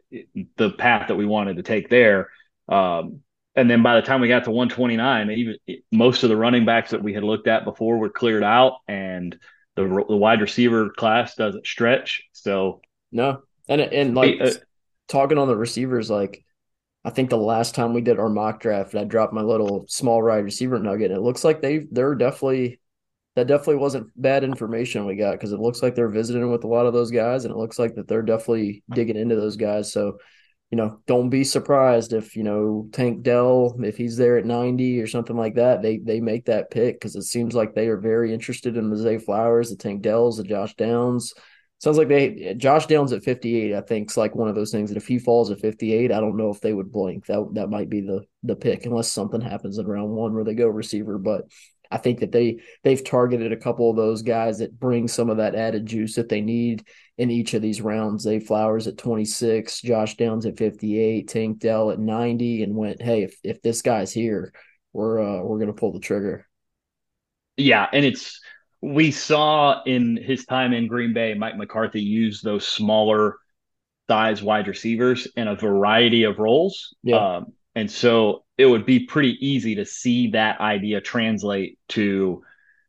the 0.58 0.70
path 0.72 1.08
that 1.08 1.16
we 1.16 1.26
wanted 1.26 1.58
to 1.58 1.64
take 1.64 1.90
there. 1.90 2.30
Um, 2.70 3.22
and 3.56 3.70
then 3.70 3.82
by 3.84 3.96
the 3.96 4.06
time 4.06 4.22
we 4.22 4.28
got 4.28 4.44
to 4.46 4.52
129, 4.52 5.32
even 5.32 5.56
most 5.92 6.24
of 6.24 6.30
the 6.30 6.38
running 6.38 6.66
backs 6.66 6.92
that 6.92 7.04
we 7.04 7.14
had 7.14 7.24
looked 7.24 7.48
at 7.48 7.66
before 7.66 7.98
were 7.98 8.10
cleared 8.10 8.44
out, 8.44 8.78
and 8.88 9.38
the 9.76 9.84
the 10.08 10.16
wide 10.16 10.42
receiver 10.42 10.90
class 10.90 11.36
doesn't 11.36 11.66
stretch. 11.66 12.24
So 12.34 12.82
no, 13.12 13.42
and 13.68 13.82
and 13.82 14.16
like 14.16 14.40
uh, 14.40 14.52
talking 15.08 15.38
on 15.38 15.48
the 15.48 15.56
receivers, 15.56 16.10
like 16.10 16.46
I 17.04 17.10
think 17.10 17.30
the 17.30 17.38
last 17.38 17.74
time 17.74 17.94
we 17.94 18.02
did 18.02 18.20
our 18.20 18.30
mock 18.30 18.60
draft, 18.60 18.96
I 18.96 19.06
dropped 19.06 19.34
my 19.34 19.42
little 19.42 19.86
small 19.88 20.22
wide 20.24 20.44
receiver 20.44 20.78
nugget. 20.78 21.12
And 21.12 21.18
it 21.18 21.24
looks 21.24 21.44
like 21.44 21.62
they 21.62 21.80
they're 21.92 22.16
definitely 22.16 22.80
that 23.36 23.48
definitely 23.48 23.78
wasn't 23.78 24.12
bad 24.22 24.44
information 24.44 25.06
we 25.06 25.16
got 25.16 25.32
because 25.32 25.54
it 25.54 25.60
looks 25.60 25.82
like 25.82 25.96
they're 25.96 26.10
visiting 26.10 26.52
with 26.52 26.64
a 26.64 26.68
lot 26.68 26.86
of 26.86 26.94
those 26.94 27.12
guys 27.12 27.46
and 27.46 27.54
it 27.54 27.58
looks 27.58 27.80
like 27.80 27.96
that 27.96 28.08
they're 28.08 28.22
definitely 28.22 28.84
digging 28.94 29.16
into 29.16 29.36
those 29.36 29.56
guys. 29.56 29.92
So, 29.92 30.18
you 30.70 30.78
know, 30.78 31.00
don't 31.08 31.30
be 31.30 31.46
surprised 31.46 32.12
if, 32.12 32.36
you 32.36 32.44
know, 32.44 32.90
Tank 32.92 33.24
Dell, 33.24 33.76
if 33.80 33.96
he's 33.96 34.18
there 34.18 34.38
at 34.38 34.46
90 34.46 35.00
or 35.02 35.08
something 35.08 35.38
like 35.38 35.56
that, 35.56 35.82
they 35.82 35.98
they 35.98 36.20
make 36.20 36.46
that 36.46 36.72
pick 36.72 36.96
because 36.96 37.16
it 37.16 37.24
seems 37.24 37.56
like 37.56 37.74
they 37.74 37.88
are 37.88 37.98
very 37.98 38.34
interested 38.34 38.76
in 38.76 38.90
the 38.90 38.98
Zay 38.98 39.18
Flowers, 39.18 39.70
the 39.70 39.78
Tank 39.78 40.02
Dells, 40.02 40.38
the 40.38 40.44
Josh 40.44 40.76
Downs. 40.76 41.34
Sounds 41.80 41.98
like 41.98 42.10
they 42.10 42.54
Josh 42.58 42.86
Downs 42.86 43.12
at 43.12 43.24
58, 43.24 43.74
I 43.74 43.82
think, 43.82 44.12
is 44.12 44.18
like 44.18 44.36
one 44.36 44.48
of 44.48 44.56
those 44.56 44.72
things 44.72 44.92
that 44.92 44.98
if 44.98 45.08
he 45.08 45.18
falls 45.18 45.50
at 45.52 45.60
58, 45.60 46.12
I 46.12 46.20
don't 46.20 46.38
know 46.38 46.52
if 46.52 46.62
they 46.62 46.74
would 46.74 46.92
blink. 46.92 47.26
That 47.26 47.48
that 47.54 47.70
might 47.70 47.90
be 47.90 48.02
the 48.02 48.26
the 48.44 48.56
pick 48.56 48.86
unless 48.86 49.12
something 49.12 49.42
happens 49.42 49.78
in 49.78 49.88
round 49.88 50.12
one 50.12 50.34
where 50.34 50.44
they 50.44 50.54
go 50.54 50.68
receiver. 50.68 51.18
But 51.18 51.46
I 51.92 51.98
think 51.98 52.20
that 52.20 52.32
they 52.32 52.60
they've 52.84 53.04
targeted 53.04 53.52
a 53.52 53.58
couple 53.58 53.90
of 53.90 53.96
those 53.96 54.22
guys 54.22 54.60
that 54.60 54.80
bring 54.80 55.08
some 55.08 55.30
of 55.30 55.38
that 55.38 55.56
added 55.56 55.86
juice 55.86 56.16
that 56.16 56.30
they 56.30 56.42
need 56.42 56.86
in 57.18 57.30
each 57.30 57.54
of 57.54 57.62
these 57.62 57.82
rounds. 57.82 58.24
They 58.24 58.40
Flowers 58.40 58.88
at 58.88 58.98
26, 58.98 59.82
Josh 59.82 60.18
Downs 60.18 60.46
at 60.46 60.58
58, 60.58 61.28
Tank 61.28 61.60
Dell 61.60 61.92
at 61.92 62.00
90, 62.00 62.64
and 62.64 62.76
went, 62.76 63.02
hey, 63.02 63.24
if 63.24 63.36
if 63.44 63.62
this 63.62 63.82
guy's 63.82 64.12
here, 64.12 64.54
we're 64.94 65.20
uh, 65.20 65.44
we're 65.44 65.60
gonna 65.60 65.74
pull 65.74 65.94
the 65.94 66.00
trigger. 66.00 66.48
Yeah, 67.58 67.88
and 67.92 68.06
it's 68.06 68.40
we 68.82 69.12
saw 69.12 69.84
in 69.84 70.18
his 70.18 70.46
time 70.46 70.74
in 70.74 70.88
Green 70.88 71.14
Bay, 71.14 71.34
Mike 71.36 71.58
McCarthy 71.58 72.02
use 72.02 72.42
those 72.42 72.68
smaller 72.68 73.38
size 74.10 74.42
wide 74.42 74.68
receivers 74.68 75.28
in 75.36 75.48
a 75.48 75.56
variety 75.56 76.24
of 76.24 76.40
roles. 76.40 76.96
Yeah. 77.04 77.38
Um, 77.38 77.54
and 77.76 77.90
so 77.90 78.44
it 78.62 78.66
would 78.66 78.86
be 78.86 79.02
pretty 79.02 79.38
easy 79.46 79.76
to 79.76 79.86
see 79.86 80.32
that 80.32 80.60
idea 80.60 81.02
translate 81.02 81.80
to, 81.90 82.44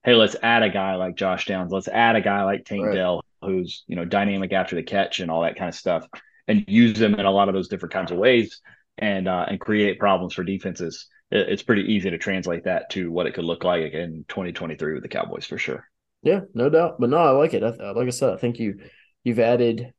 hey, 0.04 0.14
let's 0.14 0.36
add 0.42 0.62
a 0.62 0.68
guy 0.68 0.96
like 0.96 1.16
Josh 1.16 1.46
Downs, 1.46 1.72
let's 1.72 1.88
add 1.88 2.14
a 2.14 2.20
guy 2.20 2.44
like 2.44 2.66
Tank 2.66 2.84
right. 2.84 2.94
Dell, 2.94 3.24
who's 3.40 3.84
you 3.86 3.96
know 3.96 4.04
dynamic 4.04 4.52
after 4.52 4.76
the 4.76 4.82
catch 4.82 5.20
and 5.20 5.30
all 5.30 5.42
that 5.42 5.56
kind 5.56 5.70
of 5.70 5.74
stuff, 5.74 6.06
and 6.46 6.64
use 6.68 6.98
them 6.98 7.14
in 7.14 7.24
a 7.24 7.30
lot 7.30 7.48
of 7.48 7.54
those 7.54 7.68
different 7.68 7.94
kinds 7.94 8.10
of 8.10 8.18
ways, 8.18 8.60
and 8.98 9.28
uh, 9.28 9.46
and 9.48 9.58
create 9.58 9.98
problems 9.98 10.34
for 10.34 10.44
defenses. 10.44 11.06
It's 11.30 11.62
pretty 11.62 11.90
easy 11.90 12.10
to 12.10 12.18
translate 12.18 12.64
that 12.64 12.90
to 12.90 13.10
what 13.10 13.26
it 13.26 13.32
could 13.32 13.44
look 13.44 13.64
like 13.64 13.94
in 13.94 14.26
2023 14.28 14.92
with 14.92 15.02
the 15.02 15.08
Cowboys 15.08 15.46
for 15.46 15.56
sure. 15.56 15.88
Yeah, 16.22 16.40
no 16.52 16.68
doubt. 16.68 17.00
But 17.00 17.08
no, 17.08 17.16
I 17.16 17.30
like 17.30 17.54
it. 17.54 17.62
I, 17.62 17.92
like 17.92 18.06
I 18.06 18.10
said, 18.10 18.34
I 18.34 18.36
think 18.36 18.58
you 18.58 18.80
you've 19.24 19.38
added 19.38 19.94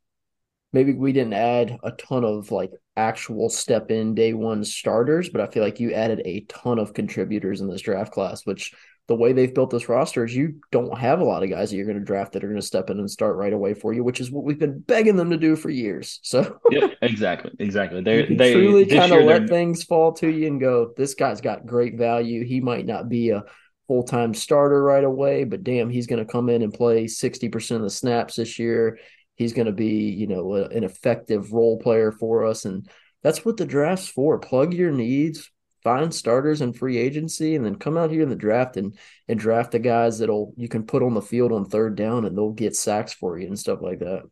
maybe 0.74 0.92
we 0.92 1.12
didn't 1.12 1.32
add 1.32 1.78
a 1.84 1.92
ton 1.92 2.24
of 2.24 2.50
like 2.50 2.72
actual 2.96 3.48
step 3.48 3.90
in 3.90 4.14
day 4.14 4.34
one 4.34 4.64
starters, 4.64 5.30
but 5.30 5.40
I 5.40 5.46
feel 5.46 5.62
like 5.62 5.80
you 5.80 5.94
added 5.94 6.20
a 6.24 6.40
ton 6.48 6.78
of 6.78 6.92
contributors 6.92 7.60
in 7.60 7.68
this 7.68 7.80
draft 7.80 8.12
class, 8.12 8.44
which 8.44 8.74
the 9.06 9.14
way 9.14 9.32
they've 9.32 9.54
built 9.54 9.70
this 9.70 9.88
roster 9.88 10.24
is 10.24 10.34
you 10.34 10.60
don't 10.72 10.98
have 10.98 11.20
a 11.20 11.24
lot 11.24 11.42
of 11.42 11.50
guys 11.50 11.70
that 11.70 11.76
you're 11.76 11.86
going 11.86 11.98
to 11.98 12.04
draft 12.04 12.32
that 12.32 12.42
are 12.42 12.48
going 12.48 12.60
to 12.60 12.66
step 12.66 12.90
in 12.90 12.98
and 12.98 13.10
start 13.10 13.36
right 13.36 13.52
away 13.52 13.74
for 13.74 13.92
you, 13.92 14.02
which 14.02 14.20
is 14.20 14.30
what 14.30 14.44
we've 14.44 14.58
been 14.58 14.80
begging 14.80 15.16
them 15.16 15.30
to 15.30 15.36
do 15.36 15.54
for 15.54 15.70
years. 15.70 16.18
So 16.22 16.58
yeah, 16.70 16.88
exactly, 17.02 17.52
exactly. 17.60 18.02
They 18.02 18.34
they 18.34 18.52
truly 18.52 18.86
kind 18.86 19.12
of 19.12 19.24
let 19.24 19.48
things 19.48 19.84
fall 19.84 20.12
to 20.14 20.28
you 20.28 20.48
and 20.48 20.60
go. 20.60 20.92
This 20.96 21.14
guy's 21.14 21.40
got 21.40 21.66
great 21.66 21.96
value. 21.96 22.44
He 22.44 22.60
might 22.60 22.86
not 22.86 23.08
be 23.08 23.30
a 23.30 23.44
full 23.86 24.02
time 24.02 24.34
starter 24.34 24.82
right 24.82 25.04
away, 25.04 25.44
but 25.44 25.62
damn, 25.62 25.90
he's 25.90 26.08
going 26.08 26.24
to 26.24 26.32
come 26.32 26.48
in 26.48 26.62
and 26.62 26.72
play 26.72 27.06
sixty 27.06 27.48
percent 27.48 27.76
of 27.76 27.84
the 27.84 27.90
snaps 27.90 28.36
this 28.36 28.58
year 28.58 28.98
he's 29.36 29.52
going 29.52 29.66
to 29.66 29.72
be, 29.72 30.10
you 30.10 30.26
know, 30.26 30.54
a, 30.54 30.64
an 30.66 30.84
effective 30.84 31.52
role 31.52 31.78
player 31.78 32.12
for 32.12 32.44
us. 32.44 32.64
And 32.64 32.88
that's 33.22 33.44
what 33.44 33.56
the 33.56 33.66
draft's 33.66 34.08
for. 34.08 34.38
Plug 34.38 34.74
your 34.74 34.92
needs, 34.92 35.50
find 35.82 36.14
starters 36.14 36.60
and 36.60 36.76
free 36.76 36.98
agency, 36.98 37.54
and 37.56 37.64
then 37.64 37.76
come 37.76 37.96
out 37.96 38.10
here 38.10 38.22
in 38.22 38.28
the 38.28 38.36
draft 38.36 38.76
and 38.76 38.96
and 39.28 39.38
draft 39.38 39.72
the 39.72 39.78
guys 39.78 40.18
that'll 40.18 40.52
you 40.56 40.68
can 40.68 40.84
put 40.84 41.02
on 41.02 41.14
the 41.14 41.22
field 41.22 41.52
on 41.52 41.64
third 41.64 41.96
down 41.96 42.24
and 42.24 42.36
they'll 42.36 42.52
get 42.52 42.76
sacks 42.76 43.12
for 43.12 43.38
you 43.38 43.46
and 43.46 43.58
stuff 43.58 43.80
like 43.82 44.00
that. 44.00 44.22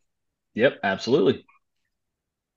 Yep, 0.55 0.81
absolutely. 0.83 1.45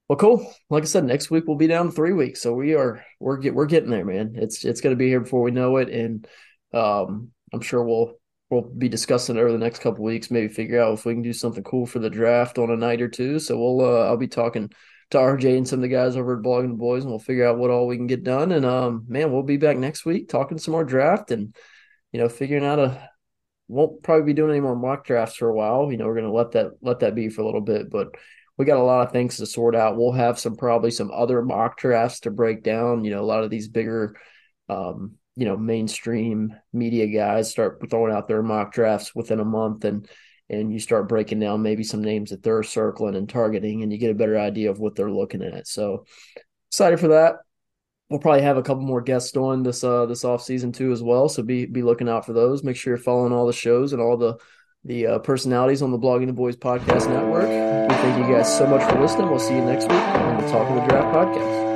Well, 0.07 0.17
cool. 0.17 0.53
Like 0.69 0.83
I 0.83 0.85
said, 0.85 1.05
next 1.05 1.31
week 1.31 1.45
we'll 1.47 1.57
be 1.57 1.67
down 1.67 1.89
three 1.89 2.13
weeks, 2.13 2.41
so 2.41 2.53
we 2.53 2.75
are 2.75 3.03
we're 3.19 3.37
get 3.37 3.55
we're 3.55 3.65
getting 3.65 3.89
there, 3.89 4.05
man. 4.05 4.33
It's 4.35 4.63
it's 4.63 4.81
going 4.81 4.95
to 4.95 4.99
be 4.99 5.07
here 5.07 5.21
before 5.21 5.41
we 5.41 5.51
know 5.51 5.77
it, 5.77 5.89
and 5.89 6.27
um, 6.73 7.31
I'm 7.51 7.61
sure 7.61 7.83
we'll 7.83 8.13
we'll 8.49 8.61
be 8.61 8.89
discussing 8.89 9.37
over 9.37 9.51
the 9.51 9.57
next 9.57 9.79
couple 9.79 10.03
weeks. 10.03 10.31
Maybe 10.31 10.47
figure 10.47 10.81
out 10.81 10.93
if 10.93 11.05
we 11.05 11.13
can 11.13 11.21
do 11.21 11.33
something 11.33 11.63
cool 11.63 11.85
for 11.85 11.99
the 11.99 12.09
draft 12.09 12.57
on 12.57 12.69
a 12.69 12.77
night 12.77 13.01
or 13.01 13.07
two. 13.07 13.39
So 13.39 13.57
we'll 13.57 13.81
uh, 13.81 14.05
I'll 14.05 14.17
be 14.17 14.27
talking 14.27 14.71
to 15.11 15.17
RJ 15.17 15.57
and 15.57 15.67
some 15.67 15.79
of 15.79 15.83
the 15.83 15.87
guys 15.87 16.15
over 16.15 16.37
at 16.37 16.43
Blogging 16.43 16.69
the 16.69 16.75
Boys, 16.75 17.03
and 17.03 17.11
we'll 17.11 17.19
figure 17.19 17.47
out 17.47 17.57
what 17.57 17.71
all 17.71 17.87
we 17.87 17.97
can 17.97 18.07
get 18.07 18.23
done. 18.23 18.51
And 18.51 18.65
um, 18.65 19.05
man, 19.07 19.31
we'll 19.31 19.43
be 19.43 19.57
back 19.57 19.77
next 19.77 20.05
week 20.05 20.29
talking 20.29 20.57
some 20.57 20.71
more 20.71 20.83
draft 20.83 21.31
and 21.31 21.55
you 22.11 22.19
know 22.19 22.29
figuring 22.29 22.65
out 22.65 22.79
a. 22.79 23.09
Won't 23.67 24.03
probably 24.03 24.25
be 24.25 24.33
doing 24.33 24.51
any 24.51 24.59
more 24.59 24.75
mock 24.75 25.05
drafts 25.05 25.37
for 25.37 25.49
a 25.49 25.53
while. 25.53 25.91
You 25.91 25.97
know, 25.97 26.05
we're 26.05 26.17
gonna 26.17 26.31
let 26.31 26.51
that 26.51 26.73
let 26.81 26.99
that 26.99 27.15
be 27.15 27.29
for 27.29 27.41
a 27.41 27.45
little 27.45 27.61
bit, 27.61 27.89
but 27.89 28.09
we 28.57 28.65
got 28.65 28.77
a 28.77 28.83
lot 28.83 29.07
of 29.07 29.11
things 29.11 29.37
to 29.37 29.47
sort 29.47 29.75
out. 29.75 29.97
We'll 29.97 30.11
have 30.11 30.39
some 30.39 30.55
probably 30.55 30.91
some 30.91 31.09
other 31.11 31.41
mock 31.41 31.77
drafts 31.77 32.21
to 32.21 32.31
break 32.31 32.61
down. 32.61 33.03
You 33.03 33.11
know, 33.11 33.21
a 33.21 33.25
lot 33.25 33.43
of 33.43 33.49
these 33.49 33.67
bigger 33.67 34.15
um, 34.69 35.15
you 35.35 35.45
know 35.45 35.57
mainstream 35.57 36.55
media 36.73 37.07
guys 37.07 37.49
start 37.49 37.81
throwing 37.89 38.13
out 38.13 38.27
their 38.27 38.41
mock 38.41 38.73
drafts 38.73 39.13
within 39.13 39.39
a 39.39 39.45
month 39.45 39.85
and 39.85 40.07
and 40.49 40.71
you 40.71 40.79
start 40.79 41.09
breaking 41.09 41.39
down 41.39 41.61
maybe 41.61 41.83
some 41.83 42.03
names 42.03 42.29
that 42.29 42.43
they're 42.43 42.63
circling 42.63 43.15
and 43.15 43.27
targeting 43.27 43.81
and 43.81 43.91
you 43.91 43.97
get 43.97 44.11
a 44.11 44.15
better 44.15 44.37
idea 44.37 44.69
of 44.69 44.79
what 44.79 44.95
they're 44.95 45.11
looking 45.11 45.41
at. 45.41 45.67
So 45.67 46.05
excited 46.69 46.99
for 46.99 47.09
that. 47.09 47.37
We'll 48.09 48.19
probably 48.19 48.43
have 48.43 48.57
a 48.57 48.61
couple 48.61 48.83
more 48.83 49.01
guests 49.01 49.35
on 49.35 49.63
this 49.63 49.83
uh 49.83 50.05
this 50.05 50.23
off 50.23 50.43
season 50.43 50.71
too 50.71 50.91
as 50.91 51.01
well. 51.01 51.27
So 51.27 51.41
be 51.41 51.65
be 51.65 51.81
looking 51.81 52.09
out 52.09 52.25
for 52.25 52.33
those. 52.33 52.63
Make 52.63 52.75
sure 52.75 52.91
you're 52.91 53.03
following 53.03 53.33
all 53.33 53.47
the 53.47 53.53
shows 53.53 53.93
and 53.93 54.01
all 54.01 54.17
the 54.17 54.37
the 54.83 55.07
uh, 55.07 55.19
personalities 55.19 55.81
on 55.81 55.91
the 55.91 55.97
blogging 55.97 56.27
the 56.27 56.33
boys 56.33 56.55
podcast 56.55 57.09
network. 57.09 57.49
We 57.49 57.95
thank 57.95 58.23
you 58.23 58.31
guys 58.31 58.55
so 58.55 58.67
much 58.67 58.87
for 58.87 59.01
listening. 59.01 59.29
We'll 59.29 59.39
see 59.39 59.55
you 59.55 59.65
next 59.65 59.85
week 59.85 59.93
on 59.93 60.43
the 60.43 60.51
talking 60.51 60.75
the 60.75 60.85
draft 60.85 61.15
podcast 61.15 61.74